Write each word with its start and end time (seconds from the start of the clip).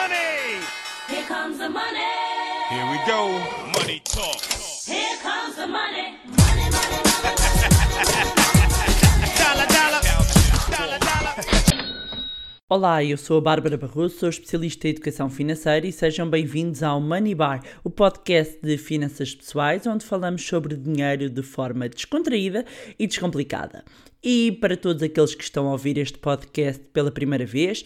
money. 0.00 0.60
Here 1.08 1.26
comes 1.26 1.58
the 1.58 1.68
money. 1.68 2.14
Here 2.72 2.86
we 2.92 2.98
go. 3.06 3.20
Money 3.76 4.00
talk. 4.04 4.40
Here 4.86 5.16
comes 5.26 5.56
the 5.56 5.66
money. 5.66 6.16
Money, 6.40 6.66
money, 6.76 7.00
money. 7.10 7.34
Dollar, 9.40 9.68
dollar. 9.76 10.02
Dollar, 10.70 10.98
dollar. 10.98 11.34
Olá, 12.68 13.04
eu 13.04 13.18
sou 13.18 13.38
a 13.38 13.40
Bárbara 13.40 13.76
Barroso, 13.76 14.16
sou 14.16 14.28
especialista 14.28 14.86
em 14.86 14.92
educação 14.92 15.28
financeira 15.28 15.86
e 15.86 15.92
sejam 15.92 16.30
bem-vindos 16.30 16.82
ao 16.82 17.00
Money 17.00 17.34
Bar, 17.34 17.60
o 17.82 17.90
podcast 17.90 18.58
de 18.62 18.78
finanças 18.78 19.34
pessoais 19.34 19.86
onde 19.86 20.06
falamos 20.06 20.46
sobre 20.46 20.76
dinheiro 20.76 21.28
de 21.28 21.42
forma 21.42 21.88
descontraída 21.88 22.64
e 22.98 23.06
descomplicada. 23.06 23.84
E 24.22 24.52
para 24.60 24.76
todos 24.76 25.02
aqueles 25.02 25.34
que 25.34 25.42
estão 25.42 25.66
a 25.66 25.72
ouvir 25.72 25.98
este 25.98 26.18
podcast 26.18 26.82
pela 26.92 27.10
primeira 27.10 27.44
vez, 27.44 27.84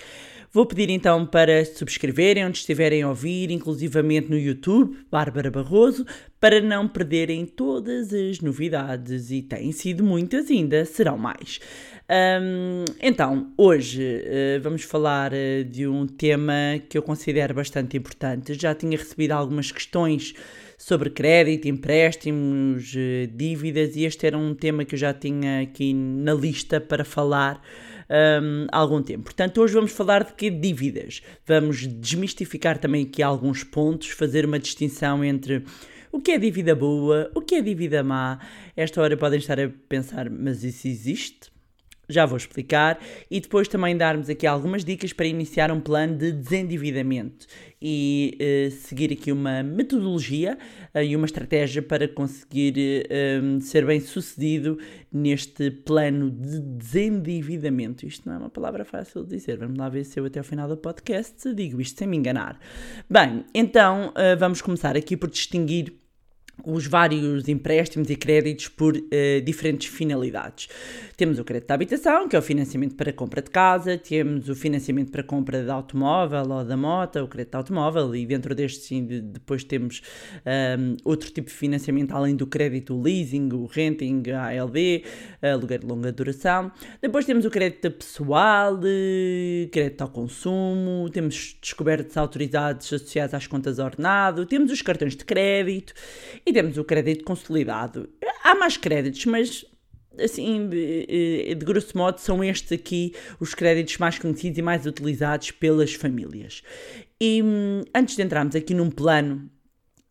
vou 0.54 0.64
pedir 0.64 0.88
então 0.88 1.26
para 1.26 1.64
subscreverem 1.64 2.46
onde 2.46 2.58
estiverem 2.58 3.02
a 3.02 3.08
ouvir, 3.08 3.50
inclusivamente 3.50 4.30
no 4.30 4.38
YouTube, 4.38 4.96
Bárbara 5.10 5.50
Barroso, 5.50 6.06
para 6.38 6.60
não 6.60 6.86
perderem 6.86 7.44
todas 7.44 8.14
as 8.14 8.40
novidades 8.40 9.32
e 9.32 9.42
têm 9.42 9.72
sido 9.72 10.04
muitas, 10.04 10.48
ainda 10.48 10.84
serão 10.84 11.18
mais. 11.18 11.58
Hum, 12.08 12.84
então, 13.02 13.52
hoje 13.58 14.00
uh, 14.02 14.62
vamos 14.62 14.82
falar 14.82 15.32
uh, 15.32 15.64
de 15.64 15.88
um 15.88 16.06
tema 16.06 16.52
que 16.88 16.96
eu 16.96 17.02
considero 17.02 17.52
bastante 17.52 17.96
importante. 17.96 18.54
Já 18.54 18.76
tinha 18.76 18.96
recebido 18.96 19.32
algumas 19.32 19.72
questões 19.72 20.34
sobre 20.78 21.10
crédito, 21.10 21.66
empréstimos, 21.66 22.94
uh, 22.94 23.26
dívidas, 23.26 23.96
e 23.96 24.04
este 24.04 24.24
era 24.24 24.38
um 24.38 24.54
tema 24.54 24.84
que 24.84 24.94
eu 24.94 24.98
já 24.98 25.12
tinha 25.12 25.62
aqui 25.62 25.92
na 25.92 26.32
lista 26.32 26.80
para 26.80 27.04
falar 27.04 27.60
um, 28.10 28.66
há 28.70 28.78
algum 28.78 29.02
tempo. 29.02 29.24
Portanto, 29.24 29.60
hoje 29.60 29.74
vamos 29.74 29.92
falar 29.92 30.24
de 30.24 30.32
que 30.34 30.50
dívidas. 30.50 31.22
Vamos 31.46 31.86
desmistificar 31.86 32.78
também 32.78 33.04
aqui 33.04 33.22
alguns 33.22 33.64
pontos, 33.64 34.10
fazer 34.10 34.44
uma 34.44 34.58
distinção 34.58 35.24
entre 35.24 35.64
o 36.12 36.20
que 36.20 36.32
é 36.32 36.38
dívida 36.38 36.74
boa, 36.74 37.30
o 37.34 37.40
que 37.40 37.56
é 37.56 37.60
dívida 37.60 38.02
má. 38.02 38.38
Esta 38.76 39.02
hora 39.02 39.16
podem 39.16 39.38
estar 39.38 39.58
a 39.58 39.68
pensar, 39.88 40.30
mas 40.30 40.62
isso 40.62 40.86
existe? 40.86 41.53
Já 42.08 42.26
vou 42.26 42.36
explicar 42.36 42.98
e 43.30 43.40
depois 43.40 43.68
também 43.68 43.96
darmos 43.96 44.28
aqui 44.28 44.46
algumas 44.46 44.84
dicas 44.84 45.12
para 45.12 45.26
iniciar 45.26 45.70
um 45.70 45.80
plano 45.80 46.16
de 46.16 46.32
desendividamento 46.32 47.46
e 47.86 48.38
uh, 48.40 48.70
seguir 48.70 49.12
aqui 49.12 49.30
uma 49.30 49.62
metodologia 49.62 50.56
uh, 50.94 51.00
e 51.00 51.14
uma 51.14 51.26
estratégia 51.26 51.82
para 51.82 52.08
conseguir 52.08 53.06
uh, 53.06 53.60
ser 53.60 53.84
bem 53.84 54.00
sucedido 54.00 54.78
neste 55.12 55.70
plano 55.70 56.30
de 56.30 56.60
desendividamento. 56.60 58.06
Isto 58.06 58.26
não 58.26 58.36
é 58.36 58.38
uma 58.38 58.50
palavra 58.50 58.86
fácil 58.86 59.22
de 59.22 59.36
dizer, 59.36 59.58
vamos 59.58 59.76
lá 59.76 59.90
ver 59.90 60.04
se 60.04 60.18
eu 60.18 60.24
até 60.24 60.38
ao 60.38 60.44
final 60.44 60.66
do 60.66 60.78
podcast 60.78 61.52
digo 61.54 61.78
isto 61.78 61.98
sem 61.98 62.08
me 62.08 62.16
enganar. 62.16 62.58
Bem, 63.08 63.44
então 63.54 64.12
vamos 64.38 64.60
começar 64.62 64.96
aqui 64.96 65.16
por 65.16 65.28
distinguir 65.30 66.03
os 66.62 66.86
vários 66.86 67.48
empréstimos 67.48 68.08
e 68.10 68.16
créditos 68.16 68.68
por 68.68 68.96
uh, 68.96 69.00
diferentes 69.44 69.88
finalidades. 69.88 70.68
Temos 71.16 71.38
o 71.38 71.44
crédito 71.44 71.68
de 71.68 71.74
habitação, 71.74 72.28
que 72.28 72.36
é 72.36 72.38
o 72.38 72.42
financiamento 72.42 72.94
para 72.94 73.12
compra 73.12 73.42
de 73.42 73.50
casa, 73.50 73.98
temos 73.98 74.48
o 74.48 74.54
financiamento 74.54 75.10
para 75.10 75.22
compra 75.22 75.62
de 75.62 75.70
automóvel 75.70 76.50
ou 76.50 76.64
da 76.64 76.76
moto, 76.76 77.20
o 77.20 77.28
crédito 77.28 77.52
de 77.52 77.56
automóvel, 77.56 78.14
e 78.14 78.26
dentro 78.26 78.54
deste 78.54 78.84
sim, 78.84 79.04
de, 79.04 79.20
depois 79.20 79.64
temos 79.64 80.02
um, 80.44 80.50
ehm, 80.50 80.96
outro 81.04 81.30
tipo 81.30 81.48
de 81.48 81.54
financiamento 81.54 82.12
além 82.12 82.34
do 82.34 82.46
crédito, 82.46 83.00
leasing, 83.00 83.50
o 83.52 83.66
renting, 83.66 84.22
a 84.30 84.48
ALD, 84.60 85.04
aluguer 85.42 85.80
de 85.80 85.86
longa 85.86 86.10
duração. 86.12 86.72
Depois 87.00 87.24
temos 87.24 87.44
o 87.44 87.50
crédito 87.50 87.90
pessoal, 87.90 88.80
eh, 88.84 89.68
crédito 89.70 90.02
ao 90.02 90.08
consumo, 90.08 91.08
temos 91.10 91.56
descobertas 91.60 92.16
autorizados 92.16 92.92
associados 92.92 93.34
às 93.34 93.46
contas 93.46 93.78
ordenado, 93.78 94.46
temos 94.46 94.70
os 94.70 94.82
cartões 94.82 95.16
de 95.16 95.24
crédito 95.24 95.94
e 96.46 96.52
temos 96.52 96.76
o 96.78 96.84
crédito 96.84 97.24
consolidado. 97.24 98.08
Há 98.42 98.54
mais 98.54 98.76
créditos, 98.76 99.24
mas 99.26 99.64
assim, 100.18 100.68
de, 100.68 101.54
de, 101.54 101.64
grosso 101.64 101.96
modo, 101.96 102.18
são 102.18 102.42
estes 102.42 102.72
aqui 102.72 103.14
os 103.40 103.54
créditos 103.54 103.98
mais 103.98 104.18
conhecidos 104.18 104.58
e 104.58 104.62
mais 104.62 104.86
utilizados 104.86 105.50
pelas 105.50 105.94
famílias. 105.94 106.62
E 107.20 107.42
hum, 107.42 107.82
antes 107.94 108.16
de 108.16 108.22
entrarmos 108.22 108.54
aqui 108.54 108.74
num 108.74 108.90
plano, 108.90 109.50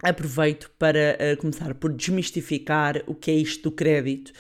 aproveito 0.04 0.70
para 0.78 1.18
uh, 1.18 1.38
começar 1.38 1.74
por 1.76 1.94
desmistificar 1.94 3.02
o 3.08 3.16
que 3.16 3.32
é 3.32 3.36
isto 3.36 3.64
do 3.64 3.72
crédito 3.72 4.34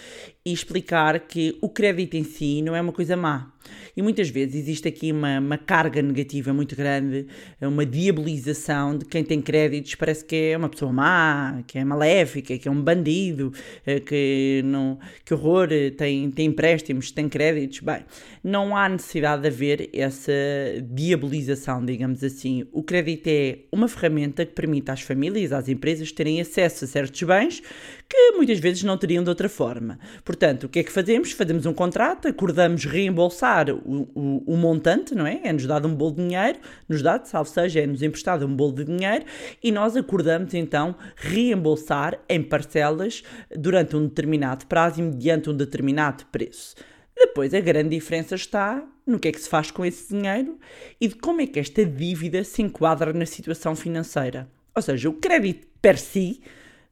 e 0.45 0.51
explicar 0.51 1.19
que 1.21 1.57
o 1.61 1.69
crédito 1.69 2.15
em 2.15 2.23
si 2.23 2.61
não 2.61 2.75
é 2.75 2.81
uma 2.81 2.91
coisa 2.91 3.15
má. 3.15 3.53
E 3.95 4.01
muitas 4.01 4.29
vezes 4.29 4.55
existe 4.55 4.87
aqui 4.87 5.11
uma, 5.11 5.39
uma 5.39 5.57
carga 5.57 6.01
negativa 6.01 6.51
muito 6.51 6.75
grande, 6.75 7.27
uma 7.61 7.85
diabolização 7.85 8.97
de 8.97 9.05
quem 9.05 9.23
tem 9.23 9.39
créditos, 9.39 9.95
parece 9.95 10.25
que 10.25 10.35
é 10.35 10.57
uma 10.57 10.67
pessoa 10.67 10.91
má, 10.91 11.61
que 11.67 11.77
é 11.77 11.85
maléfica, 11.85 12.57
que 12.57 12.67
é 12.67 12.71
um 12.71 12.81
bandido, 12.81 13.53
eh, 13.85 13.99
que, 13.99 14.61
não, 14.65 14.99
que 15.23 15.33
horror, 15.33 15.69
tem, 15.95 16.29
tem 16.31 16.47
empréstimos, 16.47 17.11
tem 17.11 17.29
créditos. 17.29 17.79
Bem, 17.79 18.03
não 18.43 18.75
há 18.75 18.89
necessidade 18.89 19.43
de 19.43 19.47
haver 19.47 19.89
essa 19.93 20.33
diabolização, 20.81 21.85
digamos 21.85 22.23
assim. 22.23 22.67
O 22.71 22.83
crédito 22.83 23.27
é 23.27 23.59
uma 23.71 23.87
ferramenta 23.87 24.45
que 24.45 24.53
permite 24.53 24.91
às 24.91 25.01
famílias, 25.01 25.51
às 25.51 25.69
empresas, 25.69 26.11
terem 26.11 26.41
acesso 26.41 26.85
a 26.85 26.87
certos 26.87 27.21
bens 27.23 27.61
que 28.09 28.31
muitas 28.33 28.59
vezes 28.59 28.83
não 28.83 28.97
teriam 28.97 29.23
de 29.23 29.29
outra 29.29 29.49
forma. 29.49 29.99
Portanto, 30.23 30.65
o 30.65 30.69
que 30.69 30.79
é 30.79 30.83
que 30.83 30.91
fazemos? 30.91 31.31
Fazemos 31.31 31.65
um 31.65 31.73
contrato, 31.73 32.27
acordamos 32.27 32.85
reembolsar 32.85 33.69
o, 33.69 34.09
o, 34.13 34.53
o 34.53 34.57
montante, 34.57 35.15
não 35.15 35.25
é? 35.25 35.41
É-nos 35.43 35.65
dado 35.65 35.87
um 35.87 35.95
bolo 35.95 36.15
de 36.15 36.23
dinheiro, 36.23 36.59
nos 36.87 37.01
dado, 37.01 37.25
salvo 37.25 37.49
seja, 37.49 37.81
é-nos 37.81 38.01
emprestado 38.01 38.45
um 38.45 38.55
bolo 38.55 38.73
de 38.73 38.85
dinheiro 38.85 39.25
e 39.63 39.71
nós 39.71 39.95
acordamos 39.95 40.53
então 40.53 40.95
reembolsar 41.15 42.19
em 42.29 42.41
parcelas 42.41 43.23
durante 43.55 43.95
um 43.95 44.07
determinado 44.07 44.65
prazo 44.67 44.99
e 44.99 45.03
mediante 45.03 45.49
um 45.49 45.55
determinado 45.55 46.25
preço. 46.31 46.75
Depois 47.15 47.53
a 47.53 47.59
grande 47.59 47.89
diferença 47.89 48.35
está 48.35 48.83
no 49.05 49.19
que 49.19 49.27
é 49.27 49.31
que 49.31 49.39
se 49.39 49.49
faz 49.49 49.69
com 49.69 49.85
esse 49.85 50.13
dinheiro 50.13 50.57
e 50.99 51.07
de 51.07 51.15
como 51.15 51.41
é 51.41 51.47
que 51.47 51.59
esta 51.59 51.85
dívida 51.85 52.43
se 52.43 52.61
enquadra 52.61 53.13
na 53.13 53.25
situação 53.25 53.75
financeira. 53.75 54.47
Ou 54.75 54.81
seja, 54.81 55.09
o 55.09 55.13
crédito 55.13 55.67
per 55.81 55.97
si 55.97 56.41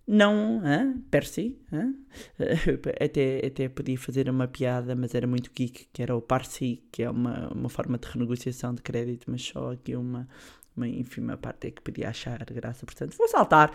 não, 0.07 0.61
hã? 0.63 0.95
Percy? 1.09 1.57
Até, 2.99 3.45
até 3.45 3.69
podia 3.69 3.97
fazer 3.97 4.29
uma 4.29 4.47
piada, 4.47 4.95
mas 4.95 5.15
era 5.15 5.25
muito 5.25 5.51
geek, 5.53 5.87
que 5.93 6.01
era 6.01 6.15
o 6.15 6.21
Parsi, 6.21 6.83
que 6.91 7.03
é 7.03 7.09
uma, 7.09 7.49
uma 7.53 7.69
forma 7.69 7.97
de 7.97 8.07
renegociação 8.07 8.73
de 8.73 8.81
crédito, 8.81 9.29
mas 9.29 9.41
só 9.41 9.71
aqui 9.71 9.95
uma, 9.95 10.27
uma 10.75 10.87
ínfima 10.87 11.37
parte 11.37 11.67
é 11.67 11.71
que 11.71 11.81
podia 11.81 12.09
achar 12.09 12.43
graça, 12.45 12.85
portanto 12.85 13.15
vou 13.17 13.27
saltar 13.27 13.71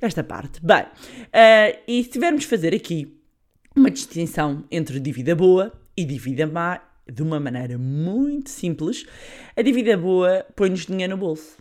esta 0.00 0.22
parte. 0.22 0.60
Bem, 0.64 0.84
uh, 0.84 1.82
e 1.86 2.02
se 2.04 2.10
tivermos 2.10 2.44
fazer 2.44 2.74
aqui 2.74 3.16
uma 3.74 3.90
distinção 3.90 4.64
entre 4.70 5.00
dívida 5.00 5.34
boa 5.34 5.72
e 5.96 6.04
dívida 6.04 6.46
má, 6.46 6.80
de 7.10 7.22
uma 7.22 7.40
maneira 7.40 7.76
muito 7.76 8.50
simples, 8.50 9.04
a 9.56 9.62
dívida 9.62 9.96
boa 9.96 10.46
põe-nos 10.54 10.86
dinheiro 10.86 11.14
no 11.14 11.18
bolso 11.18 11.56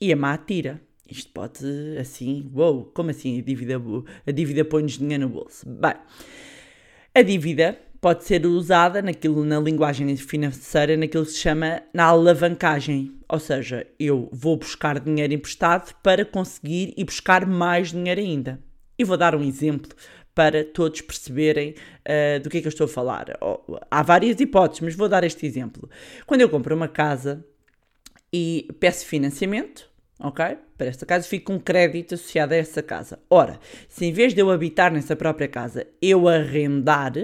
e 0.00 0.12
a 0.12 0.16
má 0.16 0.36
tira. 0.36 0.80
Isto 1.10 1.32
pode, 1.32 1.64
assim, 1.98 2.50
uou, 2.54 2.84
como 2.94 3.10
assim 3.10 3.38
a 3.38 3.42
dívida, 3.42 3.80
a 4.26 4.30
dívida 4.30 4.64
põe-nos 4.64 4.98
dinheiro 4.98 5.24
no 5.24 5.28
bolso? 5.28 5.68
Bem, 5.68 5.94
a 7.14 7.22
dívida 7.22 7.78
pode 8.00 8.24
ser 8.24 8.46
usada 8.46 9.00
naquilo, 9.02 9.44
na 9.44 9.58
linguagem 9.58 10.14
financeira, 10.16 10.96
naquilo 10.96 11.24
que 11.24 11.32
se 11.32 11.38
chama 11.38 11.82
na 11.92 12.04
alavancagem. 12.04 13.14
Ou 13.28 13.38
seja, 13.38 13.86
eu 13.98 14.28
vou 14.32 14.56
buscar 14.56 15.00
dinheiro 15.00 15.32
emprestado 15.32 15.94
para 16.02 16.24
conseguir 16.24 16.94
e 16.96 17.04
buscar 17.04 17.46
mais 17.46 17.90
dinheiro 17.90 18.20
ainda. 18.20 18.60
E 18.98 19.04
vou 19.04 19.16
dar 19.16 19.34
um 19.34 19.42
exemplo 19.42 19.94
para 20.34 20.64
todos 20.64 21.00
perceberem 21.00 21.74
uh, 22.06 22.40
do 22.40 22.50
que 22.50 22.58
é 22.58 22.60
que 22.60 22.66
eu 22.66 22.70
estou 22.70 22.84
a 22.84 22.88
falar. 22.88 23.26
Oh, 23.40 23.78
há 23.90 24.02
várias 24.02 24.38
hipóteses, 24.38 24.82
mas 24.82 24.94
vou 24.94 25.08
dar 25.08 25.24
este 25.24 25.46
exemplo. 25.46 25.88
Quando 26.26 26.42
eu 26.42 26.48
compro 26.48 26.74
uma 26.74 26.88
casa 26.88 27.44
e 28.32 28.68
peço 28.78 29.06
financiamento, 29.06 29.88
ok? 30.20 30.56
Para 30.76 30.86
esta 30.86 31.06
casa 31.06 31.26
fica 31.26 31.52
um 31.52 31.58
crédito 31.58 32.14
associado 32.14 32.54
a 32.54 32.56
essa 32.56 32.82
casa. 32.82 33.18
Ora, 33.30 33.58
se 33.88 34.04
em 34.04 34.12
vez 34.12 34.34
de 34.34 34.40
eu 34.40 34.50
habitar 34.50 34.92
nessa 34.92 35.16
própria 35.16 35.48
casa, 35.48 35.86
eu 36.00 36.28
arrendar, 36.28 37.14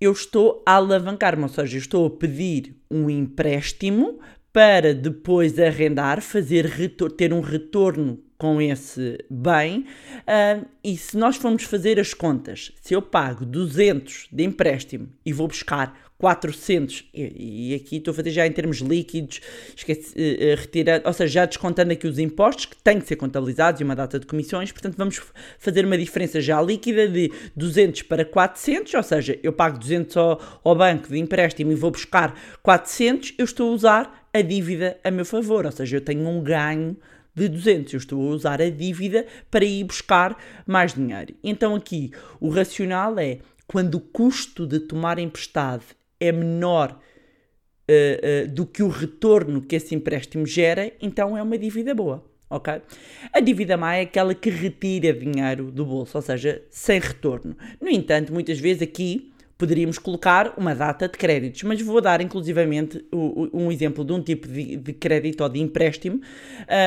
eu 0.00 0.12
estou 0.12 0.62
a 0.66 0.74
alavancar-me, 0.74 1.42
ou 1.42 1.48
seja, 1.48 1.76
eu 1.76 1.80
estou 1.80 2.06
a 2.06 2.10
pedir 2.10 2.76
um 2.90 3.08
empréstimo 3.08 4.20
para 4.52 4.94
depois 4.94 5.58
arrendar, 5.58 6.20
fazer 6.20 6.70
ter 7.16 7.32
um 7.32 7.40
retorno 7.40 8.22
com 8.38 8.60
esse 8.60 9.18
bem. 9.28 9.80
Uh, 10.20 10.66
e 10.82 10.96
se 10.96 11.16
nós 11.16 11.36
formos 11.36 11.64
fazer 11.64 11.98
as 11.98 12.14
contas, 12.14 12.72
se 12.80 12.94
eu 12.94 13.02
pago 13.02 13.44
200 13.44 14.28
de 14.30 14.44
empréstimo 14.44 15.08
e 15.24 15.32
vou 15.32 15.48
buscar 15.48 16.03
400, 16.24 17.04
e, 17.12 17.72
e 17.72 17.74
aqui 17.74 17.96
estou 17.96 18.12
a 18.12 18.14
fazer 18.14 18.30
já 18.30 18.46
em 18.46 18.50
termos 18.50 18.78
líquidos, 18.78 19.42
esqueci, 19.76 20.14
uh, 20.16 20.58
retirando, 20.58 21.06
ou 21.06 21.12
seja, 21.12 21.32
já 21.34 21.44
descontando 21.44 21.92
aqui 21.92 22.06
os 22.06 22.18
impostos 22.18 22.64
que 22.64 22.76
têm 22.76 22.98
que 22.98 23.06
ser 23.06 23.16
contabilizados 23.16 23.82
e 23.82 23.84
uma 23.84 23.94
data 23.94 24.18
de 24.18 24.24
comissões, 24.24 24.72
portanto 24.72 24.96
vamos 24.96 25.20
fazer 25.58 25.84
uma 25.84 25.98
diferença 25.98 26.40
já 26.40 26.62
líquida 26.62 27.06
de 27.06 27.30
200 27.54 28.02
para 28.04 28.24
400, 28.24 28.94
ou 28.94 29.02
seja, 29.02 29.38
eu 29.42 29.52
pago 29.52 29.78
200 29.78 30.16
ao, 30.16 30.60
ao 30.64 30.74
banco 30.74 31.08
de 31.08 31.18
empréstimo 31.18 31.72
e 31.72 31.74
vou 31.74 31.90
buscar 31.90 32.34
400, 32.62 33.34
eu 33.36 33.44
estou 33.44 33.70
a 33.70 33.74
usar 33.74 34.28
a 34.32 34.40
dívida 34.40 34.96
a 35.04 35.10
meu 35.10 35.26
favor, 35.26 35.66
ou 35.66 35.72
seja, 35.72 35.98
eu 35.98 36.00
tenho 36.00 36.26
um 36.26 36.42
ganho 36.42 36.96
de 37.34 37.48
200. 37.48 37.92
Eu 37.92 37.98
estou 37.98 38.22
a 38.22 38.34
usar 38.34 38.62
a 38.62 38.70
dívida 38.70 39.26
para 39.50 39.64
ir 39.64 39.84
buscar 39.84 40.38
mais 40.66 40.94
dinheiro. 40.94 41.34
Então 41.42 41.74
aqui 41.74 42.12
o 42.40 42.48
racional 42.48 43.18
é 43.18 43.40
quando 43.66 43.96
o 43.96 44.00
custo 44.00 44.66
de 44.66 44.80
tomar 44.80 45.18
emprestado 45.18 45.84
é 46.20 46.32
menor 46.32 46.98
uh, 47.88 48.44
uh, 48.44 48.48
do 48.48 48.66
que 48.66 48.82
o 48.82 48.88
retorno 48.88 49.62
que 49.62 49.76
esse 49.76 49.94
empréstimo 49.94 50.46
gera, 50.46 50.92
então 51.00 51.36
é 51.36 51.42
uma 51.42 51.58
dívida 51.58 51.94
boa. 51.94 52.24
ok? 52.50 52.80
A 53.32 53.40
dívida 53.40 53.76
má 53.76 53.96
é 53.96 54.02
aquela 54.02 54.34
que 54.34 54.50
retira 54.50 55.12
dinheiro 55.12 55.70
do 55.70 55.84
bolso, 55.84 56.18
ou 56.18 56.22
seja, 56.22 56.62
sem 56.70 57.00
retorno. 57.00 57.56
No 57.80 57.88
entanto, 57.88 58.32
muitas 58.32 58.58
vezes 58.58 58.82
aqui 58.82 59.34
poderíamos 59.56 59.98
colocar 59.98 60.54
uma 60.58 60.74
data 60.74 61.08
de 61.08 61.16
créditos, 61.16 61.62
mas 61.62 61.80
vou 61.80 62.00
dar 62.00 62.20
inclusivamente 62.20 63.04
um 63.12 63.70
exemplo 63.70 64.04
de 64.04 64.12
um 64.12 64.20
tipo 64.20 64.48
de, 64.48 64.92
crédito 64.94 65.42
ou 65.42 65.48
de 65.48 65.60
empréstimo 65.60 66.20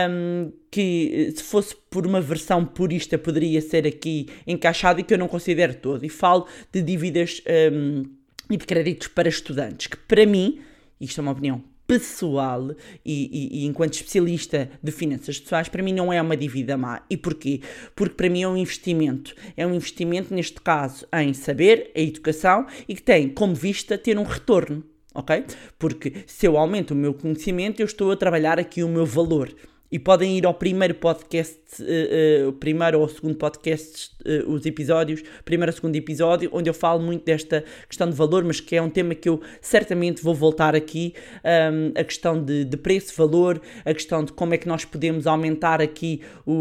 um, 0.09 0.51
que, 0.69 1.33
se 1.35 1.43
fosse 1.43 1.75
por 1.89 2.05
uma 2.05 2.19
versão 2.19 2.65
purista, 2.65 3.17
poderia 3.17 3.61
ser 3.61 3.87
aqui 3.87 4.27
encaixado 4.45 4.99
e 4.99 5.03
que 5.03 5.13
eu 5.13 5.17
não 5.17 5.27
considero 5.27 5.75
todo. 5.75 6.05
E 6.05 6.09
falo 6.09 6.45
de 6.71 6.81
dívidas 6.81 7.41
um, 7.71 8.03
e 8.49 8.57
de 8.57 8.65
créditos 8.65 9.07
para 9.07 9.29
estudantes, 9.29 9.87
que 9.87 9.97
para 9.97 10.25
mim, 10.25 10.59
isto 10.99 11.19
é 11.19 11.21
uma 11.21 11.31
opinião 11.31 11.63
pessoal 11.87 12.71
e, 13.05 13.05
e, 13.05 13.61
e, 13.61 13.65
enquanto 13.65 13.93
especialista 13.93 14.69
de 14.83 14.91
finanças 14.91 15.39
pessoais, 15.39 15.69
para 15.69 15.81
mim 15.81 15.93
não 15.93 16.11
é 16.11 16.21
uma 16.21 16.35
dívida 16.35 16.77
má. 16.77 17.01
E 17.09 17.15
porquê? 17.15 17.61
Porque 17.95 18.13
para 18.13 18.29
mim 18.29 18.43
é 18.43 18.47
um 18.47 18.57
investimento. 18.57 19.33
É 19.55 19.65
um 19.65 19.73
investimento, 19.73 20.33
neste 20.33 20.59
caso, 20.59 21.07
em 21.13 21.33
saber, 21.33 21.91
a 21.95 22.01
educação 22.01 22.67
e 22.87 22.93
que 22.93 23.01
tem 23.01 23.29
como 23.29 23.55
vista 23.55 23.97
ter 23.97 24.19
um 24.19 24.23
retorno. 24.23 24.83
Ok? 25.15 25.45
Porque 25.79 26.13
se 26.27 26.45
eu 26.45 26.57
aumento 26.57 26.91
o 26.91 26.95
meu 26.95 27.13
conhecimento, 27.13 27.79
eu 27.79 27.85
estou 27.85 28.11
a 28.11 28.15
trabalhar 28.15 28.59
aqui 28.59 28.83
o 28.83 28.89
meu 28.89 29.05
valor. 29.05 29.51
E 29.89 29.97
podem 29.97 30.37
ir 30.37 30.45
ao 30.45 30.53
primeiro 30.53 30.95
podcast, 30.95 31.81
uh, 31.81 32.49
uh, 32.49 32.53
primeiro 32.53 32.99
ou 32.99 33.07
segundo 33.07 33.35
podcast, 33.35 34.11
uh, 34.25 34.51
os 34.51 34.65
episódios, 34.65 35.23
primeiro 35.45 35.71
ou 35.71 35.75
segundo 35.75 35.95
episódio, 35.95 36.49
onde 36.51 36.69
eu 36.69 36.73
falo 36.73 37.01
muito 37.01 37.23
desta 37.23 37.63
questão 37.87 38.09
de 38.09 38.15
valor, 38.15 38.43
mas 38.43 38.59
que 38.59 38.75
é 38.75 38.81
um 38.81 38.89
tema 38.89 39.15
que 39.15 39.29
eu 39.29 39.39
certamente 39.61 40.21
vou 40.21 40.35
voltar 40.35 40.75
aqui, 40.75 41.13
um, 41.71 41.99
a 41.99 42.03
questão 42.03 42.43
de, 42.43 42.65
de 42.65 42.75
preço, 42.75 43.13
valor, 43.15 43.61
a 43.85 43.93
questão 43.93 44.25
de 44.25 44.33
como 44.33 44.53
é 44.53 44.57
que 44.57 44.67
nós 44.67 44.83
podemos 44.83 45.25
aumentar 45.25 45.81
aqui 45.81 46.21
o, 46.45 46.51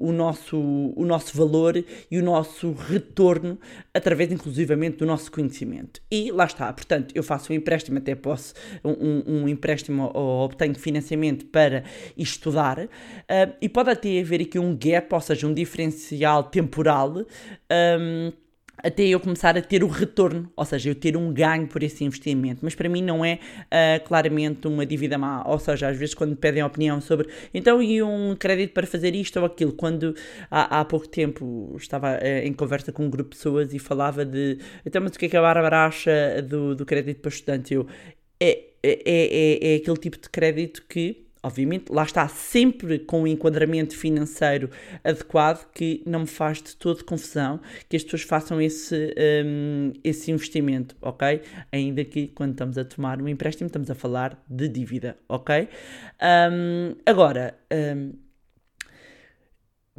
o, 0.00 0.08
o, 0.08 0.12
nosso, 0.12 0.56
o 0.56 1.04
nosso 1.04 1.36
valor 1.36 1.84
e 2.10 2.18
o 2.18 2.22
nosso 2.22 2.72
retorno, 2.72 3.58
através 3.92 4.32
inclusivamente 4.32 4.96
do 4.96 5.04
nosso 5.04 5.30
conhecimento. 5.30 6.00
E 6.10 6.32
lá 6.32 6.46
está, 6.46 6.72
portanto, 6.72 7.12
eu 7.14 7.22
faço 7.22 7.52
um 7.52 7.56
empréstimo, 7.56 7.98
até 7.98 8.14
posso, 8.14 8.54
um, 8.82 9.22
um 9.26 9.48
empréstimo 9.48 10.10
ou 10.14 10.46
obtenho 10.46 10.74
financiamento 10.74 11.44
para 11.46 11.84
isto 12.16 12.45
estudar, 12.46 12.78
uh, 12.78 12.88
e 13.60 13.68
pode 13.68 13.90
até 13.90 14.20
haver 14.20 14.42
aqui 14.42 14.58
um 14.58 14.76
gap, 14.76 15.12
ou 15.12 15.20
seja, 15.20 15.46
um 15.46 15.54
diferencial 15.54 16.44
temporal. 16.44 17.14
Um, 17.70 18.32
até 18.78 19.04
eu 19.04 19.18
começar 19.18 19.56
a 19.56 19.62
ter 19.62 19.82
o 19.82 19.88
retorno, 19.88 20.52
ou 20.54 20.64
seja, 20.64 20.90
eu 20.90 20.94
ter 20.94 21.16
um 21.16 21.32
ganho 21.32 21.66
por 21.66 21.82
esse 21.82 22.04
investimento. 22.04 22.60
Mas 22.62 22.74
para 22.74 22.88
mim 22.88 23.02
não 23.02 23.24
é 23.24 23.38
uh, 23.64 24.06
claramente 24.06 24.68
uma 24.68 24.84
dívida 24.84 25.16
má. 25.16 25.42
Ou 25.46 25.58
seja, 25.58 25.88
às 25.88 25.96
vezes 25.96 26.14
quando 26.14 26.36
pedem 26.36 26.62
opinião 26.62 27.00
sobre 27.00 27.28
então 27.54 27.82
e 27.82 28.02
um 28.02 28.36
crédito 28.36 28.74
para 28.74 28.86
fazer 28.86 29.14
isto 29.14 29.40
ou 29.40 29.46
aquilo, 29.46 29.72
quando 29.72 30.14
há, 30.50 30.80
há 30.80 30.84
pouco 30.84 31.08
tempo 31.08 31.74
estava 31.76 32.18
uh, 32.18 32.46
em 32.46 32.52
conversa 32.52 32.92
com 32.92 33.06
um 33.06 33.10
grupo 33.10 33.30
de 33.30 33.36
pessoas 33.36 33.72
e 33.72 33.78
falava 33.78 34.24
de 34.26 34.58
então, 34.84 35.02
mas 35.02 35.12
o 35.12 35.18
que 35.18 35.26
é 35.26 35.28
que 35.30 35.36
a 35.36 35.42
Bárbara 35.42 35.86
acha 35.86 36.42
do, 36.42 36.74
do 36.74 36.84
crédito 36.84 37.20
para 37.20 37.30
estudante? 37.30 37.72
Eu, 37.72 37.86
é, 38.38 38.66
é, 38.82 39.02
é, 39.04 39.72
é 39.72 39.76
aquele 39.76 39.96
tipo 39.96 40.18
de 40.18 40.28
crédito 40.28 40.84
que 40.86 41.25
Obviamente, 41.42 41.92
lá 41.92 42.02
está 42.02 42.26
sempre 42.26 42.98
com 42.98 43.22
o 43.22 43.26
enquadramento 43.26 43.96
financeiro 43.96 44.70
adequado 45.04 45.70
que 45.72 46.02
não 46.04 46.20
me 46.20 46.26
faz 46.26 46.60
de 46.60 46.74
toda 46.76 47.04
confusão 47.04 47.60
que 47.88 47.96
as 47.96 48.02
pessoas 48.02 48.22
façam 48.22 48.60
esse, 48.60 49.14
um, 49.44 49.92
esse 50.02 50.30
investimento, 50.30 50.96
ok? 51.00 51.42
Ainda 51.70 52.04
que 52.04 52.28
quando 52.28 52.52
estamos 52.52 52.76
a 52.78 52.84
tomar 52.84 53.20
um 53.22 53.28
empréstimo 53.28 53.66
estamos 53.66 53.90
a 53.90 53.94
falar 53.94 54.42
de 54.48 54.68
dívida, 54.68 55.16
ok? 55.28 55.68
Um, 56.20 56.96
agora, 57.04 57.56
um, 57.72 58.12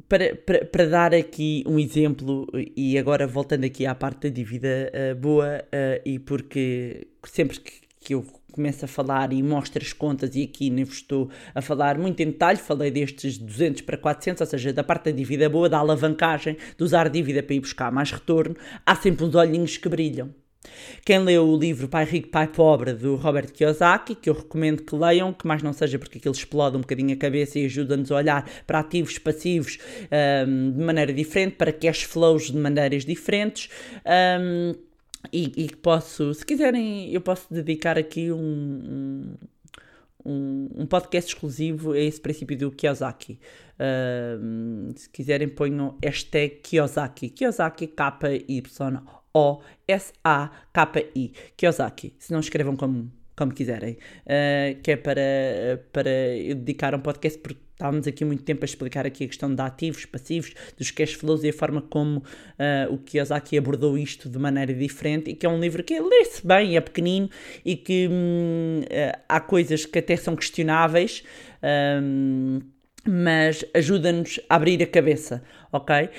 para, 0.08 0.36
para, 0.36 0.66
para, 0.66 0.86
dar 0.86 1.14
aqui 1.14 1.64
um 1.66 1.80
exemplo, 1.80 2.48
e 2.76 2.98
agora 2.98 3.26
voltando 3.28 3.66
aqui 3.66 3.86
à 3.86 3.96
parte 3.96 4.30
da 4.30 4.36
dívida 4.36 4.92
uh, 4.94 5.16
boa, 5.16 5.64
uh, 5.64 6.02
e 6.06 6.20
porque 6.20 7.08
sempre 7.26 7.60
que, 7.60 7.72
que 8.00 8.14
eu 8.14 8.26
começa 8.58 8.86
a 8.86 8.88
falar 8.88 9.32
e 9.32 9.42
mostra 9.44 9.84
as 9.84 9.94
contas, 9.94 10.36
e 10.36 10.44
aqui 10.44 10.70
nem 10.70 10.84
estou 10.84 11.30
a 11.54 11.62
falar 11.62 11.98
muito 11.98 12.20
em 12.22 12.26
detalhe, 12.26 12.58
falei 12.58 12.90
destes 12.90 13.38
200 13.38 13.84
para 13.84 13.98
400, 13.98 14.42
ou 14.42 14.48
seja, 14.48 14.74
da 14.74 14.84
parte 14.84 15.06
da 15.06 15.12
dívida 15.12 15.48
boa, 15.48 15.70
da 15.70 15.78
alavancagem, 15.78 16.58
de 16.76 16.84
usar 16.84 17.08
dívida 17.08 17.44
para 17.44 17.56
ir 17.56 17.60
buscar 17.60 17.92
mais 17.92 18.12
retorno, 18.12 18.56
há 18.84 18.96
sempre 18.96 19.26
uns 19.26 19.36
olhinhos 19.36 19.78
que 19.78 19.88
brilham. 19.88 20.34
Quem 21.06 21.20
leu 21.20 21.48
o 21.48 21.58
livro 21.58 21.88
Pai 21.88 22.04
Rico, 22.04 22.30
Pai 22.30 22.48
Pobre, 22.48 22.94
do 22.94 23.16
Robert 23.16 23.52
Kiyosaki, 23.52 24.16
que 24.16 24.30
eu 24.30 24.34
recomendo 24.34 24.84
que 24.84 24.96
leiam, 24.96 25.32
que 25.32 25.48
mais 25.48 25.64
não 25.64 25.72
seja 25.72 25.98
porque 25.98 26.18
aquilo 26.18 26.34
explode 26.34 26.76
um 26.76 26.82
bocadinho 26.82 27.14
a 27.14 27.18
cabeça 27.18 27.60
e 27.60 27.66
ajuda-nos 27.66 28.12
a 28.12 28.16
olhar 28.16 28.50
para 28.66 28.80
ativos 28.80 29.18
passivos 29.18 29.78
um, 30.48 30.72
de 30.72 30.84
maneira 30.84 31.14
diferente, 31.14 31.56
para 31.56 31.72
cash 31.72 32.04
flows 32.04 32.52
de 32.52 32.58
maneiras 32.58 33.06
diferentes. 33.06 33.70
Um, 34.06 34.87
e, 35.32 35.52
e 35.66 35.76
posso, 35.76 36.34
se 36.34 36.46
quiserem, 36.46 37.12
eu 37.12 37.22
posso 37.22 37.54
dedicar 37.54 37.98
aqui 37.98 38.32
um, 38.32 39.36
um, 40.26 40.70
um 40.76 40.86
podcast 40.86 41.34
exclusivo 41.34 41.94
a 41.94 42.00
esse 42.00 42.20
princípio 42.22 42.58
do 42.58 42.72
Kiyosaki. 42.72 43.40
Uh, 43.80 44.94
se 44.96 45.10
quiserem, 45.10 45.48
ponham 45.48 45.98
hashtag 46.04 46.58
Kiyosaki. 46.62 47.30
Kiyosaki, 47.30 47.88
K-Y-O-S-A-K-I. 47.88 48.64
Kiyosaki. 51.56 52.16
Se 52.20 52.32
não 52.32 52.40
escrevam 52.40 52.76
como, 52.76 53.12
como 53.36 53.54
quiserem. 53.54 53.98
Uh, 54.26 54.80
que 54.82 54.92
é 54.92 54.98
para, 54.98 55.22
para 55.92 56.10
eu 56.10 56.56
dedicar 56.56 56.96
um 56.96 57.00
podcast 57.00 57.40
porque 57.40 57.67
Estávamos 57.78 58.08
aqui 58.08 58.26
muito 58.26 58.42
tempo 58.42 58.64
a 58.64 58.66
explicar 58.66 59.06
aqui 59.06 59.26
a 59.26 59.28
questão 59.28 59.54
de 59.54 59.62
ativos, 59.62 60.04
passivos, 60.04 60.52
dos 60.76 60.90
cash 60.90 61.14
flows 61.14 61.44
e 61.44 61.50
a 61.50 61.54
forma 61.54 61.80
como 61.80 62.18
uh, 62.18 62.92
o 62.92 62.98
Kiyosaki 62.98 63.56
abordou 63.56 63.96
isto 63.96 64.28
de 64.28 64.40
maneira 64.40 64.74
diferente 64.74 65.30
e 65.30 65.36
que 65.36 65.46
é 65.46 65.50
um 65.50 65.60
livro 65.60 65.84
que 65.84 66.00
lê-se 66.00 66.46
bem, 66.46 66.76
é 66.76 66.82
pequenino 66.82 67.30
e 67.64 67.76
que 67.76 68.10
hum, 68.12 68.82
uh, 68.82 69.20
há 69.30 69.40
coisas 69.40 69.86
que 69.86 70.00
até 70.00 70.16
são 70.16 70.36
questionáveis. 70.36 71.24
Um, 72.02 72.62
mas 73.08 73.64
ajuda-nos 73.76 74.40
a 74.50 74.56
abrir 74.56 74.82
a 74.82 74.88
cabeça, 74.88 75.44
ok? 75.72 76.06
Uh, 76.06 76.10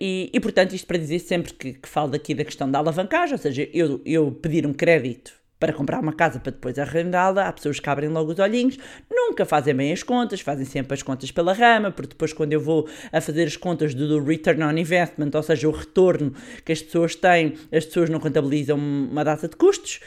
e, 0.00 0.30
e, 0.32 0.40
portanto, 0.40 0.72
isto 0.72 0.86
para 0.86 0.96
dizer 0.96 1.18
sempre 1.18 1.52
que, 1.52 1.74
que 1.74 1.88
falo 1.88 2.14
aqui 2.14 2.32
da 2.32 2.44
questão 2.44 2.70
da 2.70 2.78
alavancagem, 2.78 3.34
ou 3.34 3.38
seja, 3.38 3.68
eu, 3.74 4.00
eu 4.06 4.30
pedir 4.32 4.66
um 4.66 4.72
crédito 4.72 5.39
para 5.60 5.74
comprar 5.74 6.00
uma 6.00 6.12
casa 6.12 6.40
para 6.40 6.52
depois 6.52 6.78
arrendá-la, 6.78 7.46
há 7.46 7.52
pessoas 7.52 7.78
que 7.78 7.88
abrem 7.88 8.08
logo 8.08 8.32
os 8.32 8.38
olhinhos, 8.38 8.78
nunca 9.10 9.44
fazem 9.44 9.74
bem 9.74 9.92
as 9.92 10.02
contas, 10.02 10.40
fazem 10.40 10.64
sempre 10.64 10.94
as 10.94 11.02
contas 11.02 11.30
pela 11.30 11.52
rama, 11.52 11.90
porque 11.90 12.08
depois 12.08 12.32
quando 12.32 12.54
eu 12.54 12.60
vou 12.60 12.88
a 13.12 13.20
fazer 13.20 13.44
as 13.44 13.56
contas 13.56 13.94
do, 13.94 14.08
do 14.08 14.24
return 14.24 14.64
on 14.64 14.72
investment, 14.78 15.30
ou 15.34 15.42
seja, 15.42 15.68
o 15.68 15.70
retorno 15.70 16.32
que 16.64 16.72
as 16.72 16.82
pessoas 16.82 17.14
têm, 17.14 17.54
as 17.70 17.84
pessoas 17.84 18.08
não 18.08 18.18
contabilizam 18.18 18.78
uma 18.78 19.22
data 19.22 19.46
de 19.46 19.54
custos, 19.54 20.00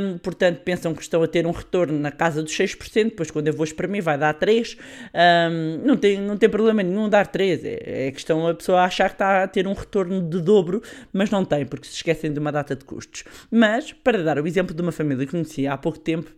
um, 0.00 0.16
portanto 0.18 0.60
pensam 0.60 0.94
que 0.94 1.02
estão 1.02 1.22
a 1.22 1.26
ter 1.26 1.44
um 1.44 1.50
retorno 1.50 1.98
na 1.98 2.12
casa 2.12 2.40
dos 2.40 2.56
6%, 2.56 3.04
depois 3.04 3.30
quando 3.30 3.48
eu 3.48 3.52
vou 3.52 3.66
mim 3.88 4.00
vai 4.00 4.16
dar 4.16 4.32
3%, 4.38 4.78
um, 5.12 5.84
não, 5.84 5.96
tem, 5.96 6.20
não 6.20 6.36
tem 6.36 6.48
problema 6.48 6.82
nenhum 6.84 7.08
dar 7.08 7.26
3%, 7.26 7.60
é, 7.64 8.06
é 8.06 8.12
questão 8.12 8.46
a 8.46 8.54
pessoa 8.54 8.82
achar 8.82 9.08
que 9.08 9.16
está 9.16 9.42
a 9.42 9.48
ter 9.48 9.66
um 9.66 9.72
retorno 9.72 10.22
de 10.22 10.40
dobro, 10.40 10.80
mas 11.12 11.30
não 11.30 11.44
tem, 11.44 11.66
porque 11.66 11.88
se 11.88 11.94
esquecem 11.94 12.32
de 12.32 12.38
uma 12.38 12.52
data 12.52 12.76
de 12.76 12.84
custos. 12.84 13.24
Mas, 13.50 13.92
para 13.92 14.22
dar 14.22 14.38
o 14.38 14.46
exemplo 14.46 14.74
de 14.74 14.83
uma 14.84 14.92
família 14.92 15.26
que 15.26 15.32
conheci 15.32 15.66
há 15.66 15.76
pouco 15.76 15.98
tempo 15.98 16.30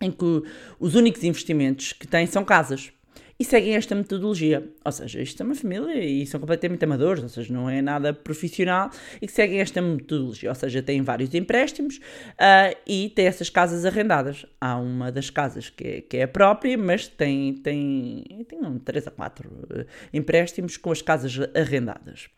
em 0.00 0.10
que 0.10 0.42
os 0.78 0.94
únicos 0.94 1.24
investimentos 1.24 1.92
que 1.92 2.06
têm 2.06 2.26
são 2.26 2.44
casas. 2.44 2.92
E 3.40 3.44
seguem 3.44 3.76
esta 3.76 3.94
metodologia. 3.94 4.68
Ou 4.84 4.90
seja, 4.90 5.22
isto 5.22 5.40
é 5.40 5.46
uma 5.46 5.54
família 5.54 6.04
e 6.04 6.26
são 6.26 6.40
completamente 6.40 6.84
amadores, 6.84 7.22
ou 7.22 7.28
seja, 7.28 7.52
não 7.52 7.70
é 7.70 7.80
nada 7.80 8.12
profissional 8.12 8.90
e 9.22 9.28
que 9.28 9.32
seguem 9.32 9.60
esta 9.60 9.80
metodologia. 9.80 10.48
Ou 10.48 10.54
seja, 10.56 10.82
têm 10.82 11.02
vários 11.02 11.32
empréstimos 11.32 11.98
uh, 11.98 12.76
e 12.84 13.10
têm 13.10 13.26
essas 13.26 13.48
casas 13.48 13.84
arrendadas. 13.84 14.44
Há 14.60 14.76
uma 14.76 15.12
das 15.12 15.30
casas 15.30 15.70
que 15.70 15.84
é, 15.84 16.00
que 16.00 16.16
é 16.16 16.24
a 16.24 16.28
própria, 16.28 16.76
mas 16.76 17.06
tem, 17.06 17.54
tem, 17.54 18.44
tem 18.48 18.58
um, 18.60 18.76
3 18.76 19.06
a 19.06 19.10
4 19.12 19.48
uh, 19.48 19.86
empréstimos 20.12 20.76
com 20.76 20.90
as 20.90 21.00
casas 21.00 21.38
arrendadas. 21.54 22.28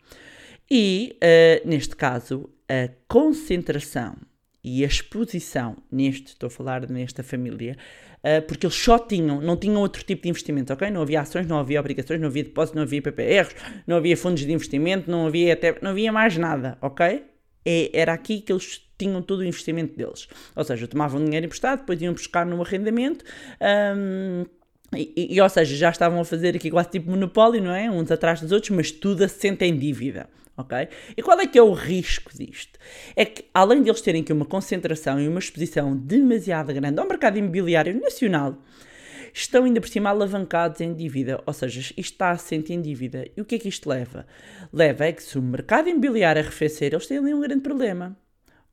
E, 0.69 1.17
uh, 1.17 1.67
neste 1.67 1.95
caso, 1.95 2.47
a 2.69 2.91
concentração 3.07 4.15
e 4.63 4.83
a 4.83 4.87
exposição 4.87 5.77
neste, 5.91 6.27
estou 6.27 6.47
a 6.47 6.49
falar 6.49 6.89
nesta 6.89 7.23
família, 7.23 7.77
uh, 8.17 8.41
porque 8.47 8.65
eles 8.65 8.75
só 8.75 8.99
tinham, 8.99 9.41
não 9.41 9.57
tinham 9.57 9.77
outro 9.81 10.03
tipo 10.03 10.23
de 10.23 10.29
investimento, 10.29 10.71
ok? 10.71 10.89
Não 10.89 11.01
havia 11.01 11.21
ações, 11.21 11.47
não 11.47 11.57
havia 11.57 11.79
obrigações, 11.79 12.19
não 12.19 12.27
havia 12.27 12.43
depósitos, 12.43 12.75
não 12.75 12.83
havia 12.83 13.01
PPRs, 13.01 13.55
não 13.87 13.97
havia 13.97 14.15
fundos 14.15 14.45
de 14.45 14.51
investimento, 14.51 15.09
não 15.09 15.27
havia 15.27 15.53
até, 15.53 15.77
não 15.81 15.91
havia 15.91 16.11
mais 16.11 16.37
nada, 16.37 16.77
ok? 16.81 17.25
É, 17.65 17.91
era 17.93 18.13
aqui 18.13 18.41
que 18.41 18.51
eles 18.51 18.81
tinham 18.97 19.21
todo 19.21 19.39
o 19.39 19.43
investimento 19.43 19.95
deles. 19.95 20.27
Ou 20.55 20.63
seja, 20.63 20.87
tomavam 20.87 21.23
dinheiro 21.23 21.45
emprestado, 21.45 21.79
depois 21.79 22.01
iam 22.01 22.13
buscar 22.13 22.45
no 22.45 22.61
arrendamento. 22.61 23.25
Um, 23.97 24.45
e, 24.95 25.35
e, 25.35 25.41
ou 25.41 25.49
seja, 25.49 25.75
já 25.75 25.89
estavam 25.89 26.19
a 26.19 26.25
fazer 26.25 26.55
aqui 26.55 26.69
quase 26.69 26.89
tipo 26.89 27.09
monopólio, 27.09 27.63
não 27.63 27.71
é? 27.71 27.89
Uns 27.89 28.11
atrás 28.11 28.41
dos 28.41 28.51
outros, 28.51 28.71
mas 28.71 28.91
tudo 28.91 29.23
assenta 29.23 29.65
em 29.65 29.77
dívida 29.77 30.27
ok? 30.57 30.87
E 31.17 31.21
qual 31.21 31.39
é 31.39 31.47
que 31.47 31.57
é 31.57 31.61
o 31.61 31.73
risco 31.73 32.31
disto? 32.35 32.79
É 33.15 33.25
que, 33.25 33.45
além 33.53 33.81
de 33.81 33.89
eles 33.89 34.01
terem 34.01 34.21
aqui 34.21 34.31
uma 34.31 34.45
concentração 34.45 35.19
e 35.19 35.27
uma 35.27 35.39
exposição 35.39 35.95
demasiado 35.95 36.73
grande 36.73 36.99
ao 36.99 37.07
mercado 37.07 37.37
imobiliário 37.37 37.99
nacional, 37.99 38.57
estão 39.33 39.63
ainda 39.63 39.81
por 39.81 39.89
cima 39.89 40.09
alavancados 40.09 40.81
em 40.81 40.93
dívida, 40.93 41.41
ou 41.45 41.53
seja, 41.53 41.79
isto 41.79 41.99
está 41.99 42.31
assente 42.31 42.73
em 42.73 42.81
dívida. 42.81 43.25
E 43.35 43.41
o 43.41 43.45
que 43.45 43.55
é 43.55 43.59
que 43.59 43.69
isto 43.69 43.89
leva? 43.89 44.25
Leva 44.71 45.05
é 45.05 45.11
que 45.11 45.23
se 45.23 45.37
o 45.37 45.41
mercado 45.41 45.89
imobiliário 45.89 46.41
arrefecer, 46.41 46.93
eles 46.93 47.07
têm 47.07 47.17
ali 47.17 47.33
um 47.33 47.41
grande 47.41 47.61
problema. 47.61 48.17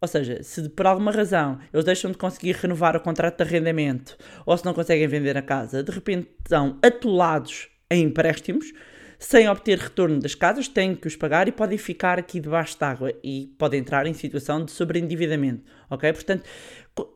Ou 0.00 0.06
seja, 0.06 0.42
se 0.42 0.68
por 0.68 0.86
alguma 0.86 1.10
razão 1.10 1.58
eles 1.72 1.84
deixam 1.84 2.10
de 2.10 2.18
conseguir 2.18 2.54
renovar 2.54 2.96
o 2.96 3.00
contrato 3.00 3.38
de 3.38 3.42
arrendamento 3.42 4.16
ou 4.46 4.56
se 4.56 4.64
não 4.64 4.72
conseguem 4.72 5.08
vender 5.08 5.36
a 5.36 5.42
casa, 5.42 5.82
de 5.82 5.90
repente 5.90 6.28
estão 6.44 6.78
atolados 6.82 7.68
em 7.90 8.04
empréstimos 8.04 8.72
sem 9.18 9.48
obter 9.48 9.78
retorno 9.78 10.20
das 10.20 10.34
casas, 10.34 10.68
têm 10.68 10.94
que 10.94 11.08
os 11.08 11.16
pagar 11.16 11.48
e 11.48 11.52
podem 11.52 11.76
ficar 11.76 12.18
aqui 12.20 12.38
debaixo 12.38 12.78
d'água 12.78 13.12
e 13.22 13.52
podem 13.58 13.80
entrar 13.80 14.06
em 14.06 14.14
situação 14.14 14.64
de 14.64 14.70
sobreendividamento, 14.70 15.64
ok? 15.90 16.12
Portanto, 16.12 16.44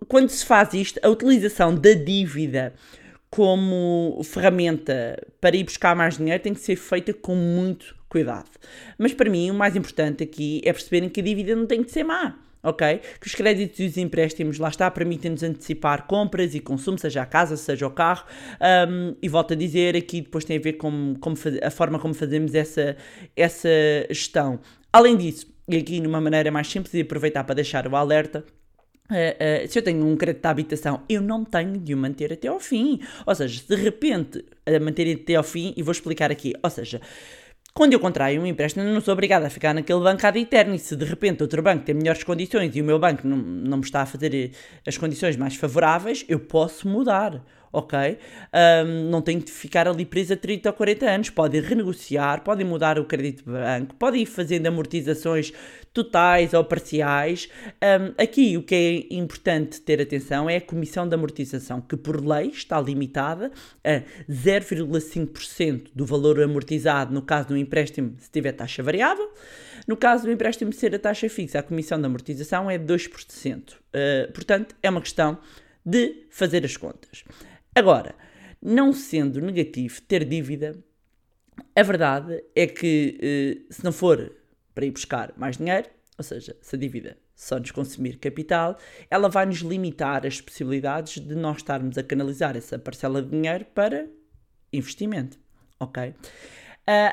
quando 0.08 0.28
se 0.28 0.44
faz 0.44 0.74
isto, 0.74 0.98
a 1.00 1.08
utilização 1.08 1.72
da 1.74 1.92
dívida 1.92 2.74
como 3.30 4.20
ferramenta 4.24 5.16
para 5.40 5.56
ir 5.56 5.62
buscar 5.62 5.94
mais 5.94 6.18
dinheiro 6.18 6.42
tem 6.42 6.52
que 6.52 6.60
ser 6.60 6.74
feita 6.74 7.14
com 7.14 7.36
muito 7.36 7.96
cuidado. 8.08 8.50
Mas 8.98 9.14
para 9.14 9.30
mim, 9.30 9.50
o 9.50 9.54
mais 9.54 9.76
importante 9.76 10.24
aqui 10.24 10.60
é 10.64 10.72
perceberem 10.72 11.08
que 11.08 11.20
a 11.20 11.24
dívida 11.24 11.54
não 11.54 11.66
tem 11.66 11.84
que 11.84 11.90
ser 11.92 12.02
má 12.02 12.36
ok? 12.62 13.00
Que 13.20 13.26
os 13.26 13.34
créditos 13.34 13.80
e 13.80 13.86
os 13.86 13.96
empréstimos, 13.96 14.58
lá 14.58 14.68
está, 14.68 14.90
permitem-nos 14.90 15.42
antecipar 15.42 16.06
compras 16.06 16.54
e 16.54 16.60
consumo, 16.60 16.98
seja 16.98 17.22
a 17.22 17.26
casa, 17.26 17.56
seja 17.56 17.86
o 17.86 17.90
carro, 17.90 18.24
um, 18.88 19.14
e 19.20 19.28
volto 19.28 19.52
a 19.52 19.56
dizer, 19.56 19.96
aqui 19.96 20.20
depois 20.20 20.44
tem 20.44 20.56
a 20.56 20.60
ver 20.60 20.74
com, 20.74 21.14
a 21.62 21.70
forma 21.70 21.98
como 21.98 22.14
fazemos 22.14 22.54
essa, 22.54 22.96
essa 23.36 23.68
gestão. 24.08 24.60
Além 24.92 25.16
disso, 25.16 25.46
e 25.68 25.76
aqui 25.76 26.00
numa 26.00 26.20
maneira 26.20 26.50
mais 26.50 26.68
simples, 26.68 26.94
e 26.94 27.00
aproveitar 27.00 27.44
para 27.44 27.56
deixar 27.56 27.86
o 27.86 27.96
alerta, 27.96 28.44
Uh, 29.10 29.64
uh, 29.64 29.68
se 29.68 29.78
eu 29.78 29.82
tenho 29.82 30.06
um 30.06 30.16
crédito 30.16 30.40
de 30.40 30.48
habitação, 30.48 31.02
eu 31.06 31.20
não 31.20 31.44
tenho 31.44 31.76
de 31.76 31.92
o 31.92 31.98
manter 31.98 32.32
até 32.32 32.48
ao 32.48 32.58
fim. 32.58 32.98
Ou 33.26 33.34
seja, 33.34 33.60
se 33.60 33.68
de 33.68 33.74
repente 33.74 34.42
a 34.64 34.80
manter 34.80 35.12
até 35.14 35.34
ao 35.34 35.42
fim, 35.42 35.74
e 35.76 35.82
vou 35.82 35.92
explicar 35.92 36.30
aqui, 36.30 36.54
ou 36.62 36.70
seja, 36.70 36.98
quando 37.74 37.94
eu 37.94 38.00
contraio 38.00 38.42
um 38.42 38.46
empréstimo, 38.46 38.84
não 38.84 39.00
sou 39.00 39.12
obrigado 39.12 39.44
a 39.44 39.50
ficar 39.50 39.74
naquele 39.74 40.00
banco 40.00 40.26
ad 40.26 40.38
eterno. 40.38 40.74
E 40.74 40.78
se 40.78 40.94
de 40.94 41.04
repente 41.04 41.42
outro 41.42 41.62
banco 41.62 41.84
tem 41.84 41.94
melhores 41.94 42.22
condições 42.22 42.76
e 42.76 42.82
o 42.82 42.84
meu 42.84 42.98
banco 42.98 43.26
não, 43.26 43.36
não 43.36 43.78
me 43.78 43.84
está 43.84 44.02
a 44.02 44.06
fazer 44.06 44.34
eh, 44.34 44.50
as 44.86 44.98
condições 44.98 45.36
mais 45.36 45.56
favoráveis, 45.56 46.24
eu 46.28 46.38
posso 46.38 46.86
mudar 46.86 47.42
ok? 47.72 48.18
Um, 48.84 49.10
não 49.10 49.22
tem 49.22 49.40
que 49.40 49.50
ficar 49.50 49.88
ali 49.88 50.04
presa 50.04 50.36
30 50.36 50.68
ou 50.68 50.72
40 50.74 51.06
anos, 51.06 51.30
pode 51.30 51.58
renegociar, 51.60 52.42
pode 52.42 52.62
mudar 52.64 52.98
o 52.98 53.04
crédito 53.04 53.44
de 53.44 53.50
banco, 53.50 53.94
pode 53.94 54.18
ir 54.18 54.26
fazendo 54.26 54.66
amortizações 54.66 55.52
totais 55.92 56.52
ou 56.52 56.64
parciais. 56.64 57.48
Um, 57.82 58.22
aqui 58.22 58.56
o 58.56 58.62
que 58.62 58.74
é 59.10 59.14
importante 59.14 59.80
ter 59.80 60.00
atenção 60.00 60.48
é 60.48 60.56
a 60.56 60.60
comissão 60.60 61.08
de 61.08 61.14
amortização, 61.14 61.80
que 61.80 61.96
por 61.96 62.24
lei 62.24 62.48
está 62.48 62.80
limitada 62.80 63.50
a 63.82 64.02
0,5% 64.30 65.88
do 65.94 66.04
valor 66.04 66.40
amortizado 66.42 67.14
no 67.14 67.22
caso 67.22 67.48
do 67.48 67.56
empréstimo 67.56 68.14
se 68.18 68.30
tiver 68.30 68.52
taxa 68.52 68.82
variável. 68.82 69.30
No 69.86 69.96
caso 69.96 70.24
do 70.24 70.30
empréstimo 70.30 70.72
ser 70.72 70.94
a 70.94 70.98
taxa 70.98 71.28
fixa, 71.28 71.58
a 71.58 71.62
comissão 71.62 71.98
de 71.98 72.06
amortização 72.06 72.70
é 72.70 72.78
2%. 72.78 73.72
Uh, 73.72 74.32
portanto, 74.32 74.74
é 74.82 74.88
uma 74.88 75.00
questão 75.00 75.38
de 75.84 76.26
fazer 76.30 76.64
as 76.64 76.76
contas. 76.76 77.24
Agora, 77.74 78.14
não 78.60 78.92
sendo 78.92 79.40
negativo 79.40 80.00
ter 80.02 80.24
dívida, 80.24 80.78
a 81.74 81.82
verdade 81.82 82.44
é 82.54 82.66
que 82.66 83.18
eh, 83.20 83.72
se 83.72 83.82
não 83.82 83.92
for 83.92 84.34
para 84.74 84.84
ir 84.84 84.90
buscar 84.90 85.32
mais 85.36 85.56
dinheiro, 85.56 85.88
ou 86.18 86.24
seja, 86.24 86.56
se 86.60 86.76
a 86.76 86.78
dívida 86.78 87.16
só 87.34 87.58
nos 87.58 87.70
consumir 87.70 88.18
capital, 88.18 88.78
ela 89.10 89.28
vai 89.28 89.46
nos 89.46 89.58
limitar 89.58 90.26
as 90.26 90.40
possibilidades 90.40 91.18
de 91.18 91.34
nós 91.34 91.58
estarmos 91.58 91.96
a 91.96 92.02
canalizar 92.02 92.56
essa 92.56 92.78
parcela 92.78 93.22
de 93.22 93.30
dinheiro 93.30 93.64
para 93.74 94.06
investimento, 94.72 95.38
ok? 95.80 96.10
Uh, 96.10 96.14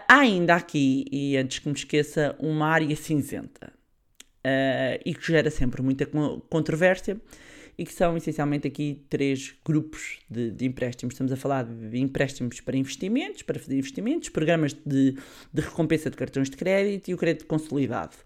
há 0.08 0.20
ainda 0.20 0.56
aqui, 0.56 1.06
e 1.12 1.38
antes 1.38 1.60
que 1.60 1.70
me 1.70 1.76
esqueça, 1.76 2.36
uma 2.40 2.68
área 2.68 2.96
cinzenta 2.96 3.72
uh, 4.46 5.02
e 5.06 5.16
que 5.16 5.26
gera 5.26 5.50
sempre 5.50 5.82
muita 5.82 6.06
controvérsia, 6.50 7.20
e 7.80 7.86
que 7.86 7.94
são 7.94 8.18
essencialmente 8.18 8.68
aqui 8.68 9.06
três 9.10 9.56
grupos 9.66 10.20
de, 10.30 10.52
de, 10.52 10.66
empréstimos. 10.66 11.14
Estamos 11.14 11.32
a 11.32 11.38
falar 11.38 11.64
de 11.64 11.98
empréstimos 11.98 12.60
para 12.60 12.76
investimentos, 12.76 13.42
para 13.42 13.58
fazer 13.58 13.78
investimentos, 13.78 14.28
programas 14.28 14.74
de, 14.86 15.16
de 15.54 15.62
recompensa 15.62 16.10
de 16.10 16.18
cartões 16.18 16.50
de 16.50 16.58
crédito 16.58 17.08
e 17.08 17.14
o 17.14 17.18
crédito 17.18 17.46
consolidado. 17.46 18.18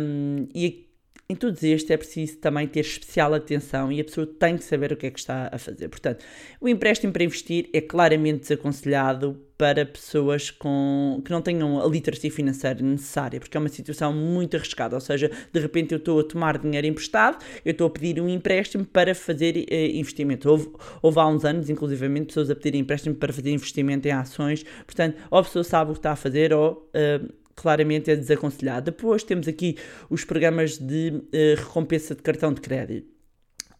Um, 0.00 0.48
e 0.52 0.88
em 1.28 1.36
todos 1.36 1.62
estes 1.62 1.88
é 1.88 1.96
preciso 1.96 2.38
também 2.38 2.66
ter 2.66 2.80
especial 2.80 3.32
atenção 3.32 3.92
e 3.92 4.00
a 4.00 4.04
pessoa 4.04 4.26
tem 4.26 4.56
que 4.56 4.64
saber 4.64 4.92
o 4.92 4.96
que 4.96 5.06
é 5.06 5.10
que 5.12 5.20
está 5.20 5.48
a 5.52 5.58
fazer. 5.58 5.88
Portanto, 5.88 6.24
o 6.60 6.68
empréstimo 6.68 7.12
para 7.12 7.22
investir 7.22 7.70
é 7.72 7.80
claramente 7.80 8.40
desaconselhado 8.40 9.40
para 9.58 9.84
pessoas 9.84 10.52
com, 10.52 11.20
que 11.24 11.32
não 11.32 11.42
tenham 11.42 11.84
a 11.84 11.86
literacia 11.88 12.30
financeira 12.30 12.80
necessária, 12.80 13.40
porque 13.40 13.56
é 13.56 13.60
uma 13.60 13.68
situação 13.68 14.12
muito 14.12 14.56
arriscada. 14.56 14.94
Ou 14.94 15.00
seja, 15.00 15.28
de 15.52 15.60
repente 15.60 15.92
eu 15.92 15.98
estou 15.98 16.20
a 16.20 16.24
tomar 16.24 16.56
dinheiro 16.58 16.86
emprestado, 16.86 17.44
eu 17.64 17.72
estou 17.72 17.88
a 17.88 17.90
pedir 17.90 18.20
um 18.20 18.28
empréstimo 18.28 18.84
para 18.84 19.14
fazer 19.16 19.56
uh, 19.56 19.96
investimento. 19.96 20.48
Houve, 20.48 20.70
houve 21.02 21.18
há 21.18 21.26
uns 21.26 21.44
anos, 21.44 21.68
inclusivamente, 21.68 22.28
pessoas 22.28 22.48
a 22.50 22.54
pedir 22.54 22.78
empréstimo 22.78 23.16
para 23.16 23.32
fazer 23.32 23.50
investimento 23.50 24.06
em 24.06 24.12
ações. 24.12 24.64
Portanto, 24.86 25.16
ou 25.28 25.40
a 25.40 25.42
pessoa 25.42 25.64
sabe 25.64 25.90
o 25.90 25.94
que 25.94 25.98
está 25.98 26.12
a 26.12 26.16
fazer 26.16 26.52
ou. 26.52 26.88
Uh, 26.94 27.28
claramente 27.56 28.08
é 28.08 28.14
desaconselhado. 28.14 28.92
Depois 28.92 29.24
temos 29.24 29.48
aqui 29.48 29.76
os 30.08 30.24
programas 30.24 30.78
de 30.78 31.08
uh, 31.08 31.56
recompensa 31.56 32.14
de 32.14 32.22
cartão 32.22 32.52
de 32.52 32.60
crédito. 32.60 33.17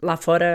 Lá 0.00 0.16
fora, 0.16 0.46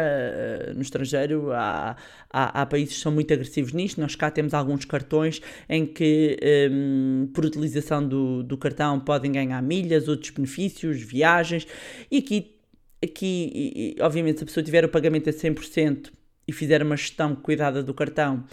uh, 0.70 0.74
no 0.74 0.82
estrangeiro, 0.82 1.52
há, 1.52 1.98
há, 2.30 2.62
há, 2.62 2.66
países 2.66 2.96
que 2.96 3.02
são 3.02 3.12
muito 3.12 3.34
agressivos 3.34 3.74
nisto. 3.74 4.00
Nós 4.00 4.16
cá 4.16 4.32
temos 4.32 4.54
alguns 4.54 4.86
cartões 4.86 5.42
em 5.68 5.86
que, 5.86 6.38
um, 6.72 7.24
ehm, 7.26 7.28
por 7.34 7.44
utilização 7.44 8.08
do, 8.08 8.42
do 8.42 8.58
cartão, 8.58 9.00
podem 9.02 9.34
ganhar 9.34 9.62
milhas, 9.62 10.08
outros 10.08 10.30
benefícios, 10.30 11.02
viagens. 11.02 11.68
E 12.10 12.20
aqui, 12.20 12.56
aqui 13.04 13.96
e, 13.98 14.02
obviamente, 14.02 14.38
se 14.38 14.44
a 14.44 14.48
pessoa 14.48 14.64
tiver 14.64 14.86
o 14.86 14.90
pagamento 14.90 15.30
a 15.30 15.34
100% 15.34 16.10
e 16.48 16.54
fizer 16.54 16.82
uma 16.82 16.96
gestão 16.96 17.36
cuidada 17.36 17.84
do 17.84 17.94
cartão, 17.94 18.46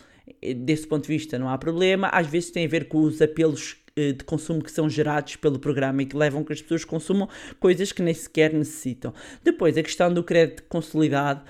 eh, 0.42 0.54
desse 0.54 0.86
ponto 0.86 1.02
de 1.02 1.08
vista 1.08 1.38
não 1.38 1.48
há 1.48 1.58
problema. 1.58 2.08
Às 2.08 2.26
vezes 2.26 2.50
tem 2.50 2.64
a 2.64 2.68
ver 2.68 2.88
com 2.88 3.00
os 3.02 3.20
apelos 3.20 3.76
eh, 3.79 3.79
de 3.96 4.24
consumo 4.24 4.62
que 4.62 4.70
são 4.70 4.88
gerados 4.88 5.36
pelo 5.36 5.58
programa 5.58 6.02
e 6.02 6.06
que 6.06 6.16
levam 6.16 6.44
que 6.44 6.52
as 6.52 6.62
pessoas 6.62 6.84
consumam 6.84 7.28
coisas 7.58 7.92
que 7.92 8.02
nem 8.02 8.14
sequer 8.14 8.52
necessitam. 8.52 9.12
Depois, 9.42 9.76
a 9.76 9.82
questão 9.82 10.12
do 10.12 10.22
crédito 10.22 10.64
consolidado 10.68 11.42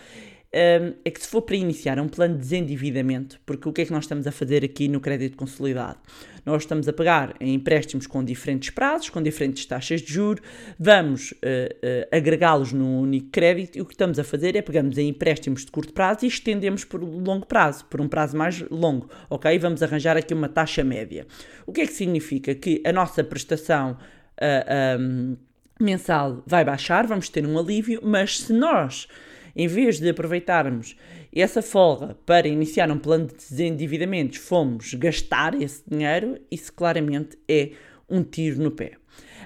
um, 0.53 0.95
é 1.05 1.11
que 1.11 1.23
se 1.23 1.29
for 1.29 1.43
para 1.43 1.55
iniciar 1.55 1.99
um 2.01 2.09
plano 2.09 2.35
de 2.35 2.41
desendividamento, 2.41 3.41
porque 3.47 3.69
o 3.69 3.73
que 3.73 3.83
é 3.83 3.85
que 3.85 3.93
nós 3.93 4.05
estamos 4.05 4.27
a 4.27 4.33
fazer 4.33 4.65
aqui 4.65 4.89
no 4.89 5.01
crédito 5.01 5.37
consolidado? 5.37 5.99
Nós 6.45 6.63
estamos 6.63 6.89
a 6.89 6.93
pagar 6.93 7.37
em 7.41 7.55
empréstimos 7.55 8.07
com 8.07 8.25
diferentes 8.25 8.71
prazos, 8.71 9.11
com 9.11 9.23
diferentes 9.23 9.65
taxas 9.65 10.01
de 10.03 10.13
juros, 10.13 10.43
vamos 10.79 11.31
uh, 11.33 11.35
uh, 11.35 12.17
agregá-los 12.17 12.73
num 12.73 13.01
único 13.01 13.29
crédito 13.31 13.79
e 13.79 13.81
o 13.81 13.87
que 13.87 13.95
estamos 13.95 14.19
a 14.19 14.25
fazer 14.25 14.57
é 14.57 14.63
pegamos 14.63 14.99
em 14.99 15.09
empréstimos 15.09 15.65
de 15.65 15.71
curto 15.71 15.93
prazo 15.93 16.25
e 16.25 16.29
estendemos 16.29 16.85
por 16.85 17.01
longo 17.01 17.47
prazo, 17.47 17.85
por 17.85 18.01
um 18.01 18.09
prazo 18.09 18.37
mais 18.37 18.61
longo, 18.71 19.09
ok? 19.29 19.57
Vamos 19.59 19.83
arranjar 19.83 20.17
aqui 20.17 20.35
uma 20.35 20.49
taxa 20.49 20.83
média. 20.83 21.27
O 21.65 21.73
que 21.73 21.83
é 21.83 21.87
que 21.87 21.93
significa? 21.93 22.55
Que 22.55 22.83
a 22.85 22.93
nossa 22.93 23.23
prestação 23.23 23.97
uh, 24.41 25.01
um, 25.01 25.37
mensal 25.79 26.43
vai 26.45 26.65
baixar, 26.65 27.07
vamos 27.07 27.29
ter 27.29 27.47
um 27.47 27.57
alívio, 27.57 28.01
mas 28.03 28.41
se 28.41 28.53
nós 28.53 29.07
em 29.55 29.67
vez 29.67 29.99
de 29.99 30.09
aproveitarmos 30.09 30.97
essa 31.35 31.63
folga 31.63 32.17
para 32.27 32.49
iniciar 32.49 32.91
um 32.91 32.99
plano 32.99 33.27
de 33.27 33.35
desendividamentos, 33.35 34.39
fomos 34.39 34.95
gastar 34.95 35.61
esse 35.61 35.83
dinheiro, 35.89 36.39
isso 36.51 36.73
claramente 36.73 37.39
é 37.49 37.73
um 38.09 38.23
tiro 38.23 38.63
no 38.63 38.71
pé. 38.71 38.93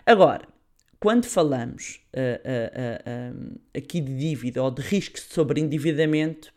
Agora, 0.07 0.47
quando 0.99 1.27
falamos 1.27 2.01
uh, 2.15 2.19
uh, 2.19 3.37
uh, 3.37 3.61
aqui 3.77 4.01
de 4.01 4.17
dívida 4.17 4.63
ou 4.63 4.71
de 4.71 4.81
risco 4.81 5.19
sobre 5.21 5.61
endividamento, 5.61 6.53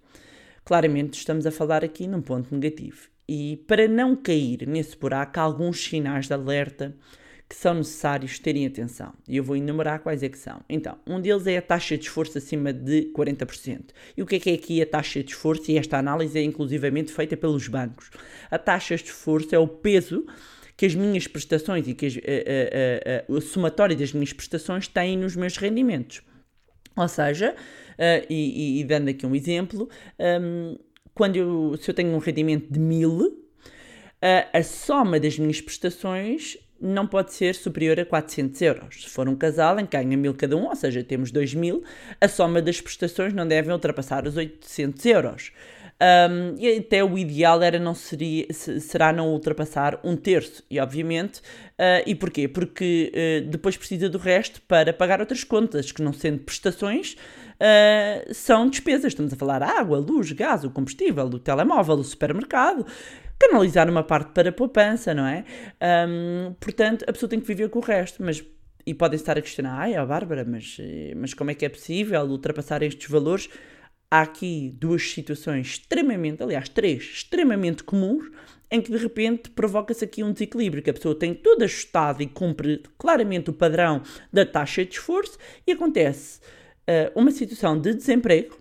claramente 0.64 1.18
estamos 1.18 1.46
a 1.46 1.52
falar 1.52 1.84
aqui 1.84 2.08
num 2.08 2.22
ponto 2.22 2.54
negativo. 2.56 3.10
E 3.28 3.58
para 3.68 3.90
não 3.90 4.16
cair 4.16 4.66
nesse 4.66 4.98
buraco, 4.98 5.38
há 5.38 5.44
alguns 5.44 5.84
sinais 5.84 6.28
de 6.28 6.34
alerta 6.34 6.96
que 7.50 7.56
são 7.56 7.74
necessários 7.76 8.40
terem 8.40 8.66
atenção. 8.66 9.14
E 9.28 9.38
eu 9.38 9.44
vou 9.44 9.56
enumerar 9.56 10.00
quais 10.00 10.22
é 10.22 10.28
que 10.28 10.38
são. 10.38 10.60
Então, 10.68 10.98
um 11.08 11.22
deles 11.22 11.48
é 11.48 11.58
a 11.58 11.62
taxa 11.62 11.98
de 11.98 12.04
esforço 12.04 12.38
acima 12.38 12.74
de 12.74 13.12
40%. 13.16 13.92
E 14.18 14.22
o 14.22 14.26
que 14.26 14.36
é 14.36 14.40
que 14.40 14.50
é 14.50 14.54
aqui 14.54 14.82
a 14.82 14.86
taxa 14.86 15.24
de 15.24 15.32
esforço? 15.32 15.72
E 15.72 15.78
esta 15.78 15.98
análise 15.98 16.38
é 16.38 16.44
inclusivamente 16.44 17.12
feita 17.12 17.38
pelos 17.38 17.68
bancos. 17.68 18.10
A 18.52 18.58
taxa 18.58 18.98
de 18.98 19.04
esforço 19.04 19.56
é 19.56 19.60
o 19.60 19.68
peso 19.68 20.26
que 20.76 20.86
as 20.86 20.94
minhas 20.94 21.26
prestações 21.26 21.88
e 21.88 21.94
que 21.94 22.06
as, 22.06 22.16
a, 22.18 22.20
a, 22.20 23.34
a, 23.34 23.38
a 23.38 23.42
somatória 23.42 23.96
das 23.96 24.12
minhas 24.12 24.34
prestações 24.34 24.88
têm 24.88 25.18
nos 25.18 25.36
meus 25.36 25.58
rendimentos. 25.58 26.22
Ou 26.96 27.08
seja, 27.08 27.54
uh, 27.54 28.26
e, 28.30 28.82
e, 28.82 28.84
dando 28.84 29.10
aqui 29.10 29.26
um 29.26 29.36
exemplo, 29.36 29.90
um, 30.20 30.78
quando 31.14 31.36
eu, 31.36 31.78
se 31.78 31.90
eu 31.90 31.96
tenho 31.96 32.10
um 32.10 32.18
rendimento 32.18 32.72
de 32.72 32.80
1000, 32.80 33.10
uh, 33.10 33.38
a 34.52 34.64
soma 34.64 35.20
das 35.20 35.40
minhas 35.40 35.62
prestações 35.62 36.58
não 36.80 37.08
pode 37.08 37.34
ser 37.34 37.56
superior 37.56 38.00
a 38.00 38.06
400 38.06 38.62
euros. 38.62 39.04
Se 39.04 39.10
for 39.10 39.28
um 39.28 39.36
casal 39.36 39.80
em 39.80 39.86
que 39.86 39.98
ganha 39.98 40.16
1000 40.16 40.34
cada 40.36 40.56
um, 40.56 40.68
ou 40.68 40.76
seja, 40.76 41.04
temos 41.04 41.32
2000, 41.32 41.84
a 42.20 42.28
soma 42.28 42.62
das 42.62 42.80
prestações 42.80 43.34
não 43.34 43.48
deve 43.48 43.72
ultrapassar 43.72 44.28
os 44.28 44.38
800 44.38 45.06
euros. 45.06 45.52
Um, 46.00 46.56
e 46.60 46.78
até 46.78 47.04
o 47.04 47.18
ideal 47.18 47.64
era 47.64 47.80
não 47.80 47.96
seria, 47.96 48.46
será 48.54 49.12
não 49.12 49.30
ultrapassar 49.30 50.00
um 50.04 50.16
terço. 50.16 50.64
E 50.70 50.80
obviamente, 50.80 51.40
uh, 51.40 52.04
e 52.06 52.14
porquê? 52.14 52.48
Porque 52.48 53.12
uh, 53.12 53.50
depois 53.50 53.76
precisa 53.76 54.08
do 54.08 54.20
resto 54.20 54.62
para 54.62 54.94
pagar 54.94 55.20
outras 55.20 55.44
contas, 55.44 55.92
que 55.92 56.04
não 56.04 56.14
sendo 56.14 56.40
prestações, 56.40 57.14
uh, 57.14 58.34
são 58.34 58.70
despesas. 58.70 59.14
Estamos 59.14 59.34
a 59.34 59.36
falar 59.36 59.64
água, 59.64 59.98
luz, 59.98 60.32
gás, 60.32 60.64
o 60.64 60.70
combustível, 60.70 61.26
o 61.26 61.40
telemóvel, 61.40 61.96
o 61.96 62.04
supermercado 62.04 62.86
canalizar 63.40 63.90
uma 63.90 64.04
parte 64.04 64.32
para 64.32 64.50
a 64.50 64.52
poupança, 64.52 65.14
não 65.14 65.26
é? 65.26 65.46
Um, 66.08 66.54
portanto, 66.60 67.06
a 67.08 67.14
pessoa 67.14 67.30
tem 67.30 67.40
que 67.40 67.48
viver 67.48 67.70
com 67.70 67.80
o 67.80 67.82
resto, 67.82 68.24
mas 68.24 68.44
e 68.86 68.94
podem 68.94 69.18
estar 69.18 69.38
a 69.38 69.42
questionar, 69.42 69.82
ai, 69.82 69.96
a 69.96 70.06
Bárbara, 70.06 70.46
mas, 70.46 70.78
mas 71.18 71.34
como 71.34 71.52
é 71.52 71.54
que 71.54 71.66
é 71.66 71.70
possível 71.70 72.22
ultrapassar 72.22 72.82
estes 72.82 73.10
valores? 73.10 73.50
há 74.10 74.22
aqui 74.22 74.74
duas 74.80 75.04
situações 75.12 75.68
extremamente, 75.68 76.42
aliás, 76.42 76.70
três, 76.70 77.04
extremamente 77.04 77.84
comuns, 77.84 78.30
em 78.70 78.82
que 78.82 78.92
de 78.92 78.98
repente 78.98 79.50
provoca-se 79.50 80.04
aqui 80.04 80.24
um 80.24 80.32
desequilíbrio, 80.32 80.84
que 80.84 80.90
a 80.90 80.94
pessoa 80.94 81.18
tem 81.18 81.34
tudo 81.34 81.64
ajustado 81.64 82.22
e 82.22 82.28
cumpre 82.28 82.84
claramente 82.98 83.50
o 83.50 83.54
padrão 83.54 84.02
da 84.32 84.46
taxa 84.46 84.86
de 84.86 84.94
esforço 84.94 85.38
e 85.66 85.72
acontece 85.72 86.40
uh, 86.90 87.20
uma 87.20 87.32
situação 87.32 87.80
de 87.80 87.94
desemprego, 87.94 88.58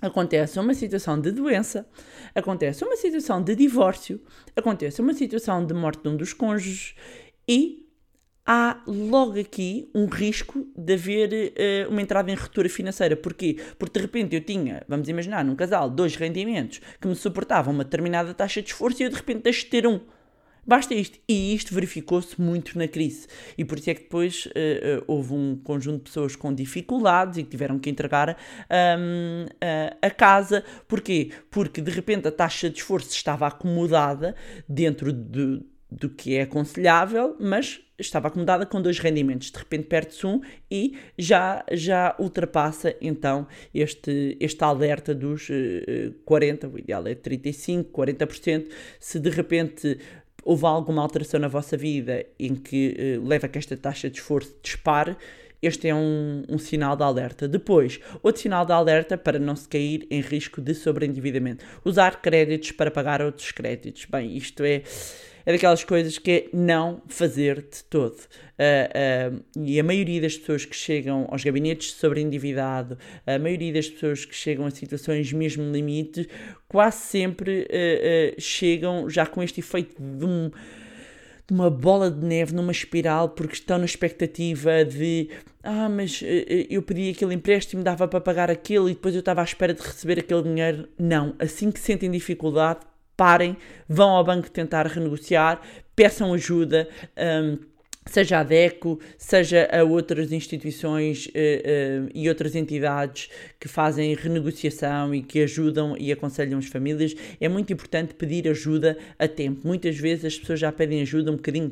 acontece 0.00 0.58
uma 0.58 0.74
situação 0.74 1.20
de 1.20 1.30
doença, 1.32 1.86
acontece 2.34 2.84
uma 2.84 2.96
situação 2.96 3.42
de 3.42 3.54
divórcio, 3.54 4.20
acontece 4.54 5.00
uma 5.00 5.14
situação 5.14 5.64
de 5.64 5.74
morte 5.74 6.02
de 6.02 6.08
um 6.08 6.16
dos 6.16 6.32
cônjuges 6.32 6.94
e 7.48 7.88
há 8.46 8.82
logo 8.86 9.38
aqui 9.38 9.90
um 9.94 10.06
risco 10.06 10.66
de 10.74 10.94
haver 10.94 11.30
uh, 11.32 11.90
uma 11.90 12.00
entrada 12.00 12.30
em 12.30 12.34
ruptura 12.34 12.68
financeira. 12.68 13.14
Porquê? 13.14 13.58
Porque 13.78 13.98
de 13.98 14.06
repente 14.06 14.34
eu 14.34 14.40
tinha, 14.40 14.82
vamos 14.88 15.06
imaginar, 15.08 15.44
num 15.44 15.54
casal, 15.54 15.90
dois 15.90 16.16
rendimentos 16.16 16.80
que 16.98 17.06
me 17.06 17.14
suportavam 17.14 17.74
uma 17.74 17.84
determinada 17.84 18.32
taxa 18.32 18.62
de 18.62 18.68
esforço 18.68 19.02
e 19.02 19.04
eu 19.04 19.10
de 19.10 19.16
repente 19.16 19.42
deixo 19.42 19.64
de 19.64 19.70
ter 19.70 19.86
um. 19.86 20.00
Basta 20.68 20.94
isto. 20.94 21.18
E 21.26 21.54
isto 21.54 21.72
verificou-se 21.74 22.38
muito 22.38 22.76
na 22.76 22.86
crise. 22.86 23.26
E 23.56 23.64
por 23.64 23.78
isso 23.78 23.88
é 23.88 23.94
que 23.94 24.02
depois 24.02 24.44
uh, 24.44 24.50
uh, 24.50 25.04
houve 25.06 25.32
um 25.32 25.56
conjunto 25.56 25.96
de 25.96 26.02
pessoas 26.02 26.36
com 26.36 26.52
dificuldades 26.52 27.38
e 27.38 27.42
que 27.42 27.48
tiveram 27.48 27.78
que 27.78 27.88
entregar 27.88 28.36
um, 28.98 29.46
a 30.02 30.10
casa. 30.10 30.62
Porquê? 30.86 31.30
Porque 31.50 31.80
de 31.80 31.90
repente 31.90 32.28
a 32.28 32.30
taxa 32.30 32.68
de 32.68 32.76
esforço 32.76 33.10
estava 33.10 33.46
acomodada 33.46 34.34
dentro 34.68 35.10
de 35.10 35.62
do 35.90 36.10
que 36.10 36.36
é 36.36 36.42
aconselhável, 36.42 37.34
mas 37.40 37.80
estava 37.98 38.28
acomodada 38.28 38.66
com 38.66 38.80
dois 38.80 38.98
rendimentos. 38.98 39.50
De 39.50 39.58
repente 39.58 39.86
perde-se 39.86 40.26
um 40.26 40.40
e 40.70 40.96
já, 41.16 41.64
já 41.72 42.14
ultrapassa 42.18 42.94
então 43.00 43.46
este, 43.74 44.36
este 44.38 44.62
alerta 44.62 45.14
dos 45.14 45.48
uh, 45.48 46.14
40%, 46.26 46.72
o 46.72 46.78
ideal 46.78 47.06
é 47.06 47.14
35%, 47.14 47.86
40%. 47.90 48.68
Se 49.00 49.18
de 49.18 49.30
repente 49.30 49.98
houve 50.44 50.64
alguma 50.66 51.02
alteração 51.02 51.40
na 51.40 51.48
vossa 51.48 51.76
vida 51.76 52.24
em 52.38 52.54
que 52.54 53.18
uh, 53.18 53.26
leva 53.26 53.46
a 53.46 53.48
que 53.48 53.58
esta 53.58 53.76
taxa 53.76 54.08
de 54.08 54.18
esforço 54.18 54.54
dispare, 54.62 55.16
este 55.60 55.88
é 55.88 55.94
um, 55.94 56.44
um, 56.48 56.58
sinal 56.58 56.96
de 56.96 57.02
alerta. 57.02 57.48
Depois, 57.48 57.98
outro 58.22 58.40
sinal 58.40 58.64
de 58.64 58.72
alerta 58.72 59.18
para 59.18 59.38
não 59.38 59.56
se 59.56 59.68
cair 59.68 60.06
em 60.08 60.20
risco 60.20 60.60
de 60.60 60.72
sobreendividamento. 60.72 61.64
Usar 61.84 62.22
créditos 62.22 62.70
para 62.70 62.90
pagar 62.90 63.20
outros 63.20 63.50
créditos. 63.50 64.04
Bem, 64.04 64.36
isto 64.36 64.62
é 64.62 64.82
é 65.48 65.52
daquelas 65.52 65.82
coisas 65.82 66.18
que 66.18 66.30
é 66.30 66.48
não 66.52 67.00
fazer 67.08 67.62
de 67.62 67.82
todo. 67.84 68.18
Uh, 68.18 69.34
uh, 69.34 69.44
e 69.64 69.80
a 69.80 69.82
maioria 69.82 70.20
das 70.20 70.36
pessoas 70.36 70.66
que 70.66 70.76
chegam 70.76 71.26
aos 71.30 71.42
gabinetes 71.42 71.92
sobre 71.92 72.20
endividado, 72.20 72.98
a 73.26 73.38
maioria 73.38 73.72
das 73.72 73.88
pessoas 73.88 74.26
que 74.26 74.34
chegam 74.34 74.66
a 74.66 74.70
situações 74.70 75.32
mesmo 75.32 75.72
limites, 75.72 76.26
quase 76.68 76.98
sempre 76.98 77.62
uh, 77.62 78.38
chegam 78.38 79.08
já 79.08 79.24
com 79.24 79.42
este 79.42 79.60
efeito 79.60 79.96
de 79.98 80.26
um 80.26 80.50
bola 81.70 82.10
de 82.10 82.26
neve 82.26 82.54
numa 82.54 82.72
espiral 82.72 83.30
porque 83.30 83.54
estão 83.54 83.78
na 83.78 83.86
expectativa 83.86 84.84
de 84.84 85.30
ah, 85.62 85.88
mas 85.88 86.22
eu 86.68 86.82
pedi 86.82 87.08
aquele 87.08 87.32
empréstimo, 87.32 87.82
dava 87.82 88.06
para 88.06 88.20
pagar 88.20 88.50
aquele 88.50 88.90
e 88.90 88.94
depois 88.94 89.14
eu 89.14 89.20
estava 89.20 89.40
à 89.40 89.44
espera 89.44 89.72
de 89.72 89.80
receber 89.80 90.18
aquele 90.18 90.42
dinheiro. 90.42 90.86
Não, 90.98 91.34
assim 91.38 91.70
que 91.70 91.80
sentem 91.80 92.10
dificuldade, 92.10 92.80
parem, 93.18 93.56
vão 93.88 94.10
ao 94.10 94.24
banco 94.24 94.48
tentar 94.48 94.86
renegociar, 94.86 95.60
peçam 95.96 96.32
ajuda. 96.32 96.88
Um, 97.18 97.58
seja 98.06 98.38
a 98.38 98.42
DECO, 98.42 98.98
seja 99.18 99.68
a 99.70 99.84
outras 99.84 100.32
instituições 100.32 101.26
uh, 101.26 101.30
uh, 101.30 102.10
e 102.14 102.28
outras 102.28 102.54
entidades 102.54 103.28
que 103.60 103.68
fazem 103.68 104.14
renegociação 104.14 105.14
e 105.14 105.22
que 105.22 105.42
ajudam 105.42 105.94
e 105.98 106.10
aconselham 106.10 106.58
as 106.58 106.66
famílias, 106.66 107.14
é 107.40 107.48
muito 107.48 107.72
importante 107.72 108.14
pedir 108.14 108.48
ajuda 108.48 108.96
a 109.18 109.28
tempo. 109.28 109.66
Muitas 109.66 109.98
vezes 109.98 110.24
as 110.24 110.38
pessoas 110.38 110.60
já 110.60 110.72
pedem 110.72 111.02
ajuda 111.02 111.30
um 111.30 111.36
bocadinho 111.36 111.70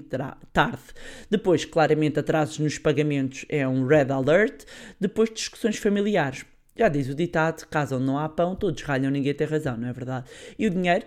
tarde. 0.52 0.82
Depois, 1.30 1.64
claramente, 1.64 2.18
atrasos 2.18 2.58
nos 2.58 2.76
pagamentos 2.76 3.46
é 3.48 3.66
um 3.66 3.86
red 3.86 4.10
alert. 4.10 4.64
Depois, 5.00 5.30
discussões 5.32 5.78
familiares. 5.78 6.44
Já 6.76 6.88
diz 6.88 7.08
o 7.08 7.14
ditado: 7.14 7.66
caso 7.68 7.98
não 7.98 8.18
há 8.18 8.28
pão, 8.28 8.54
todos 8.54 8.82
ralham, 8.82 9.10
ninguém 9.10 9.32
tem 9.32 9.46
razão, 9.46 9.76
não 9.76 9.88
é 9.88 9.92
verdade? 9.92 10.26
E 10.58 10.66
o 10.66 10.70
dinheiro 10.70 11.06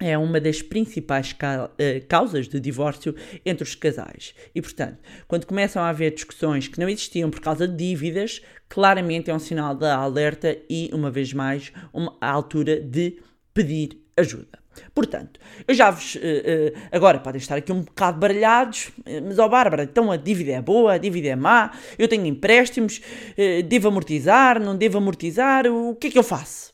é 0.00 0.16
uma 0.16 0.40
das 0.40 0.62
principais 0.62 1.34
eh, 1.78 2.00
causas 2.00 2.48
de 2.48 2.60
divórcio 2.60 3.14
entre 3.44 3.64
os 3.64 3.74
casais. 3.74 4.34
E, 4.54 4.62
portanto, 4.62 4.98
quando 5.26 5.46
começam 5.46 5.82
a 5.82 5.88
haver 5.88 6.14
discussões 6.14 6.68
que 6.68 6.78
não 6.78 6.88
existiam 6.88 7.30
por 7.30 7.40
causa 7.40 7.66
de 7.66 7.76
dívidas, 7.76 8.40
claramente 8.68 9.30
é 9.30 9.34
um 9.34 9.38
sinal 9.38 9.74
de 9.74 9.86
alerta 9.86 10.56
e, 10.68 10.90
uma 10.92 11.10
vez 11.10 11.32
mais, 11.32 11.72
uma 11.92 12.16
altura 12.20 12.80
de 12.80 13.18
pedir 13.52 14.02
ajuda. 14.16 14.58
Portanto, 14.94 15.40
eu 15.66 15.74
já 15.74 15.90
vos. 15.90 16.14
Uh, 16.14 16.18
uh, 16.18 16.78
agora 16.92 17.18
podem 17.18 17.40
estar 17.40 17.56
aqui 17.56 17.72
um 17.72 17.82
bocado 17.82 18.18
baralhados, 18.20 18.92
mas 19.26 19.36
ó 19.38 19.46
oh, 19.46 19.48
Bárbara, 19.48 19.82
então 19.82 20.12
a 20.12 20.16
dívida 20.16 20.52
é 20.52 20.62
boa, 20.62 20.92
a 20.92 20.98
dívida 20.98 21.28
é 21.28 21.36
má, 21.36 21.72
eu 21.98 22.06
tenho 22.06 22.24
empréstimos, 22.26 22.98
uh, 22.98 23.62
devo 23.64 23.88
amortizar, 23.88 24.60
não 24.60 24.76
devo 24.76 24.98
amortizar, 24.98 25.66
o 25.66 25.96
que 25.96 26.06
é 26.06 26.10
que 26.12 26.18
eu 26.18 26.22
faço? 26.22 26.72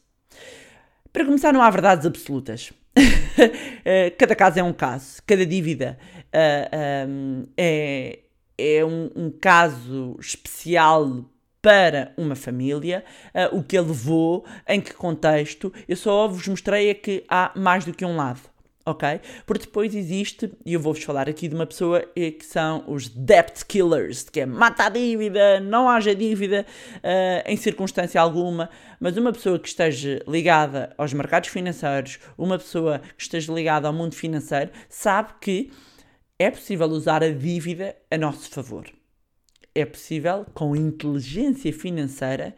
Para 1.12 1.24
começar, 1.24 1.52
não 1.52 1.62
há 1.62 1.70
verdades 1.70 2.04
absolutas. 2.06 2.72
Eh, 3.86 4.08
cada 4.12 4.34
caso 4.34 4.58
é 4.58 4.62
um 4.62 4.72
caso, 4.72 5.22
cada 5.26 5.44
dívida 5.44 5.98
uh, 6.00 6.68
eh, 6.72 7.06
um, 7.06 7.46
é, 7.54 8.18
é 8.56 8.82
um, 8.82 9.10
um, 9.14 9.30
caso 9.30 10.16
especial 10.18 11.22
para 11.60 12.14
uma 12.16 12.34
família, 12.34 13.04
uh, 13.34 13.58
o 13.58 13.62
que 13.62 13.76
ele 13.76 13.88
levou, 13.88 14.46
em 14.66 14.80
que 14.80 14.94
contexto. 14.94 15.70
Eu 15.86 15.96
só 15.96 16.26
vos 16.26 16.48
mostrei 16.48 16.88
é 16.88 16.94
que 16.94 17.24
há 17.28 17.52
mais 17.54 17.84
do 17.84 17.92
que 17.92 18.06
um 18.06 18.16
lado 18.16 18.40
ok? 18.86 19.20
Porque 19.46 19.66
depois 19.66 19.94
existe, 19.94 20.52
e 20.64 20.74
eu 20.74 20.80
vou-vos 20.80 21.02
falar 21.02 21.28
aqui 21.28 21.48
de 21.48 21.54
uma 21.54 21.66
pessoa 21.66 22.04
eh, 22.14 22.30
que 22.30 22.44
são 22.44 22.84
os 22.86 23.08
debt 23.08 23.64
killers, 23.64 24.28
que 24.28 24.40
é 24.40 24.46
mata 24.46 24.84
a 24.84 24.88
dívida, 24.88 25.60
não 25.60 25.88
haja 25.88 26.14
dívida 26.14 26.66
uh, 26.96 27.50
em 27.50 27.56
circunstância 27.56 28.20
alguma, 28.20 28.68
mas 29.00 29.16
uma 29.16 29.32
pessoa 29.32 29.58
que 29.58 29.68
esteja 29.68 30.22
ligada 30.28 30.94
aos 30.98 31.12
mercados 31.12 31.48
financeiros, 31.48 32.18
uma 32.36 32.58
pessoa 32.58 33.00
que 33.16 33.22
esteja 33.22 33.52
ligada 33.52 33.88
ao 33.88 33.94
mundo 33.94 34.14
financeiro, 34.14 34.70
sabe 34.88 35.32
que 35.40 35.72
é 36.38 36.50
possível 36.50 36.88
usar 36.88 37.22
a 37.22 37.30
dívida 37.30 37.96
a 38.10 38.18
nosso 38.18 38.50
favor. 38.50 38.86
É 39.74 39.84
possível, 39.84 40.46
com 40.52 40.76
inteligência 40.76 41.72
financeira, 41.72 42.54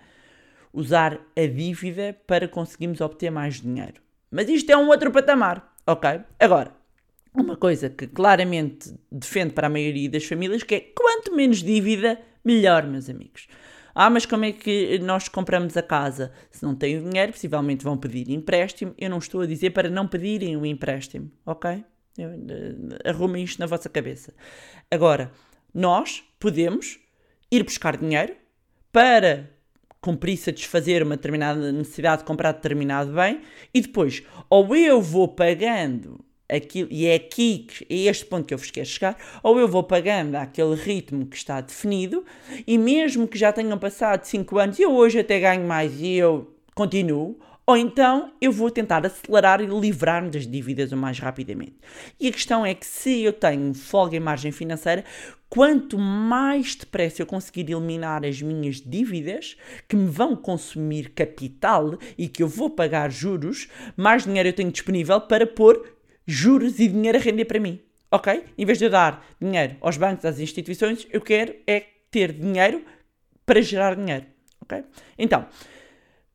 usar 0.73 1.19
a 1.35 1.47
dívida 1.47 2.17
para 2.27 2.47
conseguirmos 2.47 3.01
obter 3.01 3.31
mais 3.31 3.61
dinheiro. 3.61 4.03
Mas 4.31 4.49
isto 4.49 4.71
é 4.71 4.77
um 4.77 4.89
outro 4.89 5.11
patamar. 5.11 5.76
Ok? 5.87 6.20
Agora, 6.40 6.72
uma 7.35 7.57
coisa 7.57 7.88
que 7.88 8.07
claramente 8.07 8.92
defende 9.11 9.53
para 9.53 9.66
a 9.66 9.70
maioria 9.70 10.11
das 10.11 10.25
famílias 10.25 10.62
que 10.62 10.75
é 10.75 10.81
quanto 10.81 11.35
menos 11.35 11.62
dívida, 11.62 12.18
melhor, 12.44 12.85
meus 12.87 13.09
amigos. 13.09 13.46
Ah, 13.94 14.11
mas 14.11 14.27
como 14.27 14.44
é 14.44 14.53
que 14.53 14.99
nós 14.99 15.29
compramos 15.29 15.77
a 15.77 15.83
casa? 15.83 16.33
Se 16.51 16.62
não 16.62 16.75
têm 16.75 17.03
dinheiro, 17.03 17.33
possivelmente 17.33 17.85
vão 17.85 17.96
pedir 17.96 18.31
empréstimo. 18.31 18.94
Eu 18.99 19.09
não 19.09 19.18
estou 19.18 19.40
a 19.40 19.46
dizer 19.46 19.70
para 19.70 19.88
não 19.88 20.07
pedirem 20.07 20.57
o 20.57 20.66
empréstimo, 20.66 21.31
ok? 21.46 21.83
Eh, 22.18 23.09
Arrumem 23.09 23.44
isto 23.44 23.59
na 23.59 23.66
vossa 23.66 23.88
cabeça. 23.88 24.35
Agora, 24.90 25.33
nós 25.72 26.22
podemos 26.38 26.99
ir 27.51 27.62
buscar 27.62 27.96
dinheiro 27.96 28.35
para 28.92 29.51
cumprir 30.07 30.37
satisfazer 30.37 31.03
uma 31.03 31.16
determinada 31.16 31.73
necessidade 31.73 32.23
de 32.23 32.29
comprar 32.29 32.53
determinado 32.53 33.12
bem 33.12 33.40
e 33.75 33.81
depois, 33.81 34.23
ou 34.49 34.77
eu 34.77 35.03
vou 35.03 35.27
pagando 35.27 36.25
aquilo, 36.49 36.87
e 36.92 37.07
é 37.07 37.16
aqui, 37.16 37.66
é 37.90 38.05
este 38.05 38.25
ponto 38.25 38.47
que 38.47 38.55
eu 38.55 38.59
vos 38.59 38.71
quero 38.71 38.87
chegar, 38.87 39.19
ou 39.42 39.59
eu 39.59 39.66
vou 39.66 39.83
pagando 39.83 40.37
àquele 40.37 40.77
ritmo 40.77 41.27
que 41.27 41.37
está 41.37 41.61
definido 41.61 42.25
e 42.64 42.79
mesmo 42.79 43.27
que 43.27 43.37
já 43.37 43.53
tenham 43.53 43.77
passado 43.81 44.23
5 44.23 44.59
anos 44.59 44.79
e 44.79 44.83
eu 44.83 44.95
hoje 44.95 45.19
até 45.19 45.40
ganho 45.40 45.66
mais 45.66 46.01
e 46.01 46.14
eu 46.14 46.55
continuo, 46.73 47.37
ou 47.66 47.76
então 47.76 48.33
eu 48.40 48.52
vou 48.52 48.70
tentar 48.70 49.05
acelerar 49.05 49.61
e 49.61 49.66
livrar-me 49.66 50.31
das 50.31 50.46
dívidas 50.46 50.92
o 50.92 50.96
mais 50.96 51.18
rapidamente. 51.18 51.74
E 52.20 52.29
a 52.29 52.33
questão 52.33 52.64
é 52.64 52.72
que 52.72 52.87
se 52.87 53.22
eu 53.22 53.33
tenho 53.33 53.74
folga 53.74 54.16
em 54.16 54.20
margem 54.20 54.52
financeira, 54.52 55.05
quanto 55.48 55.98
mais 55.98 56.76
depressa 56.76 57.22
eu 57.22 57.26
conseguir 57.26 57.72
eliminar 57.72 58.24
as 58.24 58.40
minhas 58.40 58.81
dívidas, 58.81 59.57
que 59.88 59.96
me 59.96 60.09
vão 60.09 60.37
consumir 60.37 61.11
capital 61.11 61.98
e 62.16 62.29
que 62.29 62.40
eu 62.40 62.48
vou 62.48 62.70
pagar 62.70 63.11
juros, 63.11 63.68
mais 63.96 64.24
dinheiro 64.24 64.48
eu 64.48 64.52
tenho 64.52 64.70
disponível 64.70 65.20
para 65.20 65.44
pôr 65.44 65.92
juros 66.24 66.79
e 66.79 66.87
dinheiro 66.87 67.18
a 67.18 67.20
render 67.20 67.46
para 67.46 67.59
mim. 67.59 67.81
Ok? 68.12 68.44
Em 68.57 68.64
vez 68.64 68.79
de 68.79 68.85
eu 68.85 68.90
dar 68.90 69.26
dinheiro 69.40 69.76
aos 69.81 69.96
bancos, 69.96 70.24
às 70.24 70.38
instituições, 70.38 71.05
eu 71.11 71.20
quero 71.20 71.57
é 71.66 71.85
ter 72.12 72.33
dinheiro 72.33 72.85
para 73.44 73.61
gerar 73.61 73.96
dinheiro. 73.96 74.26
Ok? 74.61 74.85
Então, 75.18 75.46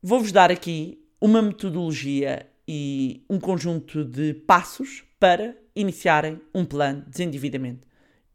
vou-vos 0.02 0.30
dar 0.30 0.50
aqui 0.50 1.01
uma 1.22 1.40
metodologia 1.40 2.44
e 2.66 3.24
um 3.30 3.38
conjunto 3.38 4.04
de 4.04 4.34
passos 4.34 5.04
para 5.20 5.54
iniciarem 5.74 6.40
um 6.52 6.64
plano 6.64 7.02
de 7.02 7.10
desendividamento. 7.10 7.86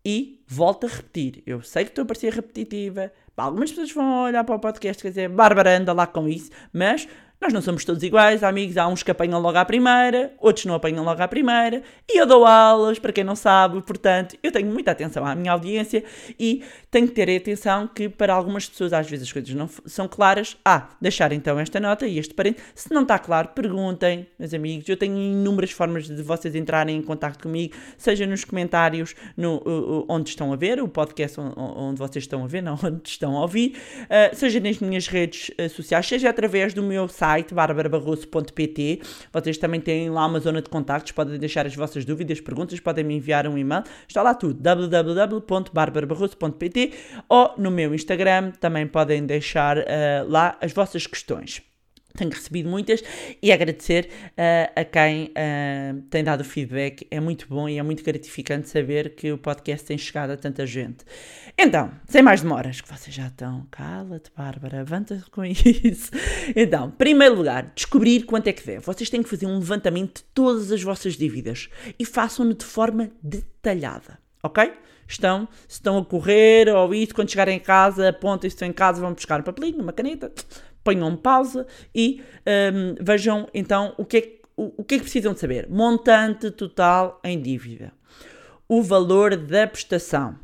E 0.05 0.41
volto 0.47 0.85
a 0.85 0.89
repetir, 0.89 1.43
eu 1.45 1.61
sei 1.61 1.83
que 1.83 1.91
estou 1.91 2.03
a 2.03 2.05
parecer 2.05 2.31
repetitiva, 2.31 3.11
algumas 3.35 3.71
pessoas 3.71 3.91
vão 3.91 4.23
olhar 4.23 4.41
para 4.45 4.55
o 4.55 4.59
podcast 4.59 5.05
e 5.05 5.09
dizer 5.09 5.27
Bárbara 5.27 5.77
anda 5.77 5.91
lá 5.91 6.07
com 6.07 6.29
isso, 6.29 6.49
mas 6.71 7.09
nós 7.39 7.53
não 7.53 7.61
somos 7.61 7.85
todos 7.85 8.01
iguais, 8.01 8.43
amigos. 8.43 8.77
Há 8.77 8.87
uns 8.87 9.03
que 9.03 9.11
apanham 9.11 9.39
logo 9.39 9.57
à 9.57 9.63
primeira, 9.63 10.33
outros 10.39 10.65
não 10.65 10.73
apanham 10.73 11.03
logo 11.03 11.21
à 11.21 11.27
primeira. 11.27 11.83
E 12.09 12.19
eu 12.19 12.25
dou 12.25 12.43
aulas, 12.43 12.97
para 12.97 13.13
quem 13.13 13.23
não 13.23 13.35
sabe, 13.35 13.79
portanto, 13.83 14.35
eu 14.41 14.51
tenho 14.51 14.67
muita 14.67 14.91
atenção 14.91 15.23
à 15.23 15.35
minha 15.35 15.51
audiência 15.51 16.03
e 16.39 16.63
tenho 16.89 17.07
que 17.07 17.13
ter 17.13 17.37
atenção 17.37 17.87
que 17.87 18.09
para 18.09 18.33
algumas 18.33 18.67
pessoas 18.67 18.91
às 18.91 19.07
vezes 19.07 19.27
as 19.27 19.31
coisas 19.31 19.53
não 19.53 19.69
são 19.85 20.07
claras. 20.07 20.57
Ah, 20.65 20.89
deixar 20.99 21.31
então 21.31 21.59
esta 21.59 21.79
nota 21.79 22.07
e 22.07 22.17
este 22.17 22.33
parente. 22.33 22.59
Se 22.73 22.91
não 22.91 23.03
está 23.03 23.19
claro, 23.19 23.49
perguntem, 23.49 24.27
meus 24.39 24.53
amigos. 24.53 24.89
Eu 24.89 24.97
tenho 24.97 25.15
inúmeras 25.15 25.69
formas 25.69 26.07
de 26.07 26.23
vocês 26.23 26.55
entrarem 26.55 26.97
em 26.97 27.01
contato 27.03 27.39
comigo, 27.39 27.75
seja 27.99 28.25
nos 28.25 28.43
comentários 28.43 29.13
no, 29.35 29.57
uh, 29.57 30.05
onde 30.09 30.31
estão 30.31 30.51
a 30.51 30.55
ver, 30.55 30.81
o 30.81 30.87
podcast 30.87 31.39
onde 31.39 31.99
vocês 31.99 32.23
estão 32.23 32.43
a 32.43 32.47
ver, 32.47 32.63
não 32.63 32.73
onde 32.83 33.07
estão 33.07 33.37
a 33.37 33.41
ouvir, 33.41 33.77
uh, 34.05 34.35
seja 34.35 34.59
nas 34.59 34.79
minhas 34.79 35.07
redes 35.07 35.51
uh, 35.59 35.69
sociais, 35.69 36.07
seja 36.07 36.31
através 36.31 36.73
do 36.73 36.81
meu 36.81 37.07
site 37.07 37.26
site 37.27 37.53
barbarabarroso.pt. 37.53 39.01
Vocês 39.33 39.57
também 39.57 39.81
têm 39.81 40.09
lá 40.09 40.25
uma 40.25 40.39
zona 40.39 40.61
de 40.61 40.69
contactos, 40.69 41.11
podem 41.11 41.37
deixar 41.37 41.65
as 41.65 41.75
vossas 41.75 42.05
dúvidas, 42.05 42.39
perguntas, 42.39 42.79
podem 42.79 43.03
me 43.03 43.15
enviar 43.15 43.45
um 43.47 43.57
e-mail. 43.57 43.83
Está 44.07 44.23
lá 44.23 44.33
tudo, 44.33 44.53
www.barbarabarroso.pt 44.61 46.93
ou 47.27 47.53
no 47.57 47.69
meu 47.69 47.93
Instagram 47.93 48.51
também 48.51 48.87
podem 48.87 49.25
deixar 49.25 49.77
uh, 49.77 49.83
lá 50.27 50.57
as 50.61 50.71
vossas 50.71 51.05
questões. 51.05 51.61
Tenho 52.17 52.31
recebido 52.31 52.67
muitas 52.67 53.03
e 53.41 53.51
agradecer 53.51 54.09
uh, 54.31 54.71
a 54.75 54.83
quem 54.83 55.25
uh, 55.25 56.01
tem 56.09 56.23
dado 56.23 56.43
feedback. 56.43 57.05
É 57.11 57.19
muito 57.19 57.47
bom 57.47 57.69
e 57.69 57.77
é 57.77 57.83
muito 57.83 58.03
gratificante 58.03 58.67
saber 58.67 59.15
que 59.15 59.31
o 59.31 59.37
podcast 59.37 59.85
tem 59.85 59.97
chegado 59.97 60.31
a 60.31 60.37
tanta 60.37 60.65
gente. 60.65 61.05
Então, 61.57 61.91
sem 62.07 62.23
mais 62.23 62.41
demoras, 62.41 62.81
que 62.81 62.89
vocês 62.89 63.15
já 63.15 63.27
estão. 63.27 63.67
Cala-te, 63.69 64.31
Bárbara, 64.35 64.77
levanta-te 64.77 65.29
com 65.29 65.45
isso. 65.45 66.11
Então, 66.55 66.89
primeiro 66.89 67.35
lugar, 67.35 67.71
descobrir 67.75 68.23
quanto 68.23 68.47
é 68.47 68.53
que 68.53 68.65
deve. 68.65 68.79
Vocês 68.79 69.09
têm 69.09 69.21
que 69.21 69.29
fazer 69.29 69.45
um 69.45 69.59
levantamento 69.59 70.17
de 70.17 70.23
todas 70.33 70.71
as 70.71 70.81
vossas 70.81 71.15
dívidas 71.15 71.69
e 71.99 72.03
façam-no 72.03 72.55
de 72.55 72.65
forma 72.65 73.11
detalhada, 73.21 74.17
ok? 74.41 74.73
Estão, 75.07 75.47
se 75.67 75.75
estão 75.75 75.97
a 75.97 76.03
correr 76.03 76.67
ou 76.67 76.93
isso, 76.93 77.15
quando 77.15 77.29
chegarem 77.29 77.55
em 77.55 77.59
casa, 77.59 78.09
apontem 78.09 78.49
se 78.49 78.55
estão 78.55 78.67
em 78.67 78.73
casa, 78.73 78.99
vão 78.99 79.13
buscar 79.13 79.39
um 79.39 79.43
papelinho, 79.43 79.81
uma 79.81 79.93
caneta 79.93 80.31
ponham 80.87 81.17
pausa 81.17 81.67
e 81.93 82.23
um, 82.73 82.95
vejam 83.03 83.49
então 83.53 83.93
o 83.97 84.05
que, 84.05 84.17
é, 84.17 84.31
o, 84.55 84.73
o 84.77 84.83
que 84.85 84.95
é 84.95 84.97
que 84.99 85.03
precisam 85.03 85.33
de 85.33 85.39
saber. 85.41 85.67
Montante 85.69 86.49
total 86.49 87.19
em 87.25 87.41
dívida. 87.41 87.91
O 88.69 88.81
valor 88.81 89.35
da 89.35 89.67
prestação. 89.67 90.39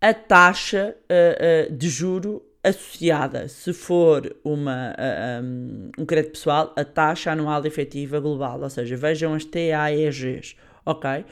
A 0.00 0.12
taxa 0.12 0.96
uh, 1.02 1.72
uh, 1.72 1.76
de 1.76 1.88
juro 1.88 2.44
associada, 2.64 3.46
se 3.46 3.72
for 3.72 4.34
uma, 4.42 4.90
uh, 4.90 5.44
um, 5.44 5.90
um 5.98 6.04
crédito 6.04 6.32
pessoal, 6.32 6.72
a 6.76 6.84
taxa 6.84 7.30
anual 7.30 7.64
efetiva 7.64 8.18
global, 8.18 8.60
ou 8.60 8.70
seja, 8.70 8.96
vejam 8.96 9.34
as 9.34 9.44
TAEGs, 9.44 10.56
ok? 10.84 11.24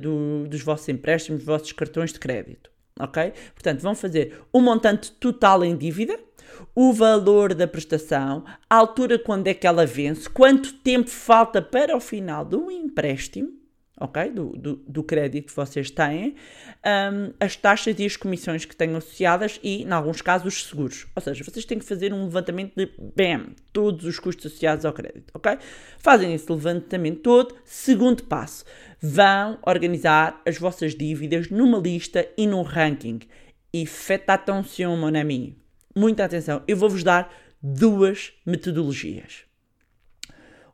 Do, 0.00 0.46
dos 0.46 0.62
vossos 0.62 0.88
empréstimos, 0.88 1.40
dos 1.40 1.46
vossos 1.46 1.72
cartões 1.72 2.12
de 2.12 2.20
crédito, 2.20 2.70
ok? 3.00 3.32
Portanto, 3.54 3.80
vão 3.80 3.94
fazer 3.94 4.40
o 4.52 4.60
montante 4.60 5.10
total 5.12 5.64
em 5.64 5.76
dívida, 5.76 6.18
o 6.74 6.92
valor 6.92 7.54
da 7.54 7.66
prestação, 7.66 8.44
a 8.68 8.76
altura 8.76 9.18
quando 9.18 9.48
é 9.48 9.54
que 9.54 9.66
ela 9.66 9.86
vence, 9.86 10.28
quanto 10.28 10.72
tempo 10.74 11.10
falta 11.10 11.60
para 11.60 11.96
o 11.96 12.00
final 12.00 12.44
do 12.44 12.70
empréstimo, 12.70 13.58
ok? 14.00 14.30
Do, 14.30 14.50
do, 14.56 14.76
do 14.76 15.02
crédito 15.02 15.48
que 15.48 15.56
vocês 15.56 15.90
têm, 15.90 16.34
um, 16.84 17.32
as 17.40 17.56
taxas 17.56 17.98
e 17.98 18.06
as 18.06 18.16
comissões 18.16 18.64
que 18.64 18.76
têm 18.76 18.94
associadas 18.94 19.58
e, 19.62 19.82
em 19.82 19.90
alguns 19.90 20.22
casos, 20.22 20.54
os 20.54 20.66
seguros. 20.66 21.06
Ou 21.14 21.22
seja, 21.22 21.44
vocês 21.44 21.64
têm 21.64 21.78
que 21.78 21.84
fazer 21.84 22.12
um 22.12 22.24
levantamento 22.24 22.74
de, 22.76 22.88
bam, 23.16 23.54
todos 23.72 24.04
os 24.04 24.18
custos 24.18 24.46
associados 24.46 24.84
ao 24.84 24.92
crédito, 24.92 25.32
ok? 25.34 25.58
Fazem 25.98 26.32
esse 26.34 26.50
levantamento 26.50 27.20
todo. 27.20 27.56
Segundo 27.64 28.22
passo, 28.24 28.64
vão 29.00 29.58
organizar 29.66 30.40
as 30.46 30.58
vossas 30.58 30.94
dívidas 30.94 31.50
numa 31.50 31.78
lista 31.78 32.28
e 32.36 32.46
num 32.46 32.62
ranking. 32.62 33.20
E 33.72 33.84
faites 33.84 34.28
attention, 34.28 34.96
mon 34.96 35.18
ami 35.18 35.67
muita 35.98 36.24
atenção. 36.24 36.62
Eu 36.68 36.76
vou-vos 36.76 37.02
dar 37.02 37.32
duas 37.60 38.32
metodologias. 38.46 39.44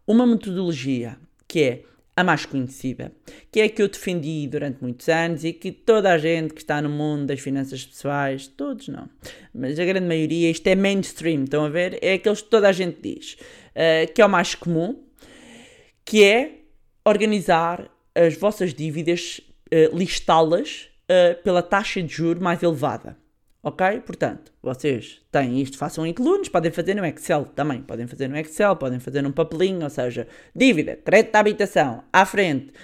Uma 0.06 0.26
metodologia 0.26 1.16
que 1.48 1.62
é 1.62 1.82
a 2.16 2.22
mais 2.22 2.46
conhecida, 2.46 3.10
que 3.50 3.60
é 3.60 3.64
a 3.64 3.68
que 3.68 3.82
eu 3.82 3.88
defendi 3.88 4.46
durante 4.46 4.80
muitos 4.80 5.08
anos 5.08 5.42
e 5.44 5.52
que 5.52 5.72
toda 5.72 6.12
a 6.12 6.18
gente 6.18 6.54
que 6.54 6.60
está 6.60 6.80
no 6.80 6.88
mundo 6.88 7.26
das 7.26 7.40
finanças 7.40 7.84
pessoais, 7.84 8.46
todos 8.46 8.86
não, 8.86 9.08
mas 9.52 9.80
a 9.80 9.84
grande 9.84 10.06
maioria, 10.06 10.50
isto 10.50 10.66
é 10.68 10.76
mainstream, 10.76 11.42
estão 11.42 11.64
a 11.64 11.68
ver? 11.68 11.98
É 12.02 12.12
aqueles 12.12 12.42
que 12.42 12.50
toda 12.50 12.68
a 12.68 12.72
gente 12.72 13.00
diz, 13.00 13.32
uh, 13.32 14.12
que 14.12 14.22
é 14.22 14.26
o 14.26 14.28
mais 14.28 14.54
comum, 14.54 15.02
que 16.04 16.22
é 16.22 16.60
organizar 17.04 17.90
as 18.14 18.36
vossas 18.36 18.72
dívidas, 18.72 19.40
uh, 19.72 19.96
listá-las 19.96 20.88
uh, 21.10 21.42
pela 21.42 21.62
taxa 21.62 22.00
de 22.00 22.14
juro 22.14 22.40
mais 22.40 22.62
elevada. 22.62 23.23
Ok? 23.64 24.02
Portanto, 24.04 24.52
vocês 24.62 25.22
têm 25.32 25.62
isto, 25.62 25.78
façam 25.78 26.06
em 26.06 26.12
colunas, 26.12 26.50
podem 26.50 26.70
fazer 26.70 26.94
no 26.94 27.04
Excel 27.06 27.46
também. 27.46 27.80
Podem 27.80 28.06
fazer 28.06 28.28
no 28.28 28.36
Excel, 28.36 28.76
podem 28.76 29.00
fazer 29.00 29.22
num 29.22 29.32
papelinho, 29.32 29.84
ou 29.84 29.88
seja, 29.88 30.28
dívida, 30.54 30.98
crédito 31.02 31.32
de 31.32 31.38
habitação, 31.38 32.04
à 32.12 32.26
frente. 32.26 32.74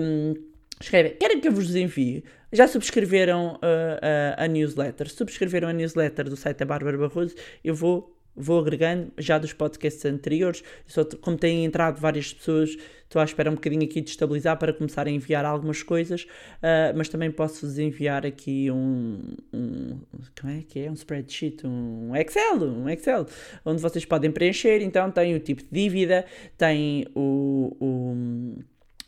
Um, 0.00 0.34
escrevem, 0.80 1.16
querem 1.16 1.40
que 1.40 1.48
eu 1.48 1.52
vos 1.52 1.74
envie? 1.74 2.22
Já 2.52 2.68
subscreveram 2.68 3.54
uh, 3.54 3.56
uh, 3.56 4.34
a 4.36 4.46
newsletter? 4.46 5.10
Subscreveram 5.10 5.66
a 5.66 5.72
newsletter 5.72 6.30
do 6.30 6.36
site 6.36 6.58
da 6.58 6.64
Bárbara 6.64 6.96
Barroso? 6.96 7.34
Eu 7.64 7.74
vou 7.74 8.13
vou 8.36 8.58
agregando 8.58 9.12
já 9.18 9.38
dos 9.38 9.52
podcasts 9.52 10.04
anteriores. 10.04 10.62
Só, 10.86 11.04
como 11.20 11.36
têm 11.36 11.64
entrado 11.64 12.00
várias 12.00 12.32
pessoas, 12.32 12.76
estou 13.02 13.20
à 13.20 13.24
espera 13.24 13.50
um 13.50 13.54
bocadinho 13.54 13.84
aqui 13.84 14.00
de 14.00 14.10
estabilizar 14.10 14.58
para 14.58 14.72
começar 14.72 15.06
a 15.06 15.10
enviar 15.10 15.44
algumas 15.44 15.82
coisas, 15.82 16.22
uh, 16.24 16.96
mas 16.96 17.08
também 17.08 17.30
posso-vos 17.30 17.78
enviar 17.78 18.26
aqui 18.26 18.70
um, 18.70 19.20
um, 19.52 20.00
como 20.40 20.52
é 20.52 20.62
que 20.62 20.80
é? 20.80 20.90
Um 20.90 20.94
spreadsheet, 20.94 21.66
um 21.66 22.14
Excel, 22.16 22.62
um 22.62 22.88
Excel, 22.88 23.26
onde 23.64 23.80
vocês 23.80 24.04
podem 24.04 24.30
preencher. 24.30 24.82
Então 24.82 25.10
tem 25.10 25.34
o 25.34 25.40
tipo 25.40 25.62
de 25.62 25.68
dívida, 25.70 26.24
tem 26.58 27.06
o, 27.14 27.76
o 27.80 28.64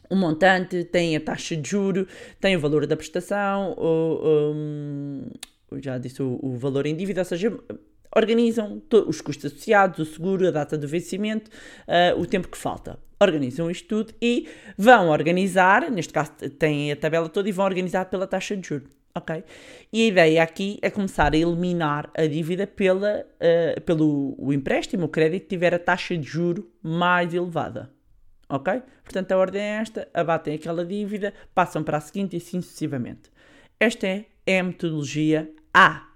o 0.08 0.14
montante, 0.14 0.84
tem 0.84 1.16
a 1.16 1.20
taxa 1.20 1.56
de 1.56 1.68
juro, 1.68 2.06
tem 2.40 2.56
o 2.56 2.60
valor 2.60 2.86
da 2.86 2.96
prestação, 2.96 3.74
o, 3.76 5.28
já 5.80 5.98
disse 5.98 6.22
o, 6.22 6.38
o 6.42 6.56
valor 6.56 6.86
em 6.86 6.94
dívida, 6.94 7.22
ou 7.22 7.24
seja, 7.24 7.52
organizam 8.14 8.82
os 9.06 9.20
custos 9.20 9.52
associados, 9.52 9.98
o 9.98 10.12
seguro, 10.12 10.46
a 10.46 10.50
data 10.50 10.76
do 10.76 10.86
vencimento, 10.86 11.50
uh, 11.86 12.20
o 12.20 12.26
tempo 12.26 12.48
que 12.48 12.58
falta. 12.58 12.98
Organizam 13.20 13.70
isto 13.70 13.88
tudo 13.88 14.14
e 14.20 14.48
vão 14.76 15.08
organizar, 15.08 15.90
neste 15.90 16.12
caso 16.12 16.32
têm 16.58 16.92
a 16.92 16.96
tabela 16.96 17.28
toda 17.28 17.48
e 17.48 17.52
vão 17.52 17.64
organizar 17.64 18.04
pela 18.06 18.26
taxa 18.26 18.56
de 18.56 18.68
juros. 18.68 18.90
Ok? 19.14 19.42
E 19.90 20.02
a 20.02 20.06
ideia 20.08 20.42
aqui 20.42 20.78
é 20.82 20.90
começar 20.90 21.32
a 21.32 21.36
eliminar 21.36 22.10
a 22.14 22.26
dívida 22.26 22.66
pela, 22.66 23.24
uh, 23.36 23.80
pelo 23.80 24.34
o 24.36 24.52
empréstimo, 24.52 25.06
o 25.06 25.08
crédito, 25.08 25.44
que 25.44 25.48
tiver 25.48 25.74
a 25.74 25.78
taxa 25.78 26.16
de 26.18 26.22
juro 26.22 26.70
mais 26.82 27.32
elevada. 27.32 27.90
ok? 28.46 28.82
Portanto, 29.02 29.32
a 29.32 29.38
ordem 29.38 29.62
é 29.62 29.76
esta, 29.76 30.06
abatem 30.12 30.54
aquela 30.54 30.84
dívida, 30.84 31.32
passam 31.54 31.82
para 31.82 31.96
a 31.96 32.00
seguinte 32.00 32.34
e 32.34 32.36
assim 32.36 32.60
sucessivamente. 32.60 33.30
Esta 33.80 34.06
é, 34.06 34.26
é 34.46 34.60
a 34.60 34.64
metodologia 34.64 35.50
A. 35.72 36.15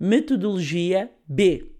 Metodologia 0.00 1.10
B, 1.26 1.72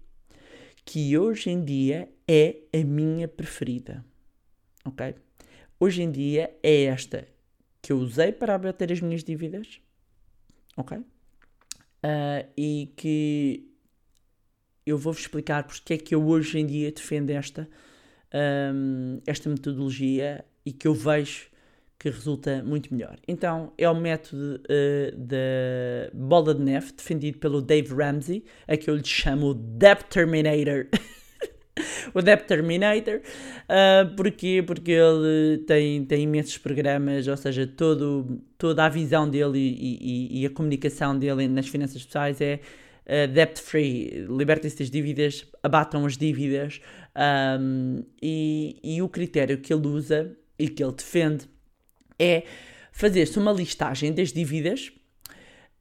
que 0.83 1.17
hoje 1.17 1.49
em 1.49 1.63
dia 1.63 2.09
é 2.27 2.57
a 2.73 2.83
minha 2.83 3.29
preferida, 3.29 4.03
ok? 4.83 5.15
Hoje 5.79 6.01
em 6.01 6.11
dia 6.11 6.53
é 6.61 6.83
esta 6.83 7.25
que 7.81 7.93
eu 7.93 7.97
usei 7.97 8.33
para 8.33 8.55
abater 8.55 8.91
as 8.91 8.99
minhas 8.99 9.23
dívidas, 9.23 9.79
ok? 10.75 10.99
Ah, 12.03 12.45
e 12.57 12.91
que 12.97 13.71
eu 14.85 14.97
vou-vos 14.97 15.21
explicar 15.21 15.63
porque 15.63 15.93
é 15.93 15.97
que 15.97 16.13
eu 16.13 16.27
hoje 16.27 16.59
em 16.59 16.65
dia 16.65 16.91
defendo 16.91 17.29
esta, 17.29 17.69
hum, 18.73 19.21
esta 19.25 19.49
metodologia 19.49 20.43
e 20.65 20.73
que 20.73 20.89
eu 20.89 20.93
vejo 20.93 21.49
que 21.99 22.09
resulta 22.09 22.63
muito 22.63 22.93
melhor. 22.93 23.17
Então, 23.27 23.73
é 23.77 23.87
o 23.89 23.93
método 23.93 24.55
uh, 24.55 25.17
da 25.17 26.09
bola 26.13 26.55
de 26.55 26.61
neve, 26.61 26.93
defendido 26.93 27.37
pelo 27.39 27.61
Dave 27.61 27.93
Ramsey, 27.93 28.45
a 28.65 28.77
que 28.77 28.89
eu 28.89 28.95
lhe 28.95 29.05
chamo 29.05 29.53
Debt 29.53 30.05
Terminator. 30.09 30.87
o 32.15 32.21
Debt 32.21 32.45
Terminator. 32.45 33.19
Uh, 33.65 34.15
porquê? 34.15 34.63
Porque 34.65 34.91
ele 34.91 35.57
tem, 35.67 36.05
tem 36.05 36.23
imensos 36.23 36.57
programas, 36.57 37.27
ou 37.27 37.35
seja, 37.35 37.67
todo, 37.67 38.41
toda 38.57 38.85
a 38.85 38.89
visão 38.89 39.29
dele 39.29 39.59
e, 39.59 39.97
e, 40.01 40.41
e 40.41 40.45
a 40.45 40.49
comunicação 40.49 41.19
dele 41.19 41.49
nas 41.49 41.67
finanças 41.67 42.01
pessoais 42.05 42.39
é 42.39 42.61
uh, 43.05 43.27
debt 43.27 43.61
free, 43.61 44.25
libertem-se 44.29 44.79
das 44.79 44.89
dívidas, 44.89 45.45
abatam 45.61 46.05
as 46.05 46.15
dívidas 46.15 46.79
um, 47.59 48.05
e, 48.21 48.79
e 48.81 49.01
o 49.01 49.09
critério 49.09 49.57
que 49.57 49.73
ele 49.73 49.85
usa 49.85 50.33
e 50.57 50.69
que 50.69 50.81
ele 50.81 50.93
defende 50.93 51.45
é 52.19 52.43
fazer-se 52.91 53.39
uma 53.39 53.51
listagem 53.51 54.11
das 54.11 54.33
dívidas 54.33 54.91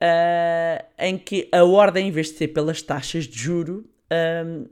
uh, 0.03 0.85
em 0.99 1.19
que 1.19 1.49
a 1.53 1.65
ordem, 1.65 2.09
em 2.09 2.11
vez 2.11 2.29
de 2.29 2.39
ser 2.39 2.49
pelas 2.49 2.81
taxas 2.83 3.25
de 3.25 3.39
juro, 3.39 3.89
um, 4.47 4.67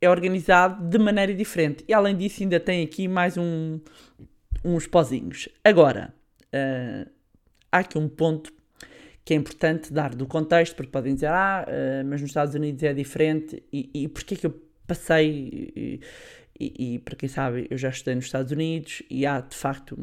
é 0.00 0.10
organizado 0.10 0.88
de 0.88 0.98
maneira 0.98 1.32
diferente. 1.32 1.84
E 1.86 1.94
além 1.94 2.16
disso, 2.16 2.42
ainda 2.42 2.58
tem 2.58 2.82
aqui 2.82 3.06
mais 3.06 3.36
um, 3.36 3.78
uns 4.64 4.86
pozinhos. 4.86 5.48
Agora, 5.64 6.12
uh, 6.46 7.08
há 7.70 7.78
aqui 7.78 7.96
um 7.96 8.08
ponto 8.08 8.52
que 9.24 9.32
é 9.32 9.36
importante 9.36 9.92
dar 9.92 10.14
do 10.14 10.26
contexto, 10.26 10.74
porque 10.74 10.90
podem 10.90 11.14
dizer, 11.14 11.28
ah, 11.28 11.64
mas 12.04 12.20
nos 12.20 12.30
Estados 12.30 12.56
Unidos 12.56 12.82
é 12.82 12.92
diferente, 12.92 13.62
e, 13.72 13.88
e 13.94 14.08
porquê 14.08 14.34
que 14.34 14.44
eu 14.44 14.60
passei 14.84 16.00
e, 16.62 16.94
e, 16.94 16.98
para 17.00 17.16
quem 17.16 17.28
sabe, 17.28 17.66
eu 17.68 17.76
já 17.76 17.88
estudei 17.88 18.14
nos 18.14 18.26
Estados 18.26 18.52
Unidos 18.52 19.02
e 19.10 19.26
há 19.26 19.40
de 19.40 19.56
facto 19.56 19.98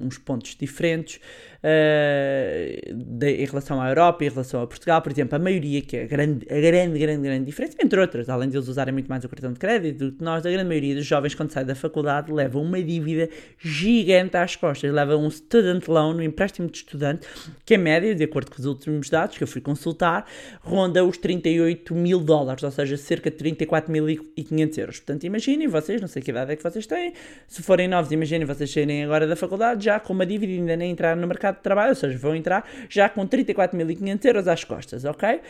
uns 0.00 0.18
pontos 0.18 0.54
diferentes 0.54 1.16
uh, 1.16 2.94
de, 2.94 3.42
em 3.42 3.44
relação 3.44 3.80
à 3.80 3.88
Europa 3.88 4.22
e 4.22 4.28
em 4.28 4.30
relação 4.30 4.62
a 4.62 4.66
Portugal. 4.66 5.02
Por 5.02 5.10
exemplo, 5.10 5.34
a 5.34 5.38
maioria, 5.38 5.82
que 5.82 5.96
é 5.96 6.04
a 6.04 6.06
grande, 6.06 6.46
a 6.48 6.60
grande, 6.60 6.98
grande, 6.98 7.22
grande 7.22 7.44
diferença, 7.44 7.76
entre 7.82 7.98
outras, 8.00 8.28
além 8.28 8.48
de 8.48 8.56
eles 8.56 8.68
usarem 8.68 8.92
muito 8.92 9.08
mais 9.08 9.24
o 9.24 9.28
cartão 9.28 9.52
de 9.52 9.58
crédito 9.58 10.10
do 10.10 10.12
que 10.12 10.22
nós, 10.22 10.46
a 10.46 10.50
grande 10.50 10.68
maioria 10.68 10.94
dos 10.94 11.06
jovens, 11.06 11.34
quando 11.34 11.50
saem 11.50 11.66
da 11.66 11.74
faculdade, 11.74 12.32
levam 12.32 12.62
uma 12.62 12.82
dívida 12.82 13.28
gigante 13.58 14.36
às 14.36 14.54
costas. 14.54 14.92
Levam 14.92 15.24
um 15.24 15.30
student 15.30 15.88
loan, 15.88 16.16
um 16.16 16.22
empréstimo 16.22 16.68
de 16.68 16.78
estudante, 16.78 17.26
que 17.64 17.74
em 17.74 17.78
média, 17.78 18.14
de 18.14 18.24
acordo 18.24 18.50
com 18.50 18.60
os 18.60 18.66
últimos 18.66 19.10
dados 19.10 19.36
que 19.36 19.42
eu 19.42 19.48
fui 19.48 19.60
consultar, 19.60 20.26
ronda 20.60 21.04
os 21.04 21.18
38 21.18 21.94
mil 21.94 22.20
dólares, 22.20 22.62
ou 22.62 22.70
seja, 22.70 22.96
cerca 22.96 23.30
de 23.30 23.36
34.500 23.36 24.78
euros. 24.78 24.96
Portanto, 24.98 25.24
imaginem 25.24 25.66
vocês 25.68 25.95
vocês, 25.96 26.00
não 26.00 26.08
sei 26.08 26.22
que 26.22 26.30
idade 26.30 26.52
é 26.52 26.56
que 26.56 26.62
vocês 26.62 26.86
têm. 26.86 27.12
Se 27.48 27.62
forem 27.62 27.88
novos, 27.88 28.12
imaginem 28.12 28.46
vocês 28.46 28.70
saírem 28.70 29.04
agora 29.04 29.26
da 29.26 29.36
faculdade 29.36 29.84
já 29.84 29.98
com 29.98 30.12
uma 30.12 30.26
dívida 30.26 30.52
e 30.52 30.56
ainda 30.56 30.76
nem 30.76 30.92
entrar 30.92 31.16
no 31.16 31.26
mercado 31.26 31.56
de 31.56 31.62
trabalho, 31.62 31.90
ou 31.90 31.94
seja, 31.94 32.16
vão 32.18 32.34
entrar 32.34 32.68
já 32.88 33.08
com 33.08 33.26
34.500 33.26 34.24
euros 34.24 34.48
às 34.48 34.64
costas, 34.64 35.04
ok? 35.04 35.40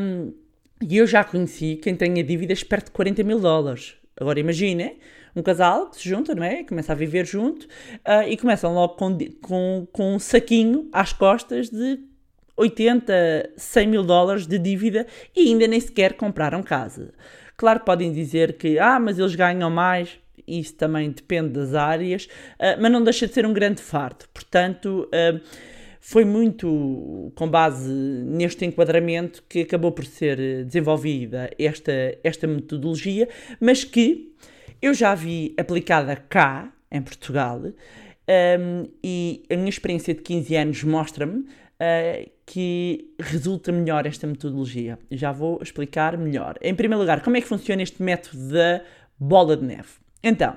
Um, 0.00 0.32
e 0.80 0.96
eu 0.96 1.06
já 1.06 1.22
conheci 1.22 1.76
quem 1.76 1.94
tenha 1.94 2.22
dívidas 2.24 2.62
perto 2.64 2.86
de 2.86 2.92
40 2.92 3.22
mil 3.22 3.38
dólares. 3.38 3.94
Agora 4.16 4.38
imaginem 4.40 4.98
um 5.34 5.42
casal 5.42 5.88
que 5.90 5.96
se 5.96 6.08
junta, 6.08 6.34
não 6.34 6.44
é? 6.44 6.64
Começa 6.64 6.92
a 6.92 6.94
viver 6.94 7.26
junto 7.26 7.64
uh, 7.64 8.28
e 8.28 8.36
começam 8.36 8.74
logo 8.74 8.94
com, 8.94 9.16
com, 9.40 9.86
com 9.90 10.14
um 10.14 10.18
saquinho 10.18 10.88
às 10.92 11.12
costas 11.12 11.70
de 11.70 11.98
80, 12.56 13.52
100 13.56 13.86
mil 13.86 14.02
dólares 14.02 14.46
de 14.46 14.58
dívida 14.58 15.06
e 15.34 15.48
ainda 15.48 15.66
nem 15.66 15.80
sequer 15.80 16.14
compraram 16.14 16.62
casa. 16.62 17.12
Claro 17.62 17.78
podem 17.78 18.10
dizer 18.10 18.54
que, 18.54 18.76
ah, 18.80 18.98
mas 18.98 19.20
eles 19.20 19.36
ganham 19.36 19.70
mais, 19.70 20.18
isso 20.48 20.74
também 20.74 21.08
depende 21.12 21.50
das 21.50 21.74
áreas, 21.74 22.24
uh, 22.24 22.74
mas 22.80 22.90
não 22.90 23.04
deixa 23.04 23.24
de 23.28 23.32
ser 23.32 23.46
um 23.46 23.52
grande 23.52 23.80
fardo. 23.80 24.24
Portanto, 24.34 25.08
uh, 25.14 25.40
foi 26.00 26.24
muito 26.24 27.30
com 27.36 27.48
base 27.48 27.88
neste 27.88 28.64
enquadramento 28.64 29.44
que 29.48 29.60
acabou 29.60 29.92
por 29.92 30.04
ser 30.04 30.64
desenvolvida 30.64 31.52
esta, 31.56 31.92
esta 32.24 32.48
metodologia, 32.48 33.28
mas 33.60 33.84
que 33.84 34.34
eu 34.82 34.92
já 34.92 35.14
vi 35.14 35.54
aplicada 35.56 36.16
cá, 36.16 36.68
em 36.90 37.00
Portugal, 37.00 37.62
e 39.04 39.44
a 39.48 39.54
minha 39.54 39.68
experiência 39.68 40.12
de 40.12 40.20
15 40.20 40.56
anos 40.56 40.82
mostra-me 40.82 41.46
que 42.52 43.14
resulta 43.18 43.72
melhor 43.72 44.04
esta 44.04 44.26
metodologia. 44.26 44.98
Já 45.10 45.32
vou 45.32 45.58
explicar 45.62 46.18
melhor. 46.18 46.58
Em 46.60 46.74
primeiro 46.74 47.00
lugar, 47.00 47.22
como 47.22 47.34
é 47.34 47.40
que 47.40 47.48
funciona 47.48 47.82
este 47.82 48.02
método 48.02 48.50
da 48.50 48.82
bola 49.18 49.56
de 49.56 49.64
neve? 49.64 49.88
Então, 50.22 50.54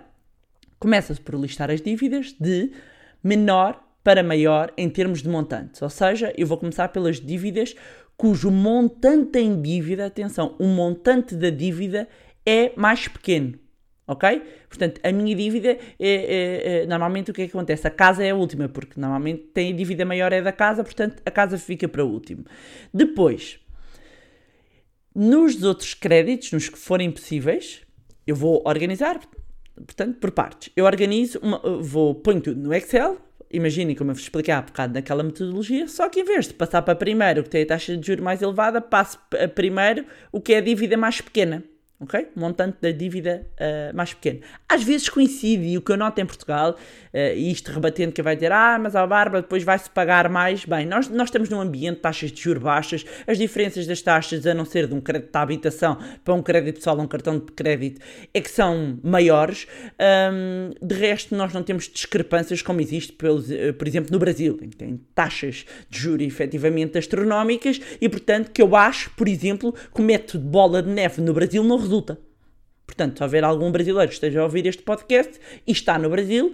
começa-se 0.77 1.21
por 1.21 1.35
listar 1.35 1.71
as 1.71 1.79
dívidas 1.79 2.35
de 2.37 2.73
menor 3.23 3.81
para 4.03 4.21
maior 4.21 4.73
em 4.75 4.89
termos 4.89 5.23
de 5.23 5.29
montantes. 5.29 5.81
Ou 5.81 5.89
seja, 5.89 6.33
eu 6.37 6.45
vou 6.45 6.57
começar 6.57 6.89
pelas 6.89 7.17
dívidas 7.17 7.73
cujo 8.17 8.51
montante 8.51 9.39
em 9.39 9.61
dívida, 9.61 10.07
atenção, 10.07 10.53
o 10.59 10.67
montante 10.67 11.33
da 11.33 11.49
dívida 11.49 12.09
é 12.45 12.73
mais 12.75 13.07
pequeno 13.07 13.57
ok? 14.07 14.41
Portanto, 14.69 15.01
a 15.03 15.11
minha 15.11 15.35
dívida, 15.35 15.69
é, 15.69 15.77
é, 15.99 16.83
é, 16.83 16.85
normalmente 16.85 17.31
o 17.31 17.33
que, 17.33 17.43
é 17.43 17.45
que 17.45 17.51
acontece? 17.51 17.87
A 17.87 17.91
casa 17.91 18.23
é 18.23 18.31
a 18.31 18.35
última, 18.35 18.69
porque 18.69 18.99
normalmente 18.99 19.43
tem 19.53 19.73
a 19.73 19.75
dívida 19.75 20.05
maior 20.05 20.31
é 20.31 20.41
da 20.41 20.51
casa, 20.51 20.83
portanto 20.83 21.21
a 21.25 21.31
casa 21.31 21.57
fica 21.57 21.87
para 21.87 22.03
o 22.03 22.09
último. 22.09 22.45
Depois, 22.93 23.59
nos 25.13 25.63
outros 25.63 25.93
créditos, 25.93 26.51
nos 26.51 26.69
que 26.69 26.77
forem 26.77 27.11
possíveis, 27.11 27.81
eu 28.27 28.35
vou 28.35 28.61
organizar, 28.65 29.19
portanto, 29.75 30.19
por 30.19 30.31
partes. 30.31 30.71
Eu 30.75 30.85
organizo, 30.85 31.39
uma, 31.41 31.59
vou, 31.81 32.15
ponho 32.15 32.41
tudo 32.41 32.59
no 32.59 32.73
Excel, 32.73 33.17
imaginem 33.51 33.95
como 33.95 34.11
eu 34.11 34.15
vos 34.15 34.23
expliquei 34.23 34.53
há 34.53 34.61
bocado 34.61 34.93
naquela 34.93 35.23
metodologia, 35.23 35.87
só 35.87 36.09
que 36.09 36.19
em 36.19 36.23
vez 36.23 36.47
de 36.47 36.53
passar 36.53 36.81
para 36.81 36.95
primeiro 36.95 37.41
o 37.41 37.43
que 37.43 37.49
tem 37.49 37.63
a 37.63 37.67
taxa 37.67 37.95
de 37.95 38.05
juros 38.05 38.23
mais 38.23 38.41
elevada, 38.41 38.81
passo 38.81 39.17
a 39.41 39.47
primeiro 39.47 40.05
o 40.31 40.41
que 40.41 40.53
é 40.53 40.57
a 40.57 40.61
dívida 40.61 40.97
mais 40.97 41.21
pequena 41.21 41.63
ok? 41.99 42.27
Montante 42.35 42.77
da 42.81 42.91
dívida 42.91 43.47
uh, 43.53 43.95
mais 43.95 44.13
pequeno. 44.13 44.41
Às 44.67 44.83
vezes 44.83 45.07
coincide, 45.07 45.63
e 45.63 45.77
o 45.77 45.81
que 45.81 45.91
eu 45.91 45.97
noto 45.97 46.19
em 46.19 46.25
Portugal, 46.25 46.71
uh, 46.71 47.17
e 47.35 47.51
isto 47.51 47.71
rebatendo 47.71 48.11
que 48.11 48.21
vai 48.21 48.35
dizer, 48.35 48.51
ah, 48.51 48.77
mas 48.79 48.95
a 48.95 49.07
barba 49.07 49.41
depois 49.41 49.63
vai-se 49.63 49.89
pagar 49.89 50.29
mais. 50.29 50.65
Bem, 50.65 50.85
nós, 50.85 51.07
nós 51.09 51.29
estamos 51.29 51.49
num 51.49 51.61
ambiente 51.61 51.95
de 51.95 52.01
taxas 52.01 52.31
de 52.31 52.41
juros 52.41 52.61
baixas, 52.61 53.05
as 53.25 53.37
diferenças 53.37 53.87
das 53.87 54.01
taxas, 54.01 54.45
a 54.45 54.53
não 54.53 54.65
ser 54.65 54.87
de 54.87 54.93
um 54.93 54.99
crédito 54.99 55.31
de 55.31 55.37
habitação 55.37 55.97
para 56.23 56.33
um 56.33 56.41
crédito 56.41 56.75
pessoal, 56.75 56.99
um 56.99 57.07
cartão 57.07 57.39
de 57.39 57.51
crédito, 57.53 58.01
é 58.33 58.41
que 58.41 58.51
são 58.51 58.99
maiores. 59.01 59.65
Um, 60.33 60.71
de 60.85 60.95
resto, 60.95 61.35
nós 61.35 61.53
não 61.53 61.63
temos 61.63 61.87
discrepâncias 61.87 62.61
como 62.61 62.81
existe, 62.81 63.13
pelos, 63.13 63.49
uh, 63.49 63.73
por 63.77 63.87
exemplo, 63.87 64.11
no 64.11 64.19
Brasil, 64.19 64.59
em 64.61 64.69
que 64.69 64.75
tem 64.75 64.99
taxas 65.13 65.65
de 65.89 65.97
juros 65.97 66.27
efetivamente 66.27 66.97
astronómicas, 66.97 67.79
e 68.01 68.09
portanto 68.09 68.51
que 68.51 68.61
eu 68.61 68.75
acho, 68.75 69.11
por 69.11 69.27
exemplo, 69.27 69.73
que 69.93 70.01
o 70.01 70.03
método 70.03 70.43
bola 70.43 70.83
de 70.83 70.89
neve 70.89 71.21
no 71.21 71.33
Brasil 71.33 71.63
não 71.63 71.84
resulta. 71.85 72.19
Portanto, 72.85 73.17
se 73.17 73.23
houver 73.23 73.43
algum 73.43 73.71
brasileiro 73.71 74.07
que 74.07 74.13
esteja 74.13 74.41
a 74.41 74.43
ouvir 74.43 74.65
este 74.67 74.83
podcast 74.83 75.39
e 75.65 75.71
está 75.71 75.97
no 75.97 76.09
Brasil, 76.09 76.53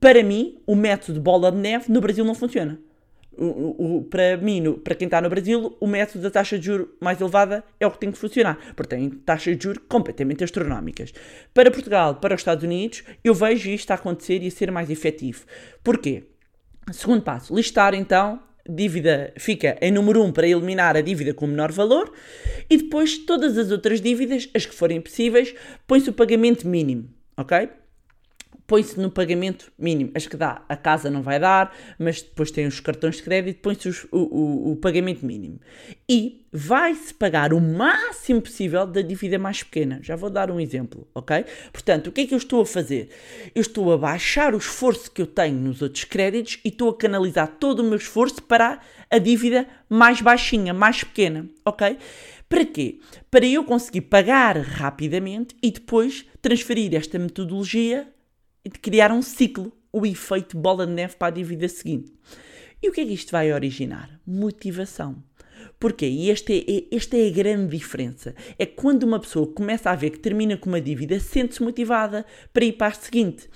para 0.00 0.22
mim, 0.22 0.60
o 0.66 0.74
método 0.74 1.20
bola 1.20 1.50
de 1.50 1.58
neve 1.58 1.90
no 1.90 2.00
Brasil 2.00 2.24
não 2.24 2.34
funciona. 2.34 2.78
O, 3.36 3.96
o, 3.96 4.04
para 4.04 4.36
mim, 4.36 4.60
no, 4.60 4.74
para 4.74 4.94
quem 4.94 5.06
está 5.06 5.20
no 5.20 5.28
Brasil, 5.28 5.74
o 5.80 5.86
método 5.86 6.22
da 6.22 6.30
taxa 6.30 6.58
de 6.58 6.66
juros 6.66 6.88
mais 7.00 7.18
elevada 7.20 7.64
é 7.80 7.86
o 7.86 7.90
que 7.90 7.98
tem 7.98 8.12
que 8.12 8.18
funcionar, 8.18 8.58
porque 8.76 8.94
tem 8.94 9.08
taxas 9.08 9.56
de 9.56 9.64
juros 9.64 9.82
completamente 9.88 10.44
astronómicas. 10.44 11.12
Para 11.54 11.70
Portugal, 11.70 12.16
para 12.16 12.34
os 12.34 12.40
Estados 12.40 12.62
Unidos, 12.62 13.02
eu 13.24 13.34
vejo 13.34 13.70
isto 13.70 13.90
a 13.90 13.94
acontecer 13.94 14.42
e 14.42 14.48
a 14.48 14.50
ser 14.50 14.70
mais 14.70 14.90
efetivo. 14.90 15.46
Porquê? 15.82 16.24
Segundo 16.92 17.22
passo, 17.22 17.54
listar 17.54 17.94
então 17.94 18.40
dívida 18.68 19.32
fica 19.36 19.76
em 19.80 19.90
número 19.90 20.22
1 20.22 20.26
um 20.26 20.32
para 20.32 20.46
eliminar 20.46 20.96
a 20.96 21.00
dívida 21.00 21.34
com 21.34 21.46
menor 21.46 21.72
valor 21.72 22.12
e 22.70 22.76
depois 22.76 23.18
todas 23.18 23.58
as 23.58 23.70
outras 23.70 24.00
dívidas, 24.00 24.48
as 24.54 24.66
que 24.66 24.74
forem 24.74 25.00
possíveis, 25.00 25.54
põe-se 25.86 26.10
o 26.10 26.12
pagamento 26.12 26.66
mínimo, 26.66 27.08
ok? 27.36 27.68
Põe-se 28.72 28.98
no 28.98 29.10
pagamento 29.10 29.70
mínimo. 29.78 30.10
As 30.14 30.26
que 30.26 30.34
dá, 30.34 30.62
a 30.66 30.74
casa 30.74 31.10
não 31.10 31.20
vai 31.20 31.38
dar, 31.38 31.76
mas 31.98 32.22
depois 32.22 32.50
tem 32.50 32.66
os 32.66 32.80
cartões 32.80 33.16
de 33.16 33.22
crédito, 33.22 33.60
põe-se 33.60 33.90
o, 34.10 34.16
o- 34.16 34.72
o 34.72 34.76
pagamento 34.76 35.26
mínimo. 35.26 35.60
E 36.08 36.46
vai-se 36.50 37.12
pagar 37.12 37.52
o 37.52 37.60
máximo 37.60 38.40
possível 38.40 38.86
da 38.86 39.02
dívida 39.02 39.38
mais 39.38 39.62
pequena. 39.62 39.98
Já 40.02 40.16
vou 40.16 40.30
dar 40.30 40.50
um 40.50 40.58
exemplo, 40.58 41.06
ok? 41.14 41.44
Portanto, 41.70 42.06
o 42.06 42.12
que 42.12 42.22
é 42.22 42.26
que 42.26 42.32
eu 42.32 42.38
estou 42.38 42.62
a 42.62 42.66
fazer? 42.66 43.10
Eu 43.54 43.60
estou 43.60 43.92
a 43.92 43.98
baixar 43.98 44.54
o 44.54 44.58
esforço 44.58 45.10
que 45.10 45.20
eu 45.20 45.26
tenho 45.26 45.58
nos 45.58 45.82
outros 45.82 46.04
créditos 46.04 46.58
e 46.64 46.68
estou 46.68 46.88
a 46.88 46.96
canalizar 46.96 47.48
todo 47.60 47.80
o 47.80 47.84
meu 47.84 47.96
esforço 47.96 48.42
para 48.42 48.80
a 49.10 49.18
dívida 49.18 49.66
mais 49.86 50.22
baixinha, 50.22 50.72
mais 50.72 51.04
pequena, 51.04 51.46
ok? 51.62 51.98
Para 52.48 52.64
quê? 52.64 53.00
Para 53.30 53.44
eu 53.44 53.64
conseguir 53.64 54.00
pagar 54.02 54.56
rapidamente 54.56 55.54
e 55.62 55.70
depois 55.70 56.24
transferir 56.40 56.94
esta 56.94 57.18
metodologia 57.18 58.08
e 58.64 58.68
de 58.70 58.78
criar 58.78 59.12
um 59.12 59.22
ciclo, 59.22 59.72
o 59.92 60.06
efeito 60.06 60.56
bola 60.56 60.86
de 60.86 60.92
neve 60.92 61.16
para 61.16 61.28
a 61.28 61.30
dívida 61.30 61.68
seguinte. 61.68 62.12
E 62.82 62.88
o 62.88 62.92
que 62.92 63.00
é 63.00 63.04
que 63.04 63.12
isto 63.12 63.30
vai 63.30 63.52
originar? 63.52 64.20
Motivação. 64.26 65.22
Porquê? 65.78 66.06
E 66.06 66.30
esta 66.30 66.52
é, 66.52 66.84
esta 66.90 67.16
é 67.16 67.28
a 67.28 67.30
grande 67.30 67.76
diferença. 67.76 68.34
É 68.58 68.66
quando 68.66 69.02
uma 69.04 69.20
pessoa 69.20 69.46
começa 69.46 69.90
a 69.90 69.94
ver 69.94 70.10
que 70.10 70.18
termina 70.18 70.56
com 70.56 70.68
uma 70.68 70.80
dívida, 70.80 71.18
sente-se 71.20 71.62
motivada 71.62 72.24
para 72.52 72.64
ir 72.64 72.72
para 72.72 72.88
a 72.88 72.92
seguinte. 72.92 73.48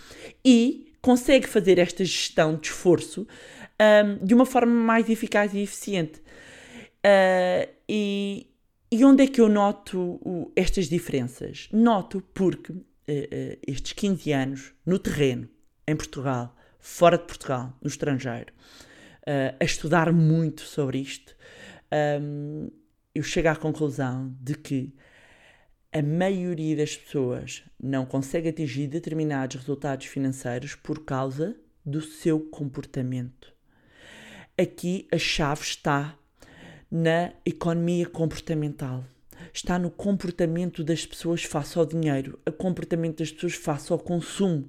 E 0.45 0.93
consegue 1.01 1.47
fazer 1.47 1.79
esta 1.79 2.05
gestão 2.05 2.57
de 2.57 2.67
esforço 2.67 3.27
ahm, 3.79 4.25
de 4.25 4.35
uma 4.35 4.45
forma 4.47 4.73
mais 4.73 5.09
eficaz 5.09 5.55
e 5.55 5.59
eficiente. 5.61 6.21
Ah, 7.03 7.69
e, 7.89 8.47
e 8.91 9.05
onde 9.05 9.23
é 9.23 9.27
que 9.27 9.41
eu 9.41 9.49
noto 9.49 10.19
o- 10.23 10.53
estas 10.57 10.89
diferenças? 10.89 11.69
Noto 11.73 12.23
porque 12.35 12.73
eh, 13.09 13.59
estes 13.67 13.93
15 13.93 14.33
anos 14.33 14.75
no 14.85 14.99
terreno, 14.99 15.49
em 15.87 15.97
Portugal, 15.97 16.55
fora 16.79 17.19
de 17.19 17.25
Portugal, 17.25 17.73
no 17.81 17.89
estrangeiro, 17.89 18.53
eh, 19.27 19.55
a 19.59 19.65
estudar 19.65 20.13
muito 20.13 20.63
sobre 20.63 20.99
isto, 20.99 21.35
ahm, 21.91 22.69
eu 23.15 23.23
chego 23.23 23.49
à 23.49 23.57
conclusão 23.57 24.37
de 24.41 24.55
que 24.55 24.95
a 25.93 26.03
maioria 26.03 26.77
das 26.77 26.97
pessoas 26.97 27.65
não 27.83 28.05
consegue 28.05 28.49
atingir 28.49 28.87
determinados 28.87 29.57
resultados 29.57 30.07
financeiros 30.07 30.75
por 30.75 31.05
causa 31.05 31.57
do 31.85 32.03
seu 32.03 32.41
comportamento. 32.41 33.55
Aqui 34.59 35.09
a 35.13 35.19
chave 35.19 35.63
está 35.63 36.19
na 36.91 37.33
economia 37.45 38.07
comportamental. 38.07 39.05
Está 39.57 39.79
no 39.79 39.91
comportamento 39.91 40.85
das 40.85 41.07
pessoas 41.07 41.43
face 41.43 41.79
ao 41.79 41.87
dinheiro, 41.87 42.39
o 42.47 42.53
comportamento 42.53 43.21
das 43.21 43.33
pessoas 43.33 43.55
face 43.55 43.91
ao 43.91 43.99
consumo. 43.99 44.69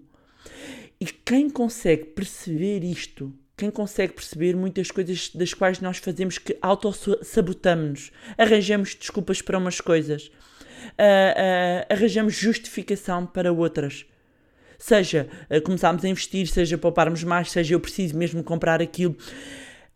E 0.98 1.06
quem 1.06 1.50
consegue 1.50 2.06
perceber 2.06 2.86
isto, 2.86 3.38
quem 3.58 3.70
consegue 3.70 4.14
perceber 4.14 4.56
muitas 4.56 4.90
coisas 4.90 5.30
das 5.36 5.54
quais 5.54 5.82
nós 5.82 5.98
fazemos 5.98 6.38
que 6.38 6.58
auto-sabotamos-nos, 6.62 8.14
arranjamos 8.38 8.96
desculpas 8.96 9.42
para 9.42 9.58
umas 9.58 9.82
coisas, 9.82 10.32
ah, 10.98 11.34
ah, 11.90 11.94
arranjamos 11.94 12.36
justificação 12.36 13.26
para 13.26 13.52
outras. 13.52 14.06
Seja 14.80 15.28
ah, 15.50 15.60
começarmos 15.60 16.06
a 16.06 16.08
investir, 16.08 16.48
seja 16.48 16.78
pouparmos 16.78 17.26
mais, 17.26 17.52
seja 17.52 17.76
eu 17.76 17.80
preciso 17.82 18.18
mesmo 18.18 18.42
comprar 18.42 18.82
aquilo. 18.82 19.18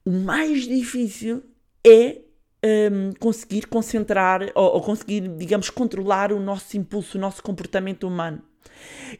O 0.03 0.11
mais 0.11 0.67
difícil 0.67 1.43
é 1.81 2.17
hum, 2.63 3.11
conseguir 3.19 3.67
concentrar 3.67 4.51
ou, 4.55 4.75
ou 4.75 4.81
conseguir, 4.81 5.27
digamos, 5.37 5.69
controlar 5.69 6.31
o 6.31 6.39
nosso 6.39 6.77
impulso, 6.77 7.17
o 7.17 7.21
nosso 7.21 7.41
comportamento 7.41 8.07
humano. 8.07 8.41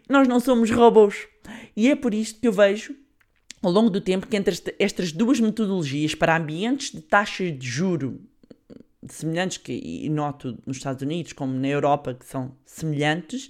Nós 0.09 0.27
não 0.27 0.39
somos 0.39 0.71
robôs. 0.71 1.27
E 1.75 1.89
é 1.89 1.95
por 1.95 2.13
isto 2.13 2.39
que 2.39 2.47
eu 2.47 2.51
vejo, 2.51 2.95
ao 3.61 3.71
longo 3.71 3.89
do 3.89 4.01
tempo, 4.01 4.27
que 4.27 4.35
entre 4.35 4.53
esta- 4.53 4.73
estas 4.79 5.11
duas 5.11 5.39
metodologias 5.39 6.15
para 6.15 6.37
ambientes 6.37 6.91
de 6.91 7.01
taxas 7.01 7.57
de 7.57 7.67
juro 7.67 8.21
semelhantes, 9.07 9.57
que 9.57 9.73
e 9.73 10.09
noto 10.09 10.57
nos 10.65 10.77
Estados 10.77 11.01
Unidos 11.01 11.33
como 11.33 11.53
na 11.53 11.67
Europa, 11.67 12.13
que 12.13 12.25
são 12.25 12.51
semelhantes, 12.65 13.49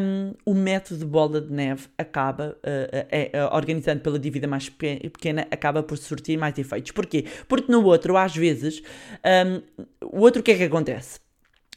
hum, 0.00 0.32
o 0.46 0.54
método 0.54 1.00
de 1.00 1.06
bola 1.06 1.40
de 1.40 1.52
neve 1.52 1.88
acaba, 1.98 2.56
eh, 2.62 3.06
eh, 3.10 3.30
eh, 3.32 3.44
organizando 3.52 4.00
pela 4.00 4.18
dívida 4.18 4.46
mais 4.46 4.68
pe- 4.68 5.10
pequena, 5.10 5.46
acaba 5.50 5.82
por 5.82 5.98
surtir 5.98 6.38
mais 6.38 6.56
efeitos. 6.58 6.92
Porquê? 6.92 7.24
Porque 7.48 7.70
no 7.70 7.84
outro, 7.84 8.16
às 8.16 8.34
vezes, 8.36 8.82
hum, 9.24 9.62
o 10.02 10.20
outro 10.20 10.40
o 10.40 10.42
que 10.42 10.52
é 10.52 10.56
que 10.56 10.64
acontece? 10.64 11.18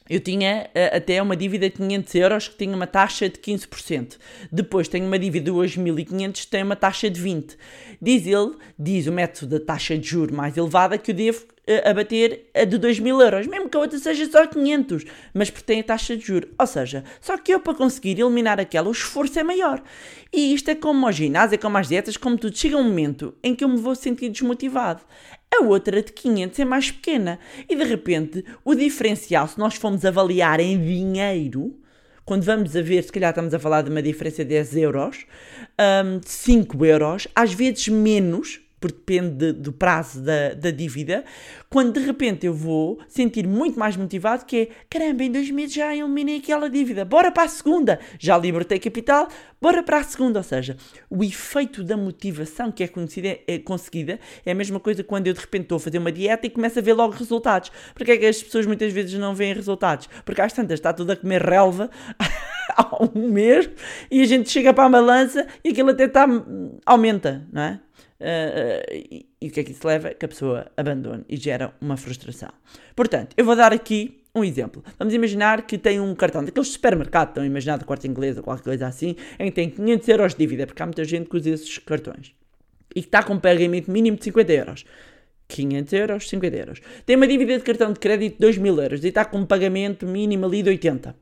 Eu 0.08 0.20
tinha 0.20 0.68
eh, 0.74 0.94
até 0.96 1.20
uma 1.22 1.34
dívida 1.34 1.68
de 1.70 1.76
500 1.76 2.14
euros 2.14 2.48
que 2.48 2.56
tinha 2.58 2.76
uma 2.76 2.86
taxa 2.86 3.26
de 3.28 3.38
15%. 3.38 4.18
Depois 4.52 4.86
tenho 4.86 5.06
uma 5.06 5.18
dívida 5.18 5.46
de 5.46 5.50
2.500 5.50 6.44
que 6.44 6.50
tem 6.50 6.62
uma 6.62 6.76
taxa 6.76 7.08
de 7.08 7.18
20%. 7.20 7.56
Diz 8.02 8.26
ele, 8.26 8.54
diz 8.78 9.06
o 9.06 9.12
método 9.12 9.58
da 9.58 9.64
taxa 9.64 9.96
de 9.96 10.06
juro 10.06 10.34
mais 10.34 10.56
elevada 10.58 10.98
que 10.98 11.10
eu 11.10 11.14
devo 11.14 11.46
eh, 11.66 11.88
abater 11.88 12.50
a 12.54 12.64
de 12.64 12.78
2.000 12.78 13.22
euros, 13.22 13.46
mesmo 13.46 13.70
que 13.70 13.76
a 13.76 13.80
outra 13.80 13.98
seja 13.98 14.30
só 14.30 14.46
500, 14.46 15.04
mas 15.32 15.50
porque 15.50 15.64
tem 15.64 15.80
a 15.80 15.84
taxa 15.84 16.16
de 16.16 16.22
juro. 16.22 16.48
Ou 16.58 16.66
seja, 16.66 17.04
só 17.20 17.38
que 17.38 17.54
eu 17.54 17.60
para 17.60 17.74
conseguir 17.74 18.20
eliminar 18.20 18.60
aquela, 18.60 18.88
o 18.88 18.92
esforço 18.92 19.38
é 19.38 19.42
maior. 19.42 19.82
E 20.32 20.52
isto 20.52 20.70
é 20.70 20.74
como 20.74 21.06
ao 21.06 21.12
ginásio, 21.12 21.54
é 21.54 21.58
como 21.58 21.78
às 21.78 21.88
dietas, 21.88 22.16
como 22.16 22.36
tudo. 22.36 22.56
Chega 22.56 22.76
um 22.76 22.84
momento 22.84 23.34
em 23.42 23.54
que 23.54 23.64
eu 23.64 23.68
me 23.68 23.78
vou 23.78 23.94
sentir 23.94 24.28
desmotivado. 24.28 25.02
A 25.54 25.62
outra 25.62 26.02
de 26.02 26.12
500 26.12 26.58
é 26.58 26.64
mais 26.64 26.90
pequena. 26.90 27.38
E 27.68 27.74
de 27.74 27.84
repente, 27.84 28.44
o 28.64 28.74
diferencial, 28.74 29.48
se 29.48 29.58
nós 29.58 29.74
formos 29.74 30.04
avaliar 30.04 30.60
em 30.60 30.78
dinheiro, 30.78 31.78
quando 32.24 32.42
vamos 32.42 32.74
a 32.74 32.82
ver, 32.82 33.04
se 33.04 33.12
calhar 33.12 33.30
estamos 33.30 33.54
a 33.54 33.58
falar 33.58 33.82
de 33.82 33.90
uma 33.90 34.02
diferença 34.02 34.44
de 34.44 34.50
10 34.50 34.76
euros, 34.76 35.26
de 36.20 36.28
5 36.28 36.84
euros, 36.84 37.28
às 37.34 37.52
vezes 37.52 37.88
menos, 37.88 38.60
porque 38.84 38.98
depende 38.98 39.30
de- 39.30 39.52
do 39.54 39.72
prazo 39.72 40.20
da, 40.20 40.52
da 40.52 40.70
dívida, 40.70 41.24
quando 41.70 41.94
de 41.98 42.00
repente 42.04 42.44
eu 42.44 42.52
vou 42.52 42.98
sentir 43.08 43.46
muito 43.46 43.78
mais 43.78 43.96
motivado, 43.96 44.44
que 44.44 44.56
é, 44.58 44.68
caramba, 44.90 45.24
em 45.24 45.32
dois 45.32 45.50
meses 45.50 45.74
já 45.74 45.96
eliminei 45.96 46.36
aquela 46.36 46.68
dívida, 46.68 47.02
bora 47.02 47.32
para 47.32 47.44
a 47.44 47.48
segunda, 47.48 47.98
já 48.18 48.36
libertei 48.36 48.78
capital, 48.78 49.26
bora 49.58 49.82
para 49.82 50.00
a 50.00 50.04
segunda, 50.04 50.38
ou 50.40 50.42
seja, 50.42 50.76
o 51.08 51.24
efeito 51.24 51.82
da 51.82 51.96
motivação 51.96 52.70
que 52.70 52.84
é, 52.84 52.88
conhecida, 52.88 53.38
é 53.48 53.58
conseguida 53.58 54.20
é 54.44 54.52
a 54.52 54.54
mesma 54.54 54.78
coisa 54.78 55.02
quando 55.02 55.28
eu 55.28 55.32
de 55.32 55.40
repente 55.40 55.62
estou 55.62 55.76
a 55.76 55.80
fazer 55.80 55.96
uma 55.96 56.12
dieta 56.12 56.46
e 56.46 56.50
começo 56.50 56.78
a 56.78 56.82
ver 56.82 56.92
logo 56.92 57.14
resultados. 57.14 57.72
Porque 57.94 58.12
é 58.12 58.18
que 58.18 58.26
as 58.26 58.42
pessoas 58.42 58.66
muitas 58.66 58.92
vezes 58.92 59.18
não 59.18 59.34
veem 59.34 59.54
resultados? 59.54 60.10
Porque 60.26 60.42
às 60.42 60.52
tantas 60.52 60.78
está 60.78 60.92
tudo 60.92 61.12
a 61.12 61.16
comer 61.16 61.40
relva 61.40 61.88
há 62.76 63.02
um 63.02 63.28
mês 63.30 63.70
e 64.10 64.20
a 64.20 64.26
gente 64.26 64.50
chega 64.50 64.74
para 64.74 64.84
a 64.84 64.88
balança 64.90 65.46
e 65.64 65.70
aquilo 65.70 65.88
até 65.88 66.04
está, 66.04 66.26
aumenta, 66.84 67.46
não 67.50 67.62
é? 67.62 67.80
Ah, 68.24 68.80
ah, 68.88 68.94
e, 68.94 69.26
e 69.40 69.48
o 69.48 69.50
que 69.50 69.60
é 69.60 69.64
que 69.64 69.72
isso 69.72 69.86
leva? 69.86 70.14
Que 70.14 70.24
a 70.24 70.28
pessoa 70.28 70.66
abandone 70.76 71.24
e 71.28 71.36
gera 71.36 71.74
uma 71.80 71.96
frustração. 71.96 72.48
Portanto, 72.96 73.34
eu 73.36 73.44
vou 73.44 73.54
dar 73.54 73.72
aqui 73.72 74.24
um 74.34 74.42
exemplo. 74.42 74.82
Vamos 74.98 75.12
imaginar 75.12 75.66
que 75.66 75.76
tem 75.76 76.00
um 76.00 76.14
cartão 76.14 76.42
daqueles 76.42 76.68
supermercado, 76.68 77.28
estão 77.28 77.44
a 77.44 77.46
imaginar 77.46 77.76
do 77.76 77.84
corte 77.84 78.08
inglês 78.08 78.36
ou 78.36 78.42
qualquer 78.42 78.64
coisa 78.64 78.86
assim, 78.86 79.14
em 79.38 79.46
que 79.46 79.52
tem 79.52 79.68
500 79.68 80.08
euros 80.08 80.32
de 80.32 80.38
dívida, 80.38 80.66
porque 80.66 80.82
há 80.82 80.86
muita 80.86 81.04
gente 81.04 81.28
que 81.28 81.36
usa 81.36 81.50
esses 81.50 81.78
cartões. 81.78 82.34
E 82.96 83.02
que 83.02 83.08
está 83.08 83.22
com 83.22 83.34
um 83.34 83.40
pagamento 83.40 83.90
mínimo 83.90 84.16
de 84.16 84.24
50 84.24 84.52
euros. 84.52 84.84
500 85.46 85.92
euros, 85.92 86.28
50 86.28 86.56
euros. 86.56 86.80
Tem 87.04 87.16
uma 87.16 87.28
dívida 87.28 87.58
de 87.58 87.62
cartão 87.62 87.92
de 87.92 88.00
crédito 88.00 88.34
de 88.34 88.40
2 88.40 88.58
mil 88.58 88.80
euros 88.80 89.04
e 89.04 89.08
está 89.08 89.24
com 89.24 89.38
um 89.38 89.46
pagamento 89.46 90.06
mínimo 90.06 90.46
ali 90.46 90.62
de 90.62 90.70
80. 90.70 91.14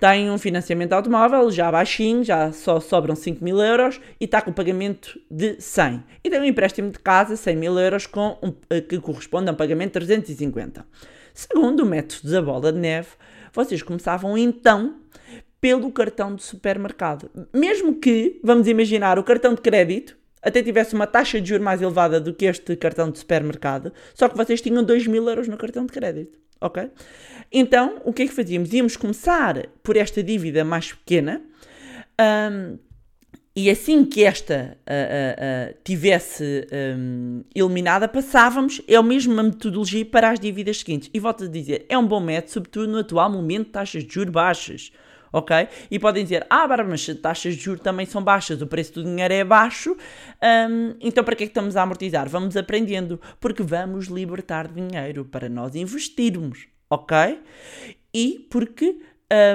Tem 0.00 0.30
um 0.30 0.38
financiamento 0.38 0.94
automóvel 0.94 1.50
já 1.50 1.70
baixinho, 1.70 2.24
já 2.24 2.50
só 2.52 2.80
sobram 2.80 3.14
5 3.14 3.44
mil 3.44 3.60
euros 3.60 4.00
e 4.18 4.24
está 4.24 4.40
com 4.40 4.50
um 4.50 4.54
pagamento 4.54 5.20
de 5.30 5.60
100. 5.60 6.02
E 6.24 6.30
tem 6.30 6.40
um 6.40 6.44
empréstimo 6.44 6.90
de 6.90 6.98
casa, 6.98 7.36
100 7.36 7.56
mil 7.56 7.78
euros, 7.78 8.06
com 8.06 8.38
um- 8.42 8.54
eh, 8.70 8.80
que 8.80 8.98
corresponde 8.98 9.50
a 9.50 9.52
um 9.52 9.56
pagamento 9.56 9.88
de 9.88 10.06
350. 10.06 10.86
Segundo 11.34 11.80
o 11.80 11.86
método 11.86 12.32
da 12.32 12.40
bola 12.40 12.72
de 12.72 12.78
neve, 12.78 13.08
vocês 13.52 13.82
começavam 13.82 14.38
então 14.38 14.96
pelo 15.60 15.92
cartão 15.92 16.34
de 16.34 16.42
supermercado. 16.42 17.30
Mesmo 17.52 17.94
que, 17.96 18.40
vamos 18.42 18.66
imaginar, 18.68 19.18
o 19.18 19.22
cartão 19.22 19.52
de 19.54 19.60
crédito 19.60 20.16
até 20.42 20.62
tivesse 20.62 20.94
uma 20.94 21.06
taxa 21.06 21.38
de 21.38 21.46
juros 21.46 21.62
mais 21.62 21.82
elevada 21.82 22.18
do 22.18 22.32
que 22.32 22.46
este 22.46 22.74
cartão 22.74 23.10
de 23.10 23.18
supermercado, 23.18 23.92
só 24.14 24.26
que 24.30 24.36
vocês 24.38 24.62
tinham 24.62 24.82
2 24.82 25.06
mil 25.06 25.28
euros 25.28 25.46
no 25.46 25.58
cartão 25.58 25.84
de 25.84 25.92
crédito, 25.92 26.38
ok? 26.60 26.90
Então, 27.52 28.00
o 28.04 28.12
que 28.12 28.22
é 28.22 28.26
que 28.28 28.34
fazíamos? 28.34 28.72
Íamos 28.72 28.96
começar 28.96 29.66
por 29.82 29.96
esta 29.96 30.22
dívida 30.22 30.64
mais 30.64 30.92
pequena, 30.92 31.42
ahm, 32.18 32.76
e 33.54 33.68
assim 33.68 34.04
que 34.04 34.24
esta 34.24 34.78
ah, 34.86 34.92
ah, 34.92 35.74
tivesse 35.82 36.66
ahm, 36.72 37.42
eliminada, 37.54 38.06
passávamos, 38.06 38.80
é 38.86 38.94
a 38.94 39.02
mesma 39.02 39.42
metodologia 39.42 40.04
para 40.04 40.30
as 40.30 40.38
dívidas 40.38 40.78
seguintes. 40.78 41.10
E 41.12 41.18
volto 41.18 41.44
a 41.44 41.48
dizer, 41.48 41.84
é 41.88 41.98
um 41.98 42.06
bom 42.06 42.20
método, 42.20 42.52
sobretudo 42.52 42.92
no 42.92 42.98
atual 42.98 43.30
momento 43.30 43.66
de 43.66 43.72
taxas 43.72 44.04
de 44.04 44.14
juros 44.14 44.32
baixas. 44.32 44.92
Ok? 45.32 45.68
E 45.90 45.98
podem 45.98 46.24
dizer, 46.24 46.46
ah, 46.50 46.66
Bárbara, 46.66 46.88
mas 46.88 47.08
as 47.08 47.16
taxas 47.18 47.56
de 47.56 47.62
juros 47.62 47.82
também 47.82 48.06
são 48.06 48.22
baixas, 48.22 48.60
o 48.60 48.66
preço 48.66 48.94
do 48.94 49.04
dinheiro 49.04 49.32
é 49.32 49.44
baixo, 49.44 49.96
hum, 50.70 50.94
então 51.00 51.22
para 51.22 51.36
que 51.36 51.44
é 51.44 51.46
que 51.46 51.50
estamos 51.50 51.76
a 51.76 51.82
amortizar? 51.82 52.28
Vamos 52.28 52.56
aprendendo, 52.56 53.20
porque 53.38 53.62
vamos 53.62 54.06
libertar 54.06 54.68
dinheiro 54.68 55.24
para 55.24 55.48
nós 55.48 55.74
investirmos, 55.74 56.66
ok? 56.88 57.40
E 58.12 58.46
porque, 58.50 59.00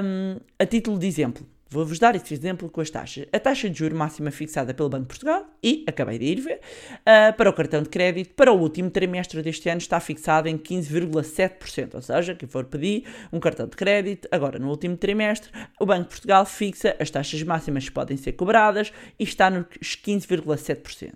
hum, 0.03 0.37
a 0.57 0.65
título 0.65 0.97
de 0.97 1.07
exemplo, 1.07 1.45
Vou-vos 1.75 1.99
dar 1.99 2.15
esse 2.15 2.33
exemplo 2.33 2.69
com 2.69 2.79
as 2.79 2.89
taxas. 2.89 3.25
A 3.33 3.37
taxa 3.37 3.69
de 3.69 3.77
juros 3.77 3.97
máxima 3.97 4.31
fixada 4.31 4.73
pelo 4.73 4.87
Banco 4.87 5.01
de 5.01 5.07
Portugal, 5.09 5.45
e 5.61 5.83
acabei 5.85 6.17
de 6.17 6.23
ir 6.23 6.39
ver, 6.39 6.61
uh, 7.01 7.35
para 7.35 7.49
o 7.49 7.53
cartão 7.53 7.83
de 7.83 7.89
crédito, 7.89 8.33
para 8.33 8.49
o 8.49 8.57
último 8.57 8.89
trimestre 8.89 9.41
deste 9.41 9.67
ano 9.67 9.79
está 9.79 9.99
fixada 9.99 10.49
em 10.49 10.57
15,7%. 10.57 11.95
Ou 11.95 12.01
seja, 12.01 12.33
quem 12.33 12.47
for 12.47 12.63
pedir 12.63 13.03
um 13.29 13.41
cartão 13.41 13.67
de 13.67 13.75
crédito, 13.75 14.25
agora 14.31 14.57
no 14.57 14.69
último 14.69 14.95
trimestre, 14.95 15.51
o 15.77 15.85
Banco 15.85 16.03
de 16.03 16.09
Portugal 16.11 16.45
fixa 16.45 16.95
as 16.97 17.11
taxas 17.11 17.43
máximas 17.43 17.89
que 17.89 17.93
podem 17.93 18.15
ser 18.15 18.31
cobradas 18.31 18.93
e 19.19 19.25
está 19.25 19.49
nos 19.49 19.65
15,7%. 19.67 21.11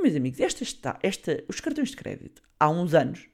Meus 0.00 0.16
amigos, 0.16 0.40
esta 0.40 0.64
está, 0.64 0.98
esta, 1.04 1.44
os 1.46 1.60
cartões 1.60 1.90
de 1.90 1.96
crédito, 1.96 2.42
há 2.58 2.68
uns 2.68 2.94
anos, 2.94 3.29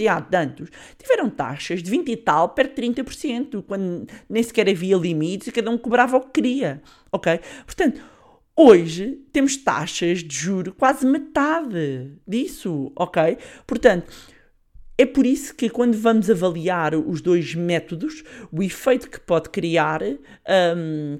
e 0.00 0.08
há 0.08 0.20
tantos, 0.20 0.68
tiveram 0.98 1.28
taxas 1.28 1.82
de 1.82 1.90
20 1.90 2.10
e 2.10 2.16
tal, 2.16 2.48
de 2.48 2.64
30%, 2.64 3.62
quando 3.66 4.06
nem 4.28 4.42
sequer 4.42 4.68
havia 4.68 4.96
limites 4.96 5.48
e 5.48 5.52
cada 5.52 5.70
um 5.70 5.78
cobrava 5.78 6.16
o 6.16 6.20
que 6.20 6.40
queria, 6.40 6.82
ok? 7.12 7.40
Portanto, 7.66 8.00
hoje 8.56 9.18
temos 9.32 9.56
taxas 9.56 10.22
de 10.22 10.34
juro 10.34 10.72
quase 10.72 11.06
metade 11.06 12.12
disso, 12.26 12.92
ok? 12.96 13.36
Portanto, 13.66 14.10
é 14.96 15.06
por 15.06 15.24
isso 15.24 15.54
que 15.54 15.70
quando 15.70 15.96
vamos 15.96 16.30
avaliar 16.30 16.94
os 16.94 17.20
dois 17.20 17.54
métodos, 17.54 18.22
o 18.52 18.62
efeito 18.62 19.08
que 19.08 19.18
pode 19.18 19.48
criar 19.48 20.02
um, 20.02 21.18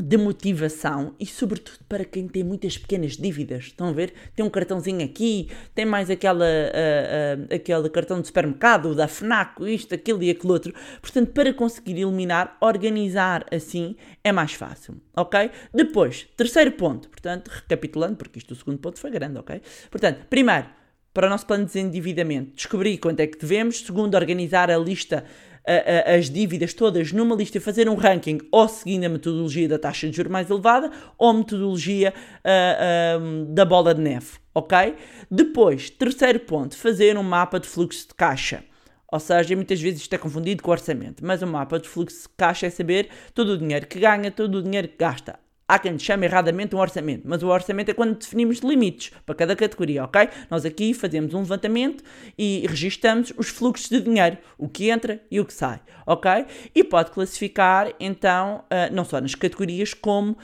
de 0.00 0.16
motivação 0.16 1.14
e, 1.18 1.26
sobretudo, 1.26 1.78
para 1.88 2.04
quem 2.04 2.26
tem 2.28 2.42
muitas 2.42 2.78
pequenas 2.78 3.16
dívidas. 3.16 3.64
Estão 3.64 3.88
a 3.88 3.92
ver? 3.92 4.12
Tem 4.34 4.44
um 4.44 4.50
cartãozinho 4.50 5.04
aqui, 5.04 5.48
tem 5.74 5.84
mais 5.84 6.10
aquela, 6.10 6.44
uh, 6.44 7.40
uh, 7.40 7.54
aquele 7.54 7.88
cartão 7.90 8.20
de 8.20 8.26
supermercado, 8.26 8.94
da 8.94 9.06
FNAC, 9.06 9.62
isto, 9.72 9.94
aquilo 9.94 10.22
e 10.22 10.30
aquele 10.30 10.52
outro. 10.52 10.74
Portanto, 11.00 11.32
para 11.32 11.52
conseguir 11.52 12.00
eliminar, 12.00 12.56
organizar 12.60 13.46
assim 13.50 13.96
é 14.22 14.32
mais 14.32 14.52
fácil, 14.52 14.96
ok? 15.16 15.50
Depois, 15.72 16.26
terceiro 16.36 16.72
ponto, 16.72 17.08
portanto, 17.08 17.48
recapitulando, 17.48 18.16
porque 18.16 18.38
isto 18.38 18.52
o 18.52 18.56
segundo 18.56 18.78
ponto 18.78 18.98
foi 18.98 19.10
grande, 19.10 19.38
ok? 19.38 19.60
Portanto, 19.90 20.26
primeiro, 20.28 20.66
para 21.12 21.26
o 21.26 21.30
nosso 21.30 21.44
plano 21.44 21.64
de 21.64 21.72
desendividamento, 21.72 22.54
descobrir 22.54 22.96
quanto 22.98 23.20
é 23.20 23.26
que 23.26 23.36
devemos. 23.36 23.80
Segundo, 23.80 24.14
organizar 24.14 24.70
a 24.70 24.78
lista 24.78 25.24
a, 25.70 26.12
a, 26.12 26.16
as 26.16 26.28
dívidas 26.28 26.74
todas 26.74 27.12
numa 27.12 27.36
lista 27.36 27.58
e 27.58 27.60
fazer 27.60 27.88
um 27.88 27.94
ranking 27.94 28.38
ou 28.50 28.68
seguindo 28.68 29.04
a 29.04 29.08
metodologia 29.08 29.68
da 29.68 29.78
taxa 29.78 30.08
de 30.08 30.16
juros 30.16 30.32
mais 30.32 30.50
elevada 30.50 30.90
ou 31.16 31.28
a 31.28 31.34
metodologia 31.34 32.12
uh, 32.40 33.44
da 33.46 33.64
bola 33.64 33.94
de 33.94 34.00
neve, 34.00 34.32
ok? 34.54 34.96
Depois, 35.30 35.90
terceiro 35.90 36.40
ponto, 36.40 36.76
fazer 36.76 37.16
um 37.16 37.22
mapa 37.22 37.60
de 37.60 37.68
fluxo 37.68 38.08
de 38.08 38.14
caixa. 38.14 38.64
Ou 39.12 39.18
seja, 39.18 39.56
muitas 39.56 39.80
vezes 39.80 40.02
isto 40.02 40.14
é 40.14 40.18
confundido 40.18 40.62
com 40.62 40.70
orçamento, 40.70 41.24
mas 41.24 41.42
o 41.42 41.46
mapa 41.46 41.78
de 41.78 41.88
fluxo 41.88 42.22
de 42.22 42.28
caixa 42.36 42.66
é 42.66 42.70
saber 42.70 43.08
todo 43.34 43.50
o 43.50 43.58
dinheiro 43.58 43.86
que 43.86 43.98
ganha, 43.98 44.30
todo 44.30 44.56
o 44.56 44.62
dinheiro 44.62 44.88
que 44.88 44.96
gasta. 44.98 45.38
Há 45.70 45.78
quem 45.78 45.96
chame 46.00 46.26
erradamente 46.26 46.74
um 46.74 46.80
orçamento, 46.80 47.22
mas 47.24 47.44
o 47.44 47.46
orçamento 47.46 47.92
é 47.92 47.94
quando 47.94 48.18
definimos 48.18 48.58
limites 48.58 49.12
para 49.24 49.36
cada 49.36 49.54
categoria, 49.54 50.02
ok? 50.02 50.28
Nós 50.50 50.64
aqui 50.64 50.92
fazemos 50.92 51.32
um 51.32 51.42
levantamento 51.42 52.02
e 52.36 52.66
registamos 52.68 53.32
os 53.36 53.50
fluxos 53.50 53.88
de 53.88 54.00
dinheiro, 54.00 54.36
o 54.58 54.68
que 54.68 54.90
entra 54.90 55.22
e 55.30 55.38
o 55.38 55.44
que 55.44 55.54
sai, 55.54 55.78
ok? 56.04 56.44
E 56.74 56.82
pode 56.82 57.12
classificar, 57.12 57.92
então, 58.00 58.64
uh, 58.64 58.92
não 58.92 59.04
só 59.04 59.20
nas 59.20 59.36
categorias, 59.36 59.94
como 59.94 60.36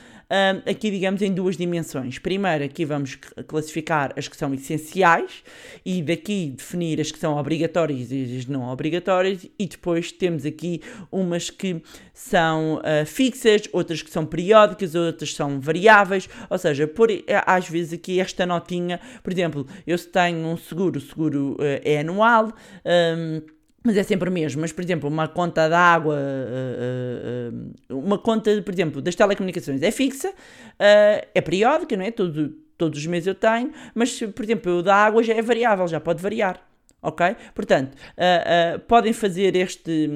aqui, 0.65 0.91
digamos, 0.91 1.23
em 1.23 1.33
duas 1.33 1.57
dimensões. 1.57 2.19
Primeiro, 2.19 2.65
aqui 2.65 2.85
vamos 2.85 3.17
classificar 3.47 4.13
as 4.17 4.27
que 4.29 4.37
são 4.37 4.53
essenciais 4.55 5.43
e 5.85 6.03
daqui 6.03 6.53
definir 6.57 7.01
as 7.01 7.11
que 7.13 7.19
são 7.19 7.37
obrigatórias 7.37 8.11
e 8.11 8.37
as 8.37 8.47
não 8.47 8.69
obrigatórias, 8.69 9.47
e 9.59 9.67
depois 9.67 10.11
temos 10.11 10.45
aqui 10.45 10.81
umas 11.11 11.51
que 11.51 11.83
são 12.13 12.77
uh, 12.77 13.07
fixas, 13.07 13.63
outras 13.73 14.03
que 14.03 14.11
são 14.11 14.25
periódicas, 14.27 14.95
outras 14.95 15.35
são 15.35 15.61
variáveis, 15.61 16.29
ou 16.51 16.59
seja, 16.59 16.87
por, 16.87 17.09
às 17.47 17.69
vezes 17.69 17.93
aqui 17.93 18.21
esta 18.21 18.45
notinha, 18.47 19.01
por 19.23 19.33
exemplo, 19.33 19.67
eu 19.87 19.97
se 19.97 20.09
tenho 20.09 20.39
um 20.47 20.57
seguro, 20.57 20.99
o 20.99 21.01
seguro 21.01 21.53
uh, 21.53 21.81
é 21.85 22.01
anual. 22.01 22.53
Um, 22.85 23.56
mas 23.87 23.97
é 23.97 24.03
sempre 24.03 24.29
o 24.29 24.33
mesmo. 24.33 24.61
Mas, 24.61 24.73
por 24.73 24.83
exemplo, 24.83 25.09
uma 25.09 25.29
conta 25.29 25.69
de 25.69 25.75
água, 25.75 26.17
uh, 26.17 27.93
uh, 27.93 27.95
uh, 27.95 27.99
uma 28.05 28.19
conta, 28.19 28.61
por 28.63 28.75
exemplo, 28.75 29.01
das 29.01 29.15
telecomunicações 29.15 29.81
é 29.81 29.91
fixa, 29.93 30.33
é 30.79 31.41
periódica, 31.41 31.97
não 31.97 32.05
é? 32.05 32.11
Todo, 32.11 32.49
todos 32.77 32.99
os 32.99 33.07
meses 33.07 33.29
eu 33.29 33.35
tenho, 33.35 33.71
mas, 33.95 34.19
por 34.19 34.45
exemplo, 34.45 34.79
o 34.79 34.83
da 34.83 34.97
água 34.97 35.23
já 35.23 35.35
é 35.35 35.41
variável, 35.41 35.87
já 35.87 36.01
pode 36.01 36.21
variar 36.21 36.61
ok? 37.07 37.37
Portanto, 37.55 37.95
uh, 37.95 38.77
uh, 38.77 38.81
podem 38.81 39.13
fazer 39.13 39.55
este, 39.55 40.11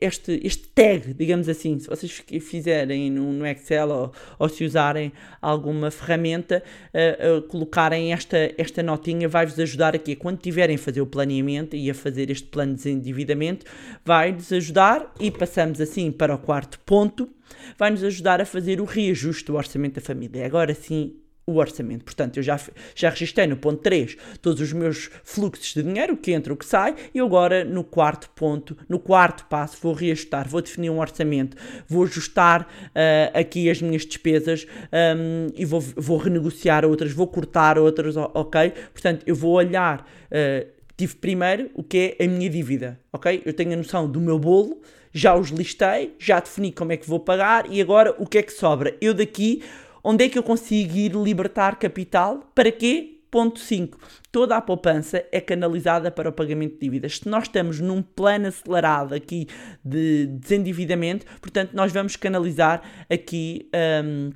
este, 0.00 0.40
este 0.42 0.68
tag, 0.68 1.12
digamos 1.12 1.48
assim, 1.48 1.78
se 1.78 1.86
vocês 1.86 2.24
fizerem 2.40 3.10
no, 3.10 3.30
no 3.32 3.46
Excel 3.46 3.90
ou, 3.90 4.12
ou, 4.38 4.48
se 4.48 4.64
usarem 4.64 5.12
alguma 5.42 5.90
ferramenta, 5.90 6.62
uh, 6.94 7.42
colocarem 7.42 8.12
esta, 8.12 8.52
esta 8.56 8.82
notinha, 8.82 9.28
vai-vos 9.28 9.58
ajudar 9.60 9.94
aqui, 9.94 10.16
quando 10.16 10.38
tiverem 10.38 10.76
a 10.76 10.78
fazer 10.78 11.02
o 11.02 11.06
planeamento 11.06 11.76
e 11.76 11.90
a 11.90 11.94
fazer 11.94 12.30
este 12.30 12.48
plano 12.48 12.72
de 12.72 12.78
desendividamento, 12.78 13.66
vai-vos 14.02 14.50
ajudar 14.50 15.12
e 15.20 15.30
passamos 15.30 15.78
assim 15.80 16.10
para 16.10 16.34
o 16.34 16.38
quarto 16.38 16.80
ponto, 16.80 17.28
vai-nos 17.76 18.02
ajudar 18.02 18.40
a 18.40 18.46
fazer 18.46 18.80
o 18.80 18.84
reajuste 18.84 19.44
do 19.44 19.56
orçamento 19.56 19.96
da 19.96 20.00
família. 20.00 20.46
Agora 20.46 20.72
sim 20.72 21.20
o 21.50 21.56
orçamento. 21.56 22.04
Portanto, 22.04 22.36
eu 22.36 22.42
já, 22.42 22.58
já 22.94 23.10
registrei 23.10 23.46
no 23.46 23.56
ponto 23.56 23.82
3 23.82 24.16
todos 24.40 24.60
os 24.60 24.72
meus 24.72 25.10
fluxos 25.24 25.74
de 25.74 25.82
dinheiro, 25.82 26.14
o 26.14 26.16
que 26.16 26.32
entra, 26.32 26.52
o 26.52 26.56
que 26.56 26.64
sai, 26.64 26.94
e 27.14 27.20
agora 27.20 27.64
no 27.64 27.84
quarto 27.84 28.30
ponto, 28.30 28.76
no 28.88 28.98
quarto 28.98 29.44
passo, 29.46 29.76
vou 29.80 29.92
reajustar, 29.92 30.48
vou 30.48 30.62
definir 30.62 30.90
um 30.90 30.98
orçamento, 30.98 31.56
vou 31.88 32.04
ajustar 32.04 32.62
uh, 32.62 33.38
aqui 33.38 33.70
as 33.70 33.80
minhas 33.82 34.04
despesas 34.04 34.66
um, 34.92 35.48
e 35.54 35.64
vou, 35.64 35.80
vou 35.80 36.18
renegociar 36.18 36.84
outras, 36.84 37.12
vou 37.12 37.26
cortar 37.26 37.78
outras, 37.78 38.16
ok? 38.16 38.72
Portanto, 38.92 39.22
eu 39.26 39.34
vou 39.34 39.52
olhar, 39.52 40.06
uh, 40.30 40.66
tive 40.96 41.16
primeiro 41.16 41.70
o 41.74 41.82
que 41.82 42.16
é 42.18 42.24
a 42.24 42.28
minha 42.28 42.48
dívida, 42.48 42.98
ok? 43.12 43.42
Eu 43.44 43.52
tenho 43.52 43.72
a 43.72 43.76
noção 43.76 44.10
do 44.10 44.20
meu 44.20 44.38
bolo, 44.38 44.80
já 45.12 45.34
os 45.34 45.48
listei, 45.48 46.14
já 46.18 46.40
defini 46.40 46.70
como 46.70 46.92
é 46.92 46.96
que 46.96 47.08
vou 47.08 47.18
pagar 47.18 47.70
e 47.70 47.80
agora 47.80 48.14
o 48.18 48.26
que 48.26 48.38
é 48.38 48.42
que 48.42 48.52
sobra? 48.52 48.96
Eu 49.00 49.12
daqui 49.12 49.62
Onde 50.02 50.24
é 50.24 50.28
que 50.28 50.38
eu 50.38 50.42
consigo 50.42 50.96
ir 50.96 51.12
libertar 51.14 51.78
capital? 51.78 52.50
Para 52.54 52.72
quê? 52.72 53.18
Ponto 53.30 53.60
5. 53.60 53.98
Toda 54.32 54.56
a 54.56 54.60
poupança 54.60 55.24
é 55.30 55.40
canalizada 55.40 56.10
para 56.10 56.28
o 56.28 56.32
pagamento 56.32 56.74
de 56.74 56.80
dívidas. 56.80 57.18
Se 57.18 57.28
nós 57.28 57.44
estamos 57.44 57.78
num 57.78 58.02
plano 58.02 58.48
acelerado 58.48 59.14
aqui 59.14 59.46
de 59.84 60.26
desendividamento, 60.26 61.24
portanto, 61.40 61.70
nós 61.72 61.92
vamos 61.92 62.16
canalizar 62.16 62.82
aqui. 63.08 63.68
Um, 64.04 64.30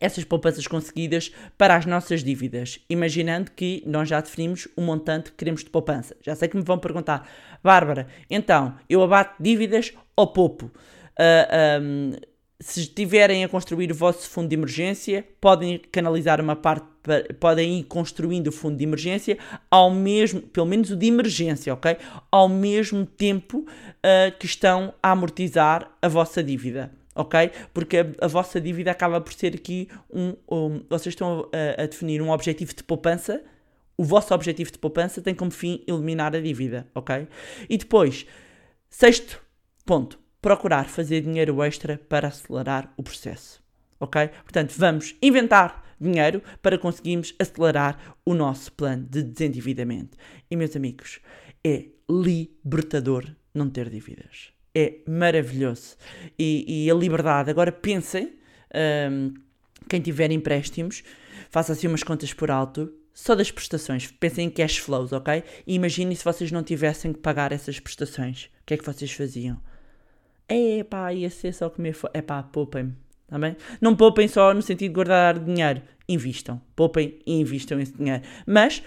essas 0.00 0.24
poupanças 0.24 0.66
conseguidas 0.66 1.30
para 1.56 1.76
as 1.76 1.86
nossas 1.86 2.24
dívidas, 2.24 2.80
imaginando 2.90 3.52
que 3.52 3.84
nós 3.86 4.08
já 4.08 4.20
definimos 4.20 4.66
o 4.76 4.82
montante 4.82 5.30
que 5.30 5.36
queremos 5.36 5.62
de 5.62 5.70
poupança. 5.70 6.16
Já 6.20 6.34
sei 6.34 6.48
que 6.48 6.56
me 6.56 6.64
vão 6.64 6.76
perguntar, 6.76 7.28
Bárbara, 7.62 8.08
então 8.28 8.74
eu 8.90 9.00
abato 9.00 9.40
dívidas 9.40 9.92
ou 10.16 10.26
poupo? 10.26 10.66
Uh, 10.66 11.80
um, 11.80 12.12
se 12.62 12.80
estiverem 12.80 13.44
a 13.44 13.48
construir 13.48 13.90
o 13.90 13.94
vosso 13.94 14.28
fundo 14.30 14.48
de 14.48 14.54
emergência, 14.54 15.26
podem 15.40 15.80
canalizar 15.90 16.40
uma 16.40 16.54
parte, 16.54 16.86
podem 17.40 17.80
ir 17.80 17.84
construindo 17.84 18.48
o 18.48 18.52
fundo 18.52 18.76
de 18.76 18.84
emergência 18.84 19.36
ao 19.70 19.90
mesmo, 19.90 20.40
pelo 20.40 20.66
menos 20.66 20.90
o 20.90 20.96
de 20.96 21.06
emergência, 21.06 21.74
ok? 21.74 21.96
Ao 22.30 22.48
mesmo 22.48 23.04
tempo 23.04 23.58
uh, 23.58 24.38
que 24.38 24.46
estão 24.46 24.94
a 25.02 25.10
amortizar 25.10 25.90
a 26.00 26.08
vossa 26.08 26.42
dívida. 26.42 26.92
Ok? 27.14 27.50
Porque 27.74 27.98
a, 27.98 28.06
a 28.22 28.26
vossa 28.26 28.58
dívida 28.58 28.90
acaba 28.90 29.20
por 29.20 29.34
ser 29.34 29.54
aqui 29.54 29.86
um. 30.10 30.34
um 30.50 30.82
vocês 30.88 31.12
estão 31.12 31.50
a, 31.52 31.82
a 31.82 31.86
definir 31.86 32.22
um 32.22 32.30
objetivo 32.30 32.74
de 32.74 32.82
poupança 32.82 33.42
o 33.96 34.04
vosso 34.04 34.34
objetivo 34.34 34.72
de 34.72 34.78
poupança 34.78 35.20
tem 35.20 35.34
como 35.34 35.50
fim 35.50 35.82
eliminar 35.86 36.34
a 36.34 36.40
dívida, 36.40 36.86
ok? 36.94 37.28
E 37.68 37.76
depois, 37.76 38.26
sexto 38.88 39.40
ponto, 39.84 40.18
procurar 40.42 40.88
fazer 40.88 41.20
dinheiro 41.22 41.62
extra 41.62 41.98
para 42.08 42.28
acelerar 42.28 42.92
o 42.96 43.02
processo. 43.02 43.62
Ok? 43.98 44.28
Portanto, 44.42 44.74
vamos 44.76 45.14
inventar 45.22 45.82
dinheiro 46.00 46.42
para 46.60 46.76
conseguirmos 46.76 47.32
acelerar 47.38 48.16
o 48.26 48.34
nosso 48.34 48.72
plano 48.72 49.06
de 49.08 49.22
desendividamento. 49.22 50.18
E, 50.50 50.56
meus 50.56 50.74
amigos, 50.74 51.20
é 51.64 51.86
libertador 52.10 53.24
não 53.54 53.70
ter 53.70 53.88
dívidas. 53.88 54.52
É 54.74 54.96
maravilhoso. 55.06 55.96
E, 56.36 56.86
e 56.86 56.90
a 56.90 56.94
liberdade. 56.94 57.50
Agora 57.50 57.70
pensem, 57.70 58.36
um, 59.10 59.32
quem 59.88 60.00
tiver 60.00 60.32
empréstimos, 60.32 61.04
faça 61.50 61.72
assim 61.72 61.86
umas 61.86 62.02
contas 62.02 62.32
por 62.32 62.50
alto, 62.50 62.92
só 63.14 63.36
das 63.36 63.52
prestações. 63.52 64.10
Pensem 64.10 64.46
em 64.46 64.50
cash 64.50 64.78
flows, 64.78 65.12
ok? 65.12 65.44
E 65.64 65.74
imaginem 65.74 66.16
se 66.16 66.24
vocês 66.24 66.50
não 66.50 66.64
tivessem 66.64 67.12
que 67.12 67.20
pagar 67.20 67.52
essas 67.52 67.78
prestações. 67.78 68.46
O 68.62 68.66
que 68.66 68.74
é 68.74 68.76
que 68.76 68.84
vocês 68.84 69.12
faziam? 69.12 69.60
É 70.48 70.84
pá, 70.84 71.12
ia 71.12 71.30
ser 71.30 71.52
só 71.52 71.70
comer 71.70 71.92
fora. 71.92 72.12
É 72.14 72.22
pá, 72.22 72.42
poupem-me. 72.42 72.94
Tá 73.28 73.38
bem? 73.38 73.56
Não 73.80 73.96
poupem 73.96 74.28
só 74.28 74.52
no 74.52 74.60
sentido 74.60 74.90
de 74.90 74.94
guardar 74.94 75.38
dinheiro. 75.38 75.80
Invistam. 76.08 76.60
Poupem 76.76 77.18
e 77.26 77.40
invistam 77.40 77.80
esse 77.80 77.96
dinheiro. 77.96 78.22
Mas, 78.46 78.82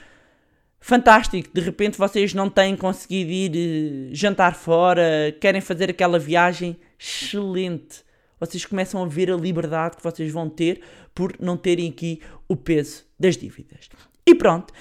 fantástico, 0.80 1.50
de 1.52 1.62
repente 1.62 1.98
vocês 1.98 2.34
não 2.34 2.50
têm 2.50 2.76
conseguido 2.76 3.32
ir 3.32 4.12
uh, 4.12 4.16
jantar 4.16 4.56
fora, 4.56 5.36
querem 5.42 5.62
fazer 5.62 5.90
aquela 5.90 6.20
viagem. 6.20 6.78
Excelente. 7.00 8.04
vocês 8.40 8.66
começam 8.66 9.02
a 9.02 9.08
ver 9.08 9.32
a 9.32 9.36
liberdade 9.36 9.98
que 9.98 10.04
vocês 10.04 10.32
vão 10.32 10.48
ter 10.50 10.82
por 11.14 11.34
não 11.40 11.58
terem 11.58 11.90
aqui 11.90 12.22
o 12.48 12.56
peso 12.56 13.04
das 13.20 13.36
dívidas. 13.36 13.90
E 14.28 14.36
pronto, 14.36 14.74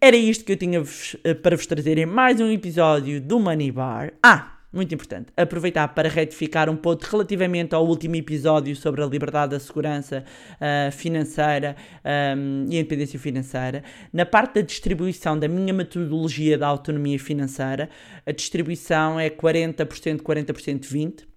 era 0.00 0.16
isto 0.16 0.44
que 0.44 0.52
eu 0.52 0.56
tinha 0.56 0.82
eh, 1.24 1.34
para 1.34 1.56
vos 1.56 1.66
trazer 1.66 1.98
em 1.98 2.06
mais 2.06 2.40
um 2.40 2.50
episódio 2.50 3.20
do 3.20 3.40
Money 3.40 3.72
Bar. 3.72 4.12
Ah, 4.22 4.61
muito 4.72 4.94
importante, 4.94 5.32
aproveitar 5.36 5.88
para 5.88 6.08
retificar 6.08 6.70
um 6.70 6.76
ponto 6.76 7.04
relativamente 7.04 7.74
ao 7.74 7.86
último 7.86 8.16
episódio 8.16 8.74
sobre 8.74 9.02
a 9.02 9.06
liberdade, 9.06 9.54
a 9.54 9.60
segurança 9.60 10.24
uh, 10.54 10.90
financeira 10.92 11.76
um, 12.36 12.66
e 12.70 12.76
a 12.76 12.80
independência 12.80 13.18
financeira. 13.18 13.84
Na 14.12 14.24
parte 14.24 14.54
da 14.54 14.60
distribuição 14.62 15.38
da 15.38 15.48
minha 15.48 15.74
metodologia 15.74 16.56
da 16.56 16.66
autonomia 16.66 17.18
financeira, 17.18 17.90
a 18.24 18.32
distribuição 18.32 19.20
é 19.20 19.28
40%, 19.28 20.22
40%, 20.22 20.80
20%. 20.80 21.31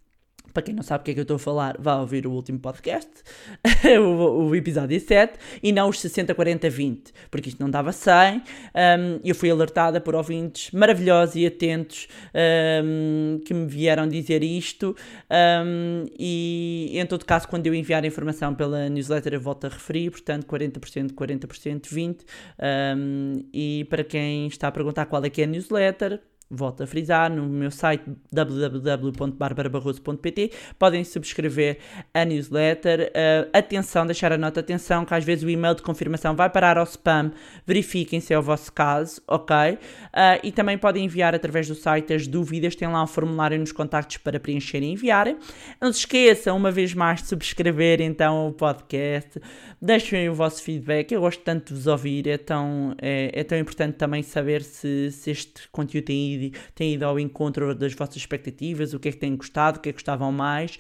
Para 0.56 0.64
quem 0.64 0.74
não 0.74 0.84
sabe 0.84 1.01
o 1.01 1.03
que 1.03 1.12
é 1.12 1.14
que 1.14 1.20
eu 1.20 1.24
estou 1.24 1.36
a 1.36 1.39
falar, 1.39 1.76
vá 1.78 1.97
ouvir 1.97 2.26
o 2.26 2.32
último 2.32 2.58
podcast, 2.58 3.10
o, 3.99 4.47
o, 4.47 4.56
episódio 4.56 4.97
7, 4.97 5.38
e 5.62 5.74
não 5.74 5.89
os 5.89 5.99
60, 5.99 6.34
40, 6.34 6.70
20, 6.70 7.14
porque 7.30 7.49
isto 7.49 7.62
não 7.62 7.70
dava 7.70 7.91
100. 7.91 8.38
Um, 8.38 8.41
eu 9.22 9.36
fui 9.36 9.51
alertada 9.51 9.99
por 9.99 10.16
ouvintes 10.16 10.72
maravilhosos 10.72 11.36
e 11.36 11.45
atentos 11.45 12.08
um, 12.34 13.41
que 13.45 13.53
me 13.53 13.68
vieram 13.68 14.08
dizer 14.08 14.43
isto, 14.43 14.95
um, 15.30 16.06
e 16.18 16.91
em 16.93 17.06
todo 17.06 17.26
caso, 17.26 17.49
quando 17.49 17.68
eu 17.68 17.76
enviar 17.76 18.01
a 18.01 18.08
informação 18.08 18.56
pela 18.56 18.88
newsletter, 18.88 19.34
eu 19.34 19.41
volto 19.41 19.66
a 19.66 19.68
referir, 19.68 20.10
portanto, 20.10 20.45
40%, 20.45 21.12
40%, 21.12 21.82
20%. 21.82 23.45
e 23.53 23.86
para 23.89 24.06
quem 24.06 24.47
está 24.47 24.70
a 24.70 24.72
perguntar 24.72 25.06
qual 25.08 25.22
é 25.26 25.30
que 25.30 25.41
é 25.41 25.43
a 25.43 25.47
newsletter, 25.47 26.22
volto 26.50 26.82
a 26.84 26.88
frisar, 26.88 27.32
no 27.32 27.48
meu 27.48 27.72
site 27.72 28.04
www.barbarabarroso.pt 28.32 30.52
podem 30.78 31.04
subscrever 31.04 31.80
a 32.14 32.24
newsletter. 32.24 33.12
Uh, 33.12 33.50
atenção, 33.52 34.06
deixar 34.06 34.32
a 34.32 34.38
nota, 34.38 34.60
atenção, 34.60 35.04
que 35.06 35.14
às 35.14 35.24
vezes 35.24 35.43
o 35.43 35.50
e-mail 35.50 35.74
de 35.76 35.82
confirmação 35.82 36.36
vai 36.36 36.50
parar 36.50 36.78
ao 36.78 36.84
spam, 36.84 37.32
verifiquem 37.66 38.20
se 38.20 38.34
é 38.34 38.39
o 38.39 38.41
vosso 38.41 38.72
caso, 38.72 39.22
ok? 39.28 39.56
Uh, 39.56 39.80
e 40.43 40.52
também 40.52 40.78
podem 40.78 41.06
enviar 41.06 41.34
através 41.34 41.68
do 41.68 41.76
site 41.76 42.14
as 42.14 42.28
dúvidas, 42.28 42.76
tem 42.76 42.88
lá 42.88 43.04
um 43.04 43.08
formulário 43.08 43.60
nos 43.60 43.72
contactos 43.72 44.18
para 44.18 44.39
preencher 44.39 44.84
e 44.84 44.91
enviarem. 44.91 45.38
Não 45.82 45.91
se 45.91 46.00
esqueçam, 46.00 46.56
uma 46.56 46.72
vez 46.72 46.93
mais, 46.93 47.24
de 47.24 47.28
subscrever 47.28 48.02
então 48.02 48.50
o 48.50 48.54
podcast, 48.54 49.41
deixem 49.82 50.30
o 50.30 50.36
vosso 50.36 50.62
feedback, 50.62 51.12
eu 51.12 51.22
gosto 51.22 51.41
tanto 51.41 51.74
de 51.74 51.74
vos 51.74 51.88
ouvir, 51.88 52.28
é 52.28 52.38
tão, 52.38 52.93
é, 53.02 53.32
é 53.34 53.43
tão 53.43 53.58
importante 53.58 53.96
também 53.96 54.22
saber 54.22 54.62
se, 54.62 55.10
se 55.12 55.32
este 55.32 55.68
conteúdo 55.72 56.06
tem 56.06 56.35
ido, 56.36 56.58
têm 56.74 56.94
ido 56.94 57.06
ao 57.06 57.20
encontro 57.20 57.74
das 57.76 57.94
vossas 57.94 58.18
expectativas, 58.18 58.94
o 58.94 59.00
que 59.00 59.10
é 59.10 59.12
que 59.12 59.18
têm 59.18 59.36
gostado, 59.36 59.80
o 59.80 59.82
que 59.82 59.90
é 59.90 59.92
que 59.92 59.98
gostavam 59.98 60.32
mais 60.32 60.78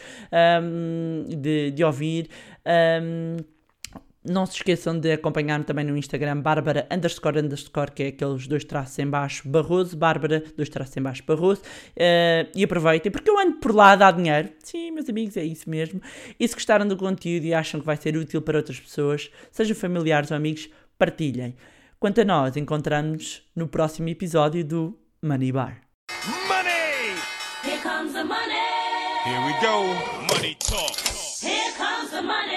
um, 0.61 1.25
de, 1.27 1.71
de 1.71 1.83
ouvir. 1.83 2.29
Um, 2.65 3.37
não 4.27 4.45
se 4.45 4.55
esqueçam 4.55 4.99
de 4.99 5.11
acompanhar-me 5.11 5.63
também 5.63 5.85
no 5.85 5.95
Instagram, 5.95 6.41
Bárbara 6.41 6.87
underscore 6.91 7.39
underscore, 7.39 7.91
que 7.91 8.03
é 8.03 8.07
aqueles 8.07 8.47
dois 8.47 8.63
traços 8.63 8.97
em 8.97 9.07
baixo, 9.07 9.47
Barroso, 9.47 9.95
Bárbara, 9.95 10.43
dois 10.57 10.67
traços 10.67 10.97
em 10.97 11.01
baixo, 11.01 11.23
Barroso. 11.27 11.61
Uh, 11.61 12.49
e 12.55 12.63
aproveitem, 12.63 13.11
porque 13.11 13.29
eu 13.29 13.37
ando 13.37 13.57
por 13.59 13.73
lá 13.73 13.91
a 13.91 13.95
dar 13.95 14.11
dinheiro. 14.11 14.49
Sim, 14.63 14.91
meus 14.91 15.07
amigos, 15.07 15.37
é 15.37 15.43
isso 15.43 15.69
mesmo. 15.69 16.01
E 16.39 16.47
se 16.47 16.55
gostaram 16.55 16.87
do 16.87 16.97
conteúdo 16.97 17.45
e 17.45 17.53
acham 17.53 17.79
que 17.79 17.85
vai 17.85 17.97
ser 17.97 18.17
útil 18.17 18.41
para 18.41 18.57
outras 18.57 18.79
pessoas, 18.79 19.29
sejam 19.51 19.75
familiares 19.75 20.31
ou 20.31 20.37
amigos, 20.37 20.69
partilhem. 20.97 21.55
Quanto 21.99 22.21
a 22.21 22.25
nós, 22.25 22.57
encontramos 22.57 23.43
no 23.55 23.67
próximo 23.67 24.09
episódio 24.09 24.65
do 24.65 24.97
Money 25.21 25.51
Bar. 25.51 25.81
Money! 26.47 27.15
Here 27.63 27.79
comes 27.79 28.13
the 28.13 28.23
money. 28.23 28.53
Here 29.23 29.45
we 29.45 29.53
go. 29.61 29.93
Money 30.33 30.55
talk. 30.59 30.95
Here 31.41 31.71
comes 31.77 32.11
the 32.11 32.21
money. 32.21 32.54